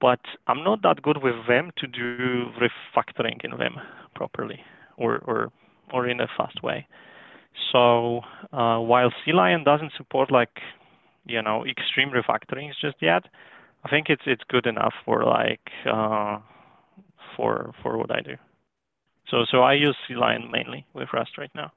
But 0.00 0.20
I'm 0.46 0.62
not 0.62 0.82
that 0.82 1.02
good 1.02 1.22
with 1.22 1.34
Vim 1.48 1.70
to 1.78 1.86
do 1.86 2.46
refactoring 2.60 3.44
in 3.44 3.56
Vim 3.56 3.76
properly 4.14 4.60
or 4.96 5.18
or 5.18 5.52
or 5.92 6.08
in 6.08 6.20
a 6.20 6.28
fast 6.36 6.62
way. 6.62 6.86
So 7.72 8.20
uh, 8.52 8.78
while 8.78 9.10
CLion 9.26 9.64
doesn't 9.64 9.92
support 9.96 10.30
like 10.30 10.60
you 11.26 11.42
know 11.42 11.64
extreme 11.66 12.10
refactorings 12.10 12.72
just 12.80 12.96
yet, 13.00 13.24
I 13.84 13.88
think 13.88 14.06
it's 14.08 14.22
it's 14.26 14.42
good 14.48 14.66
enough 14.66 14.94
for 15.04 15.24
like 15.24 15.70
uh, 15.90 16.38
for 17.36 17.72
for 17.82 17.98
what 17.98 18.10
I 18.10 18.20
do. 18.20 18.36
So 19.30 19.44
so 19.50 19.62
I 19.62 19.74
use 19.74 19.96
CLion 20.08 20.50
mainly 20.50 20.86
with 20.94 21.08
Rust 21.12 21.38
right 21.38 21.50
now. 21.54 21.72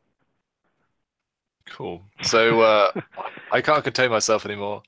Cool. 1.72 2.02
So 2.22 2.62
uh, 2.62 2.92
I 3.52 3.62
can't 3.62 3.84
contain 3.84 4.12
myself 4.12 4.46
anymore. 4.46 4.84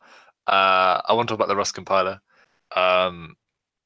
Uh, 0.48 1.02
I 1.06 1.14
want 1.14 1.28
to 1.28 1.32
talk 1.32 1.38
about 1.38 1.48
the 1.48 1.56
Rust 1.56 1.74
compiler. 1.74 2.22
Um, 2.76 3.36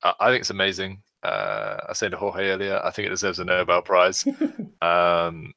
I, 0.04 0.14
I 0.20 0.30
think 0.30 0.42
it's 0.42 0.50
amazing. 0.50 1.02
Uh, 1.24 1.78
I 1.90 1.94
said 1.94 2.12
to 2.12 2.18
Jorge 2.18 2.50
earlier, 2.50 2.82
I 2.84 2.92
think 2.92 3.08
it 3.08 3.10
deserves 3.10 3.40
a 3.40 3.46
Nobel 3.46 3.82
Prize. 3.82 4.26
um, 4.82 5.54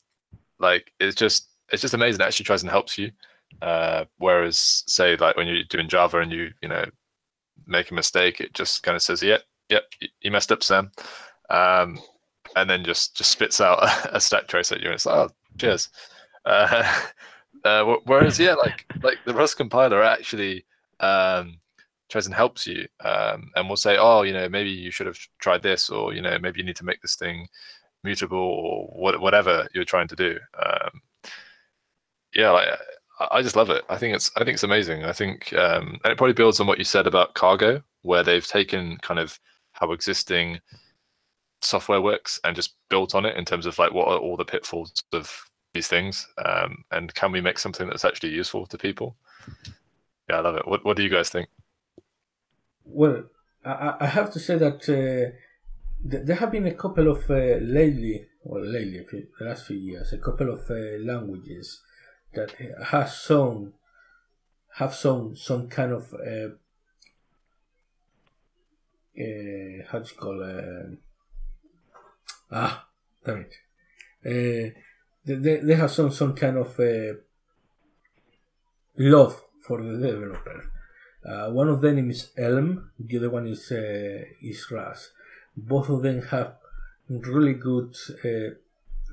like 0.59 0.93
it's 1.01 1.17
just 1.17 1.49
it's 1.73 1.83
just 1.83 1.95
amazing. 1.95 2.21
It 2.21 2.25
actually 2.25 2.45
tries 2.45 2.63
and 2.63 2.71
helps 2.71 2.99
you. 2.99 3.11
Uh, 3.63 4.05
whereas, 4.19 4.85
say, 4.87 5.17
like 5.17 5.37
when 5.37 5.49
you're 5.49 5.65
doing 5.65 5.89
Java 5.89 6.19
and 6.19 6.33
you 6.33 6.51
you 6.63 6.69
know 6.69 6.85
make 7.67 7.91
a 7.91 7.95
mistake, 7.95 8.41
it 8.41 8.55
just 8.55 8.83
kind 8.83 8.97
of 8.97 9.03
says, 9.03 9.23
"Yep, 9.23 9.43
yep, 9.69 9.85
you 10.21 10.31
messed 10.31 10.53
up, 10.53 10.63
Sam," 10.63 10.91
um, 11.49 11.99
and 12.57 12.69
then 12.69 12.85
just 12.85 13.17
just 13.17 13.31
spits 13.31 13.61
out 13.61 13.79
a 14.13 14.21
stack 14.21 14.49
trace 14.49 14.73
at 14.73 14.81
you, 14.81 14.87
and 14.87 14.95
it's 14.95 15.07
like, 15.07 15.31
"Oh, 15.31 15.35
cheers." 15.59 15.89
Uh, 16.45 17.01
uh, 17.65 17.97
whereas, 18.05 18.39
yeah, 18.39 18.55
like 18.55 18.87
like 19.03 19.19
the 19.25 19.35
Rust 19.35 19.57
compiler 19.57 20.03
actually 20.03 20.65
um, 21.01 21.59
tries 22.09 22.27
and 22.27 22.35
helps 22.35 22.67
you, 22.67 22.87
um, 23.05 23.51
and 23.57 23.69
will 23.69 23.77
say, 23.77 23.97
oh, 23.99 24.23
you 24.23 24.33
know, 24.33 24.49
maybe 24.49 24.71
you 24.71 24.91
should 24.91 25.07
have 25.07 25.19
tried 25.39 25.63
this, 25.63 25.91
or 25.91 26.15
you 26.15 26.23
know, 26.23 26.39
maybe 26.39 26.61
you 26.61 26.67
need 26.67 26.77
to 26.77 26.85
make 26.85 27.01
this 27.03 27.17
thing 27.17 27.49
mutable, 28.05 28.39
or 28.39 28.87
what, 28.87 29.21
whatever 29.21 29.69
you're 29.75 29.85
trying 29.85 30.09
to 30.09 30.17
do. 30.17 30.39
Um, 30.59 31.03
yeah, 32.35 32.51
like, 32.51 32.69
I 33.31 33.43
just 33.43 33.57
love 33.57 33.71
it. 33.71 33.85
I 33.89 33.97
think 33.97 34.15
it's 34.15 34.31
I 34.37 34.45
think 34.45 34.55
it's 34.55 34.63
amazing. 34.63 35.05
I 35.05 35.13
think 35.13 35.53
um, 35.53 35.99
and 36.05 36.13
it 36.13 36.17
probably 36.19 36.33
builds 36.33 36.61
on 36.61 36.67
what 36.67 36.79
you 36.79 36.85
said 36.85 37.07
about 37.07 37.35
Cargo, 37.35 37.83
where 38.03 38.23
they've 38.23 38.47
taken 38.47 38.97
kind 38.99 39.21
of 39.21 39.39
how 39.73 39.93
existing 39.93 40.61
software 41.63 42.01
works 42.01 42.41
and 42.45 42.57
just 42.57 42.75
built 42.89 43.15
on 43.15 43.27
it 43.27 43.37
in 43.37 43.45
terms 43.45 43.67
of 43.67 43.79
like 43.79 43.93
what 43.93 44.09
are 44.09 44.19
all 44.19 44.37
the 44.37 44.45
pitfalls 44.45 44.93
of 45.13 45.50
these 45.73 45.89
things 45.89 46.27
um, 46.45 46.85
and 46.91 47.15
can 47.15 47.33
we 47.33 47.41
make 47.41 47.59
something 47.59 47.89
that's 47.89 48.05
actually 48.05 48.31
useful 48.31 48.67
to 48.67 48.79
people? 48.79 49.17
Yeah 50.29 50.37
i 50.37 50.41
love 50.41 50.57
it. 50.57 50.67
What, 50.67 50.85
what 50.85 50.97
do 50.97 51.03
you 51.03 51.09
guys 51.11 51.31
think? 51.31 51.49
Well 52.85 53.25
i, 53.65 53.95
I 54.01 54.07
have 54.07 54.33
to 54.33 54.39
say 54.39 54.57
that 54.59 54.81
uh, 54.89 55.37
th- 56.11 56.25
there 56.27 56.37
have 56.37 56.53
been 56.53 56.67
a 56.67 56.75
couple 56.75 57.09
of 57.09 57.31
uh, 57.31 57.59
lately 57.61 58.27
or 58.43 58.61
lately 58.61 59.05
the 59.39 59.45
last 59.45 59.67
few 59.67 59.77
years 59.77 60.13
a 60.13 60.19
couple 60.19 60.51
of 60.51 60.71
uh, 60.71 60.99
languages 61.01 61.83
that 62.35 62.55
have 62.87 63.11
some 63.11 63.75
have 64.75 64.95
some 64.95 65.37
some 65.37 65.69
kind 65.69 65.93
of 65.93 66.15
uh, 66.15 66.49
uh, 69.19 69.85
how 69.89 69.99
do 69.99 70.09
you 70.09 70.17
call 70.17 70.43
it? 70.43 70.99
Ah 72.51 72.89
damn 73.25 73.47
it. 73.47 73.55
Uh, 74.25 74.79
they, 75.25 75.57
they 75.57 75.75
have 75.75 75.91
some 75.91 76.11
some 76.11 76.35
kind 76.35 76.57
of 76.57 76.79
uh, 76.81 77.15
love 78.97 79.43
for 79.61 79.83
the 79.83 79.97
developer. 79.99 80.71
Uh, 81.25 81.51
one 81.51 81.69
of 81.69 81.81
them 81.81 82.11
is 82.11 82.31
Elm, 82.37 82.91
the 82.99 83.19
other 83.19 83.31
one 83.31 83.47
is 83.47 83.71
uh, 83.71 84.25
is 84.43 84.67
Rust. 84.71 85.11
Both 85.57 85.91
of 85.91 86.03
them 86.03 86.23
have 86.23 86.55
really 87.09 87.55
good, 87.55 87.95
uh, 88.25 88.55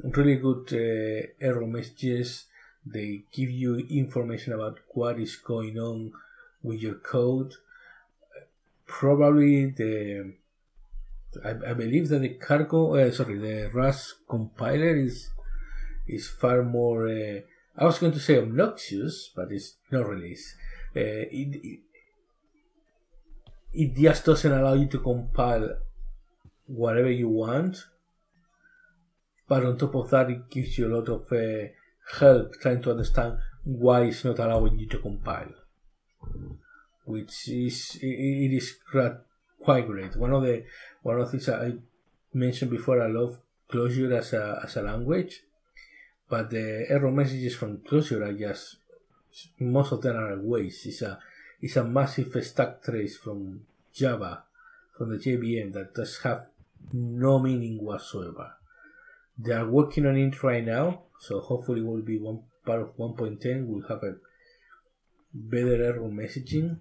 really 0.03 0.38
good 0.38 0.66
uh, 0.72 1.28
error 1.45 1.68
messages. 1.68 2.45
They 2.86 3.24
give 3.34 3.49
you 3.49 3.76
information 3.89 4.53
about 4.53 4.80
what 4.93 5.20
is 5.20 5.36
going 5.36 5.78
on 5.78 6.14
with 6.64 6.80
your 6.80 6.95
code. 6.95 7.55
Probably 8.86 9.66
the 9.72 10.34
I, 11.43 11.49
I 11.49 11.74
believe 11.74 12.08
that 12.10 12.20
the 12.20 12.30
cargo, 12.30 12.95
uh, 12.95 13.12
sorry, 13.12 13.38
the 13.38 13.70
Rust 13.74 14.16
compiler 14.30 14.95
is 14.95 15.30
is 16.08 16.28
far 16.28 16.64
more. 16.64 17.08
Uh, 17.08 17.41
I 17.78 17.86
was 17.86 17.99
going 17.99 18.14
to 18.14 18.20
say 18.20 18.38
obnoxious, 18.38 19.32
but 19.36 19.51
it's 19.51 19.76
not 19.91 20.08
really. 20.08 20.36
Uh, 20.95 21.30
it, 21.30 21.60
it, 21.64 21.80
it 23.74 23.95
just 23.95 24.26
doesn't 24.26 24.51
allow 24.51 24.74
you 24.74 24.88
to 24.88 24.99
compile 24.99 25.78
whatever 26.66 27.12
you 27.12 27.30
want, 27.30 27.86
but 29.47 29.66
on 29.66 29.78
top 29.78 29.95
of 29.95 30.10
that, 30.10 30.30
it 30.30 30.49
gives 30.49 30.78
you 30.78 30.88
a 30.88 30.93
lot 30.95 31.08
of 31.10 31.32
uh, 31.32 31.68
help 32.20 32.60
trying 32.60 32.82
to 32.82 32.91
understand 32.91 33.38
why 33.64 34.03
it's 34.03 34.24
not 34.26 34.39
allowing 34.39 34.80
you 34.80 34.88
to 34.88 34.99
compile, 34.99 35.53
which 37.05 37.47
is 37.49 37.97
it, 38.01 38.53
is 38.53 38.76
quite 39.60 39.88
great. 39.88 40.16
One 40.16 40.34
of 40.34 40.41
the 40.43 40.64
one 41.03 41.20
of 41.20 41.26
the 41.26 41.32
things 41.32 41.49
I 41.49 41.74
mentioned 42.34 42.72
before, 42.72 43.01
I 43.01 43.08
love 43.08 43.39
Clojure 43.70 44.18
as 44.18 44.34
a 44.34 44.62
as 44.64 44.76
a 44.78 44.82
language 44.82 45.43
but 46.30 46.50
the 46.50 46.86
error 46.90 47.12
messages 47.12 47.56
from 47.56 47.78
Clojure 47.78 48.28
are 48.28 48.34
just 48.34 48.78
most 49.60 49.92
of 49.92 50.02
them 50.02 50.16
are 50.16 50.40
waste. 50.40 50.86
It's 50.86 51.02
a 51.02 51.20
it's 51.62 51.76
a 51.76 51.84
massive 51.84 52.36
stack 52.44 52.84
trace 52.84 53.18
from 53.18 53.62
Java 53.94 54.44
from 54.98 55.10
the 55.12 55.18
JVM 55.18 55.74
that 55.74 55.94
does 55.94 56.20
have 56.24 56.48
no 56.92 57.40
meaning 57.40 57.84
whatsoever. 57.84 58.54
They 59.38 59.54
are 59.54 59.68
working 59.68 60.06
on 60.06 60.18
it 60.18 60.42
right 60.44 60.66
now, 60.66 61.04
so 61.20 61.40
hopefully 61.40 61.82
will 61.82 62.02
be 62.02 62.18
one 62.18 62.44
part 62.66 62.82
of 62.82 62.98
1.10 62.98 63.68
will 63.68 63.88
have 63.88 64.04
a 64.04 64.16
better 65.34 65.84
error 65.84 66.10
messaging. 66.10 66.80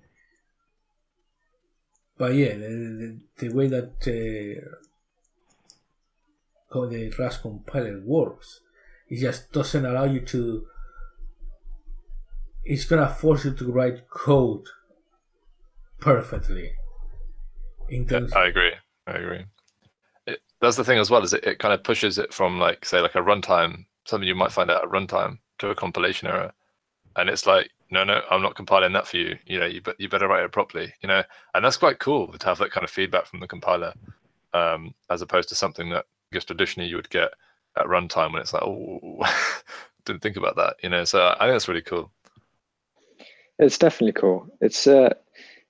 But 2.19 2.35
yeah, 2.35 2.55
the, 2.55 3.19
the, 3.39 3.49
the 3.49 3.55
way 3.55 3.69
that 3.69 3.93
uh, 4.03 4.77
the 6.89 7.15
Rust 7.19 7.43
compiler 7.43 8.01
works, 8.05 8.61
it 9.09 9.21
just 9.21 9.53
doesn't 9.53 9.85
allow 9.85 10.05
you 10.05 10.21
to. 10.21 10.67
It's 12.65 12.85
gonna 12.85 13.09
force 13.09 13.45
you 13.45 13.55
to 13.55 13.73
write 13.73 14.09
code 14.09 14.67
perfectly. 16.01 16.73
In 17.89 18.07
terms 18.07 18.33
yeah, 18.35 18.41
I 18.41 18.47
agree. 18.47 18.73
I 19.07 19.13
agree. 19.13 19.45
It, 20.27 20.41
that's 20.61 20.77
the 20.77 20.85
thing 20.85 20.99
as 20.99 21.11
well 21.11 21.23
is 21.23 21.33
it, 21.33 21.45
it 21.45 21.59
kind 21.61 21.73
of 21.73 21.85
pushes 21.85 22.19
it 22.19 22.35
from 22.35 22.59
like 22.59 22.85
say 22.85 23.01
like 23.01 23.15
a 23.15 23.21
runtime 23.21 23.85
something 24.05 24.29
you 24.29 24.35
might 24.35 24.53
find 24.53 24.71
out 24.71 24.85
at 24.85 24.91
runtime 24.91 25.39
to 25.59 25.71
a 25.71 25.75
compilation 25.75 26.29
error, 26.29 26.53
and 27.17 27.29
it's 27.29 27.47
like 27.47 27.71
no 27.91 28.03
no 28.03 28.23
I'm 28.31 28.43
not 28.43 28.57
compiling 28.57 28.93
that 28.95 29.07
for 29.07 29.19
you. 29.19 29.37
You 29.47 29.61
know 29.61 29.67
you 29.67 29.81
you 29.99 30.09
better 30.09 30.27
write 30.27 30.45
it 30.45 30.53
properly. 30.53 30.93
You 31.03 31.09
know, 31.09 31.23
and 31.55 31.65
that's 31.65 31.77
quite 31.77 32.01
cool 32.01 32.33
to 32.33 32.47
have 32.47 32.59
that 32.59 32.73
kind 32.73 32.85
of 32.85 32.91
feedback 32.91 33.27
from 33.27 33.39
the 33.39 33.47
compiler, 33.47 33.95
um, 34.53 34.95
as 35.11 35.23
opposed 35.23 35.49
to 35.51 35.55
something 35.55 35.91
that 35.91 36.07
I 36.33 36.35
guess 36.35 36.45
traditionally 36.45 36.89
you 36.89 36.97
would 36.97 37.11
get 37.11 37.31
at 37.77 37.87
runtime 37.87 38.33
when 38.33 38.43
it's 38.43 38.53
like 38.53 38.63
oh 38.63 39.25
didn't 40.07 40.23
think 40.23 40.37
about 40.37 40.57
that. 40.57 40.77
You 40.83 40.89
know, 40.89 41.05
so 41.05 41.35
I 41.39 41.45
think 41.45 41.55
that's 41.55 41.69
really 41.69 41.83
cool. 41.83 42.11
It's 43.59 43.79
definitely 43.79 44.13
cool. 44.13 44.49
It's 44.61 44.87
uh 44.87 45.15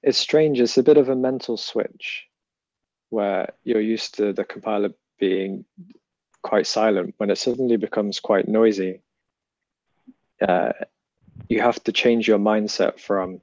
it's 0.03 0.19
strange. 0.19 0.61
It's 0.61 0.79
a 0.79 0.83
bit 0.83 0.99
of 0.99 1.09
a 1.09 1.17
mental 1.17 1.57
switch 1.57 2.27
where 3.11 3.51
you're 3.65 3.81
used 3.81 4.17
to 4.17 4.33
the 4.33 4.45
compiler 4.45 4.91
being 5.19 5.65
quite 6.43 6.67
silent. 6.67 7.15
When 7.17 7.31
it 7.31 7.39
suddenly 7.39 7.77
becomes 7.77 8.21
quite 8.21 8.47
noisy, 8.47 9.01
uh, 10.47 10.73
you 11.49 11.61
have 11.61 11.83
to 11.85 11.93
change 11.93 12.29
your 12.29 12.39
mindset 12.39 13.01
from 13.01 13.41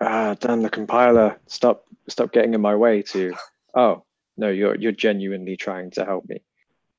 ah 0.00 0.34
damn 0.38 0.62
the 0.62 0.70
compiler 0.70 1.38
stop 1.46 1.86
stop 2.08 2.30
getting 2.30 2.52
in 2.52 2.60
my 2.60 2.74
way 2.74 3.00
to 3.00 3.34
oh 3.74 4.04
no 4.36 4.48
you're 4.50 4.74
you're 4.74 4.92
genuinely 4.92 5.56
trying 5.56 5.90
to 5.90 6.04
help 6.04 6.28
me 6.28 6.42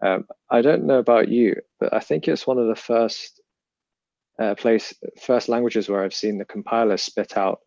um, 0.01 0.25
i 0.49 0.61
don't 0.61 0.83
know 0.83 0.99
about 0.99 1.27
you 1.27 1.55
but 1.79 1.93
i 1.93 1.99
think 1.99 2.27
it's 2.27 2.47
one 2.47 2.57
of 2.57 2.67
the 2.67 2.75
first 2.75 3.41
uh, 4.39 4.53
place 4.55 4.93
first 5.19 5.49
languages 5.49 5.89
where 5.89 6.03
i've 6.03 6.13
seen 6.13 6.37
the 6.37 6.45
compiler 6.45 6.97
spit 6.97 7.37
out 7.37 7.61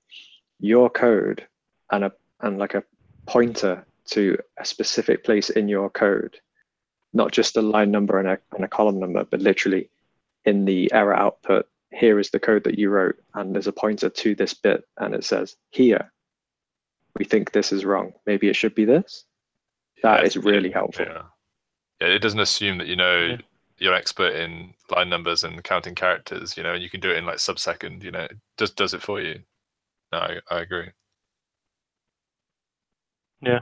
your 0.60 0.88
code 0.88 1.46
and 1.90 2.04
a 2.04 2.12
and 2.40 2.58
like 2.58 2.74
a 2.74 2.84
pointer 3.26 3.84
to 4.10 4.36
a 4.58 4.64
specific 4.64 5.24
place 5.24 5.50
in 5.50 5.68
your 5.68 5.88
code, 5.90 6.38
not 7.12 7.32
just 7.32 7.56
a 7.56 7.62
line 7.62 7.90
number 7.90 8.18
and 8.18 8.28
a, 8.28 8.38
and 8.52 8.64
a 8.64 8.68
column 8.68 8.98
number, 8.98 9.24
but 9.24 9.40
literally 9.40 9.90
in 10.44 10.64
the 10.64 10.90
error 10.92 11.14
output, 11.14 11.66
here 11.92 12.18
is 12.18 12.30
the 12.30 12.40
code 12.40 12.64
that 12.64 12.78
you 12.78 12.88
wrote, 12.88 13.16
and 13.34 13.54
there's 13.54 13.66
a 13.66 13.72
pointer 13.72 14.08
to 14.08 14.34
this 14.34 14.54
bit, 14.54 14.84
and 14.98 15.14
it 15.14 15.24
says 15.24 15.56
here. 15.70 16.12
We 17.18 17.24
think 17.24 17.50
this 17.50 17.72
is 17.72 17.84
wrong. 17.84 18.12
Maybe 18.26 18.48
it 18.48 18.56
should 18.56 18.74
be 18.74 18.84
this. 18.84 19.24
That 20.02 20.20
yeah, 20.20 20.26
is 20.26 20.36
really 20.36 20.70
helpful. 20.70 21.06
Yeah. 21.06 21.22
Yeah, 22.00 22.08
it 22.08 22.20
doesn't 22.20 22.40
assume 22.40 22.78
that 22.78 22.86
you 22.86 22.96
know 22.96 23.26
yeah. 23.30 23.36
you're 23.78 23.94
expert 23.94 24.34
in 24.34 24.74
line 24.90 25.08
numbers 25.08 25.44
and 25.44 25.62
counting 25.62 25.94
characters. 25.94 26.56
You 26.56 26.62
know, 26.62 26.74
and 26.74 26.82
you 26.82 26.90
can 26.90 27.00
do 27.00 27.10
it 27.10 27.16
in 27.16 27.26
like 27.26 27.38
sub-second. 27.38 28.02
You 28.02 28.10
know, 28.10 28.24
it 28.24 28.36
just 28.58 28.76
does 28.76 28.94
it 28.94 29.02
for 29.02 29.20
you. 29.20 29.40
No, 30.12 30.18
I, 30.18 30.38
I 30.50 30.60
agree. 30.60 30.88
Yeah, 33.42 33.60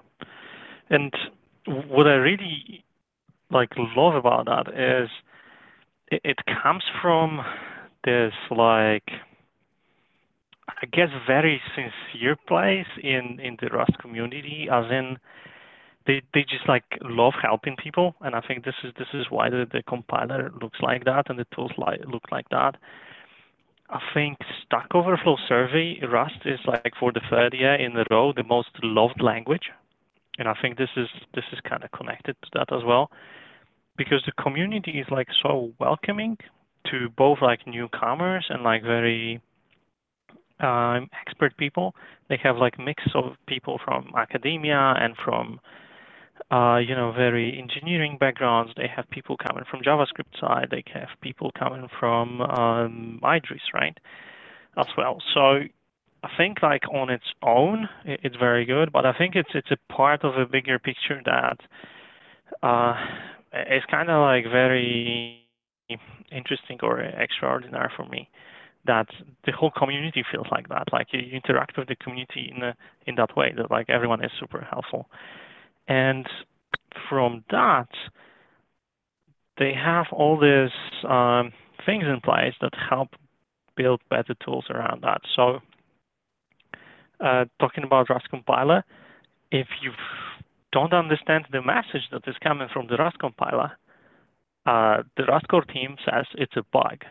and 0.90 1.12
what 1.66 2.06
I 2.06 2.14
really 2.14 2.84
like 3.50 3.70
love 3.76 4.14
about 4.14 4.46
that 4.46 4.68
is 4.68 5.10
it, 6.10 6.20
it 6.24 6.38
comes 6.62 6.82
from 7.00 7.40
this 8.04 8.32
like 8.50 9.10
I 10.68 10.86
guess 10.86 11.08
very 11.26 11.60
sincere 11.74 12.36
place 12.46 12.86
in 13.02 13.40
in 13.40 13.56
the 13.60 13.68
Rust 13.68 13.98
community, 14.00 14.68
as 14.70 14.84
in 14.90 15.18
they 16.08 16.22
they 16.32 16.40
just 16.40 16.66
like 16.66 16.84
love 17.02 17.34
helping 17.40 17.76
people, 17.76 18.16
and 18.22 18.34
I 18.34 18.40
think 18.40 18.64
this 18.64 18.74
is 18.82 18.92
this 18.98 19.12
is 19.12 19.26
why 19.30 19.50
the, 19.50 19.66
the 19.70 19.82
compiler 19.82 20.50
looks 20.60 20.80
like 20.80 21.04
that 21.04 21.28
and 21.28 21.38
the 21.38 21.46
tools 21.54 21.70
like 21.76 22.00
look 22.10 22.24
like 22.32 22.48
that. 22.48 22.76
I 23.90 24.00
think 24.14 24.38
Stack 24.64 24.88
Overflow 24.94 25.36
survey, 25.48 26.00
Rust 26.06 26.40
is 26.44 26.60
like 26.66 26.92
for 26.98 27.12
the 27.12 27.20
third 27.30 27.54
year 27.54 27.74
in 27.74 27.96
a 27.96 28.04
row 28.10 28.32
the 28.32 28.42
most 28.42 28.70
loved 28.82 29.22
language, 29.22 29.70
and 30.38 30.48
I 30.48 30.54
think 30.60 30.78
this 30.78 30.90
is 30.96 31.08
this 31.34 31.44
is 31.52 31.60
kind 31.68 31.84
of 31.84 31.92
connected 31.92 32.36
to 32.42 32.48
that 32.54 32.72
as 32.72 32.82
well, 32.84 33.10
because 33.98 34.22
the 34.24 34.42
community 34.42 34.92
is 34.92 35.06
like 35.10 35.28
so 35.42 35.72
welcoming 35.78 36.38
to 36.90 37.10
both 37.16 37.38
like 37.42 37.66
newcomers 37.66 38.46
and 38.48 38.62
like 38.62 38.82
very 38.82 39.42
um, 40.60 41.08
expert 41.26 41.54
people. 41.58 41.94
They 42.30 42.38
have 42.42 42.56
like 42.56 42.78
mix 42.78 43.02
of 43.14 43.36
people 43.46 43.78
from 43.84 44.10
academia 44.16 44.94
and 44.98 45.14
from 45.22 45.60
uh, 46.50 46.78
you 46.78 46.94
know, 46.94 47.12
very 47.12 47.58
engineering 47.58 48.16
backgrounds. 48.18 48.72
They 48.76 48.88
have 48.94 49.08
people 49.10 49.36
coming 49.36 49.64
from 49.70 49.82
JavaScript 49.82 50.40
side. 50.40 50.68
They 50.70 50.82
have 50.94 51.08
people 51.20 51.50
coming 51.58 51.88
from 52.00 52.40
um, 52.40 53.20
Idris, 53.22 53.60
right, 53.74 53.98
as 54.78 54.86
well. 54.96 55.18
So 55.34 55.60
I 56.22 56.28
think 56.36 56.62
like 56.62 56.82
on 56.92 57.10
its 57.10 57.26
own, 57.42 57.88
it's 58.04 58.36
very 58.36 58.64
good, 58.64 58.92
but 58.92 59.04
I 59.06 59.12
think 59.12 59.36
it's 59.36 59.50
it's 59.54 59.70
a 59.70 59.92
part 59.92 60.24
of 60.24 60.36
a 60.36 60.46
bigger 60.46 60.78
picture 60.78 61.20
that 61.26 61.58
uh, 62.62 62.94
kind 63.90 64.10
of 64.10 64.22
like 64.22 64.44
very 64.44 65.44
interesting 66.32 66.78
or 66.82 67.00
extraordinary 67.00 67.90
for 67.94 68.06
me. 68.06 68.28
That 68.86 69.08
the 69.44 69.52
whole 69.52 69.70
community 69.70 70.24
feels 70.32 70.46
like 70.50 70.68
that. 70.70 70.88
Like 70.92 71.08
you 71.12 71.20
interact 71.20 71.76
with 71.76 71.88
the 71.88 71.96
community 71.96 72.52
in 72.56 72.62
a, 72.62 72.74
in 73.06 73.16
that 73.16 73.36
way. 73.36 73.52
That 73.56 73.70
like 73.70 73.90
everyone 73.90 74.24
is 74.24 74.30
super 74.40 74.66
helpful. 74.70 75.08
And 75.88 76.26
from 77.08 77.44
that, 77.50 77.88
they 79.58 79.72
have 79.74 80.06
all 80.12 80.38
these 80.38 80.70
um, 81.08 81.52
things 81.84 82.04
in 82.04 82.20
place 82.22 82.54
that 82.60 82.72
help 82.88 83.08
build 83.76 84.00
better 84.10 84.34
tools 84.44 84.66
around 84.70 85.02
that. 85.02 85.22
So, 85.34 85.60
uh, 87.24 87.46
talking 87.58 87.84
about 87.84 88.10
Rust 88.10 88.28
compiler, 88.30 88.84
if 89.50 89.66
you 89.82 89.92
don't 90.72 90.92
understand 90.92 91.46
the 91.50 91.62
message 91.62 92.08
that 92.12 92.22
is 92.26 92.36
coming 92.42 92.68
from 92.72 92.86
the 92.88 92.96
Rust 92.96 93.18
compiler, 93.18 93.72
uh, 94.66 95.02
the 95.16 95.24
Rust 95.24 95.48
core 95.48 95.64
team 95.64 95.96
says 96.04 96.26
it's 96.34 96.56
a 96.56 96.62
bug. 96.72 97.04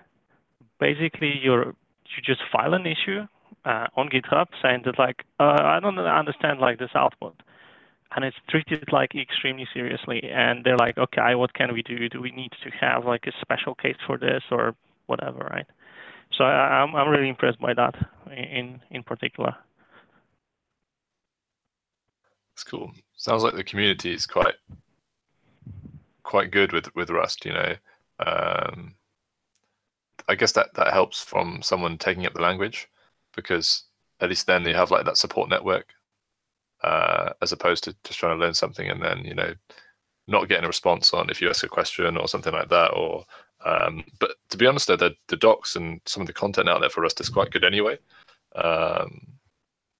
Basically, 0.80 1.34
you're 1.42 1.74
you 2.16 2.24
just 2.24 2.42
file 2.52 2.74
an 2.74 2.86
issue 2.86 3.24
uh, 3.66 3.88
on 3.98 4.10
GitHub 4.10 4.48
saying 4.62 4.84
that 4.86 5.00
like 5.00 5.24
uh, 5.40 5.58
I 5.62 5.80
don't 5.82 5.98
understand 6.00 6.60
like 6.60 6.80
this 6.80 6.92
output 6.96 7.36
and 8.16 8.26
it's 8.26 8.38
treated 8.50 8.92
like 8.92 9.16
extremely 9.16 9.68
seriously 9.74 10.22
and 10.24 10.64
they're 10.64 10.78
like 10.78 10.98
okay 10.98 11.36
what 11.36 11.54
can 11.54 11.74
we 11.74 11.84
do? 11.84 12.10
Do 12.10 12.22
we 12.22 12.32
need 12.32 12.52
to 12.64 12.70
have 12.80 13.06
like 13.06 13.26
a 13.28 13.32
special 13.42 13.76
case 13.76 13.98
for 14.06 14.18
this 14.18 14.44
or 14.52 14.76
whatever 15.08 15.40
right? 15.52 15.66
So 16.38 16.44
I, 16.44 16.84
am 16.84 16.96
I'm, 16.96 17.08
I'm 17.08 17.10
really 17.10 17.30
impressed 17.30 17.60
by 17.60 17.74
that 17.74 17.96
in 18.32 18.82
in 18.92 19.04
particular. 19.04 19.56
It's 22.54 22.64
cool. 22.64 22.92
Sounds 23.16 23.44
like 23.44 23.56
the 23.56 23.64
community 23.64 24.14
is 24.14 24.26
quite 24.26 24.56
quite 26.28 26.52
good 26.52 26.74
with 26.74 26.94
with 26.94 27.10
rust 27.10 27.46
you 27.46 27.54
know 27.54 27.74
um, 28.20 28.94
i 30.28 30.36
guess 30.36 30.52
that 30.52 30.68
that 30.74 30.92
helps 30.92 31.24
from 31.24 31.62
someone 31.62 31.98
taking 31.98 32.26
up 32.26 32.34
the 32.34 32.42
language 32.42 32.90
because 33.34 33.86
at 34.20 34.28
least 34.28 34.46
then 34.46 34.66
you 34.66 34.74
have 34.74 34.92
like 34.92 35.06
that 35.06 35.16
support 35.16 35.50
network 35.50 35.94
uh, 36.84 37.34
as 37.42 37.52
opposed 37.52 37.84
to 37.84 37.96
just 38.04 38.20
trying 38.20 38.38
to 38.38 38.44
learn 38.44 38.54
something 38.54 38.90
and 38.90 39.02
then 39.02 39.24
you 39.26 39.34
know 39.34 39.54
not 40.28 40.50
getting 40.50 40.66
a 40.66 40.68
response 40.68 41.14
on 41.14 41.30
if 41.30 41.42
you 41.42 41.50
ask 41.50 41.64
a 41.64 41.68
question 41.68 42.18
or 42.18 42.28
something 42.28 42.54
like 42.54 42.70
that 42.70 42.90
or 42.90 43.26
um, 43.66 44.04
but 44.20 44.32
to 44.50 44.58
be 44.58 44.68
honest 44.68 44.88
though 44.88 44.96
the, 44.96 45.16
the 45.28 45.38
docs 45.38 45.76
and 45.76 46.00
some 46.06 46.22
of 46.22 46.28
the 46.28 46.34
content 46.34 46.70
out 46.70 46.82
there 46.82 46.90
for 46.90 47.02
rust 47.02 47.20
is 47.20 47.30
quite 47.30 47.52
good 47.52 47.64
anyway. 47.64 47.98
Um, 48.56 49.28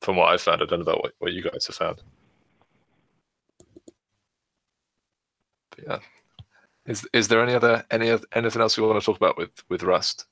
from 0.02 0.16
what 0.16 0.30
i've 0.30 0.42
found 0.42 0.62
i 0.62 0.66
don't 0.66 0.80
know 0.80 0.84
about 0.84 1.02
what, 1.02 1.14
what 1.20 1.34
you 1.34 1.42
guys 1.42 1.66
have 1.68 1.76
found. 1.76 2.02
But 5.72 5.80
yeah. 5.88 6.00
Is 6.86 7.06
is 7.12 7.28
there 7.28 7.44
any 7.44 7.54
other 7.54 7.86
any 7.92 8.18
anything 8.34 8.62
else 8.62 8.78
you 8.78 8.84
want 8.84 9.00
to 9.00 9.06
talk 9.06 9.18
about 9.18 9.38
with 9.38 9.52
with 9.70 9.84
rust 9.84 10.26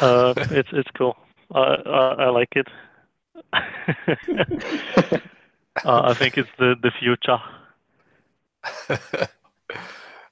uh, 0.00 0.34
it's 0.50 0.68
it's 0.72 0.90
cool. 0.96 1.16
Uh, 1.54 1.76
I 2.18 2.30
like 2.30 2.52
it. 2.56 2.68
uh, 3.52 3.60
I 5.84 6.14
think 6.14 6.38
it's 6.38 6.48
the 6.58 6.74
the 6.80 6.92
future. 6.98 7.38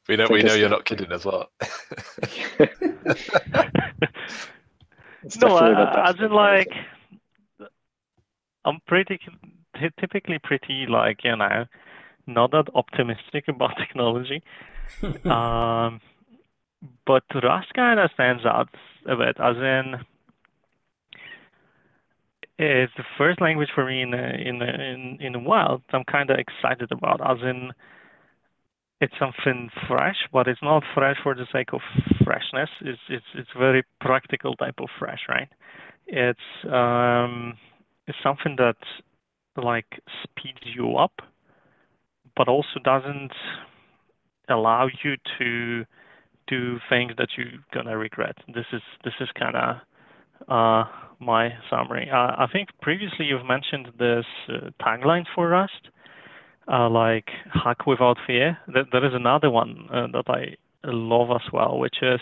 We 0.09 0.17
know 0.17 0.27
we 0.31 0.43
know 0.43 0.55
you're 0.55 0.71
not 0.71 0.87
kidding 0.87 1.13
as 1.13 1.25
well. 1.27 1.51
It's 5.23 5.37
no, 5.37 5.49
definitely 5.49 5.75
the 5.75 5.83
uh, 5.83 5.95
best 5.95 6.09
as 6.09 6.15
in 6.15 6.29
comparison. 6.29 6.33
like, 6.33 6.73
I'm 8.65 8.81
pretty 8.87 9.21
typically 10.01 10.39
pretty 10.43 10.87
like 10.89 11.25
you 11.25 11.37
know, 11.37 11.67
not 12.29 12.53
that 12.53 12.67
optimistic 12.75 13.49
about 13.49 13.77
technology. 13.79 14.43
um, 15.25 16.01
but 17.07 17.25
Rust 17.43 17.73
kind 17.75 17.99
of 17.99 18.11
stands 18.15 18.45
out 18.45 18.69
a 19.07 19.17
bit, 19.17 19.37
as 19.41 19.57
in 19.57 19.95
it's 22.59 22.93
the 22.97 23.05
first 23.17 23.41
language 23.41 23.69
for 23.75 23.87
me 23.87 24.03
in 24.03 24.15
a, 24.15 24.17
in 24.17 24.61
a, 24.61 24.65
in 24.65 25.19
in 25.21 25.35
a 25.35 25.39
while. 25.39 25.83
I'm 25.93 26.05
kind 26.05 26.31
of 26.31 26.39
excited 26.39 26.91
about, 26.91 27.21
as 27.21 27.39
in 27.43 27.71
it's 29.01 29.15
something 29.19 29.71
fresh, 29.87 30.17
but 30.33 30.49
it's 30.49 30.63
not 30.63 30.83
fresh 30.95 31.17
for 31.23 31.35
the 31.35 31.47
sake 31.53 31.73
of 31.73 31.81
freshness. 32.25 32.69
It's 32.81 33.01
it's 33.09 33.27
it's 33.35 33.51
very 33.57 33.85
practical 34.01 34.55
type 34.57 34.81
of 34.81 34.89
fresh, 34.99 35.21
right? 35.29 35.49
It's 36.07 36.41
um 36.65 37.55
it's 38.09 38.19
something 38.23 38.57
that 38.59 38.77
like 39.57 40.01
speeds 40.25 40.75
you 40.75 40.97
up, 40.97 41.21
but 42.39 42.49
also 42.49 42.79
doesn't 42.85 43.33
allow 44.49 44.89
you 45.05 45.17
to 45.39 45.85
do 46.47 46.79
things 46.89 47.13
that 47.19 47.29
you're 47.37 47.61
gonna 47.75 47.99
regret. 47.99 48.37
This 48.55 48.65
is 48.73 48.81
this 49.05 49.15
is 49.21 49.29
kind 49.39 49.57
of 49.57 49.77
uh, 50.49 50.89
my 51.21 51.51
summary. 51.69 52.09
Uh, 52.11 52.33
I 52.39 52.47
think 52.51 52.69
previously 52.81 53.27
you've 53.27 53.45
mentioned 53.45 53.89
this 53.99 54.25
uh, 54.49 54.71
tagline 54.81 55.27
for 55.35 55.49
Rust, 55.49 55.91
uh, 56.73 56.89
like 56.89 57.29
hack 57.53 57.87
without 57.87 58.17
fear. 58.27 58.57
Th- 58.73 58.87
there 58.93 59.05
is 59.05 59.13
another 59.15 59.51
one 59.51 59.89
uh, 59.93 60.07
that 60.13 60.25
I 60.29 60.57
love 60.85 61.31
as 61.31 61.53
well, 61.53 61.79
which 61.79 61.97
is 62.03 62.21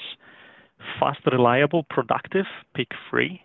fast, 0.98 1.20
reliable, 1.30 1.84
productive, 1.84 2.46
pick 2.74 2.88
free. 3.10 3.42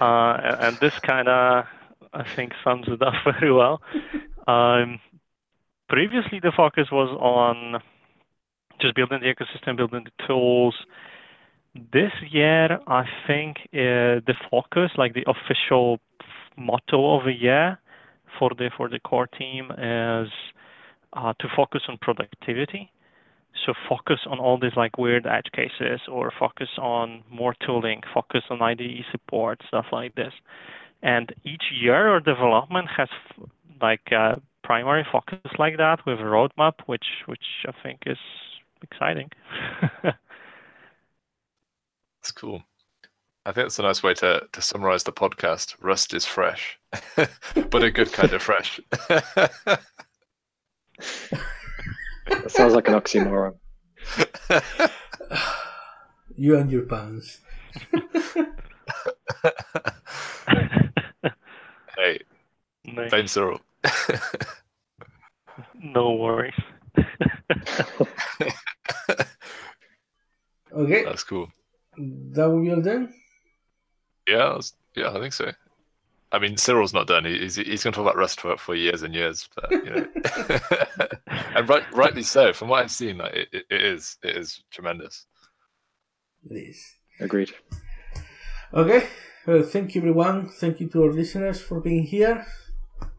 Uh, 0.00 0.36
and 0.58 0.78
this 0.80 0.94
kind 1.06 1.28
of, 1.28 1.64
I 2.14 2.24
think, 2.34 2.52
sums 2.64 2.86
it 2.88 3.02
up 3.02 3.14
very 3.24 3.52
well. 3.52 3.82
Um, 4.46 5.00
previously, 5.88 6.40
the 6.40 6.52
focus 6.56 6.88
was 6.90 7.16
on 7.20 7.80
just 8.80 8.94
building 8.96 9.20
the 9.20 9.32
ecosystem, 9.32 9.76
building 9.76 10.04
the 10.04 10.26
tools. 10.26 10.74
This 11.74 12.12
year, 12.30 12.78
I 12.86 13.04
think 13.26 13.56
uh, 13.72 14.20
the 14.26 14.34
focus, 14.50 14.90
like 14.96 15.14
the 15.14 15.24
official 15.26 16.00
motto 16.56 17.18
of 17.18 17.24
the 17.24 17.32
year 17.32 17.78
for 18.38 18.50
the 18.50 18.70
for 18.76 18.88
the 18.88 18.98
core 18.98 19.26
team, 19.26 19.70
is 19.70 20.28
uh, 21.12 21.32
to 21.38 21.48
focus 21.56 21.82
on 21.88 21.98
productivity. 22.00 22.90
So 23.66 23.74
focus 23.88 24.20
on 24.26 24.38
all 24.38 24.58
these 24.58 24.76
like 24.76 24.98
weird 24.98 25.26
edge 25.26 25.50
cases, 25.54 26.00
or 26.10 26.32
focus 26.38 26.68
on 26.78 27.22
more 27.30 27.54
tooling, 27.64 28.00
focus 28.12 28.42
on 28.50 28.60
IDE 28.60 29.04
support, 29.10 29.60
stuff 29.68 29.86
like 29.92 30.14
this. 30.14 30.32
And 31.02 31.34
each 31.44 31.64
year, 31.80 32.08
our 32.08 32.20
development 32.20 32.88
has 32.96 33.08
like 33.82 34.10
a 34.12 34.40
primary 34.64 35.04
focus 35.10 35.38
like 35.58 35.76
that 35.78 36.06
with 36.06 36.20
a 36.20 36.22
roadmap, 36.22 36.74
which 36.86 37.04
which 37.26 37.44
I 37.66 37.72
think 37.82 38.00
is 38.06 38.18
exciting. 38.82 39.30
That's 40.02 40.16
cool. 42.34 42.62
I 43.44 43.50
think 43.50 43.66
it's 43.66 43.78
a 43.80 43.82
nice 43.82 44.02
way 44.04 44.14
to, 44.14 44.46
to 44.52 44.62
summarize 44.62 45.02
the 45.02 45.12
podcast. 45.12 45.74
Rust 45.80 46.14
is 46.14 46.24
fresh, 46.24 46.78
but 47.16 47.82
a 47.82 47.90
good 47.90 48.12
kind 48.12 48.32
of 48.32 48.40
fresh. 48.40 48.78
That 49.08 49.80
sounds 52.46 52.74
like 52.74 52.86
an 52.86 52.94
oxymoron. 52.94 53.54
you 56.36 56.56
and 56.56 56.70
your 56.70 56.82
pants. 56.82 57.40
hey, 61.96 62.20
Nice. 62.84 63.10
blame 63.10 63.26
Cyril. 63.26 63.60
No 65.82 66.12
worries. 66.14 66.54
Okay, 70.74 71.04
That's 71.04 71.24
cool. 71.24 71.48
that 71.98 72.48
will 72.48 72.62
be 72.62 72.72
all 72.72 72.80
then. 72.80 73.12
Yeah, 74.26 74.38
that's- 74.38 74.72
yeah, 74.96 75.10
I 75.10 75.20
think 75.20 75.34
so. 75.34 75.50
I 76.30 76.38
mean, 76.38 76.56
Cyril's 76.56 76.94
not 76.94 77.06
done. 77.06 77.26
He's 77.26 77.56
he's 77.56 77.84
going 77.84 77.92
to 77.92 77.96
talk 77.96 78.06
about 78.06 78.16
Rust 78.16 78.40
for, 78.40 78.56
for 78.56 78.74
years 78.74 79.02
and 79.02 79.14
years, 79.14 79.50
but 79.54 79.70
you 79.70 79.84
know, 79.84 80.06
and 81.26 81.68
right, 81.68 81.82
rightly 81.92 82.22
so. 82.22 82.54
From 82.54 82.68
what 82.68 82.82
I've 82.82 82.90
seen, 82.90 83.18
like, 83.18 83.34
it, 83.34 83.48
it, 83.52 83.64
it 83.70 83.82
is 83.84 84.16
it 84.22 84.36
is 84.38 84.62
tremendous. 84.70 85.26
It 86.50 86.54
is. 86.54 86.94
Agreed. 87.20 87.50
Okay, 88.72 89.06
well, 89.46 89.62
thank 89.62 89.94
you 89.94 90.00
everyone. 90.00 90.48
Thank 90.48 90.80
you 90.80 90.88
to 90.88 91.02
our 91.04 91.12
listeners 91.12 91.60
for 91.60 91.80
being 91.80 92.04
here, 92.04 92.46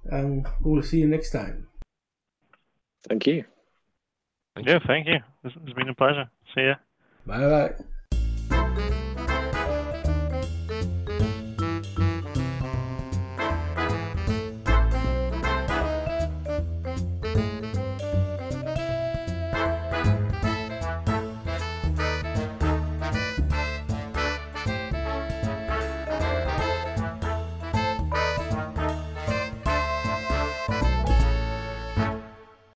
and 0.05 0.47
we 0.61 0.71
will 0.71 0.83
see 0.83 0.99
you 0.99 1.07
next 1.07 1.31
time. 1.31 1.67
Thank 3.07 3.27
you. 3.27 3.45
Thank 4.55 4.67
Yeah, 4.67 4.79
thank 4.85 5.07
you. 5.07 5.19
It's, 5.43 5.55
it's 5.65 5.73
been 5.73 5.89
a 5.89 5.95
pleasure. 5.95 6.29
See 6.55 6.61
ya. 6.61 6.75
Bye 7.25 7.49
bye. 7.49 7.85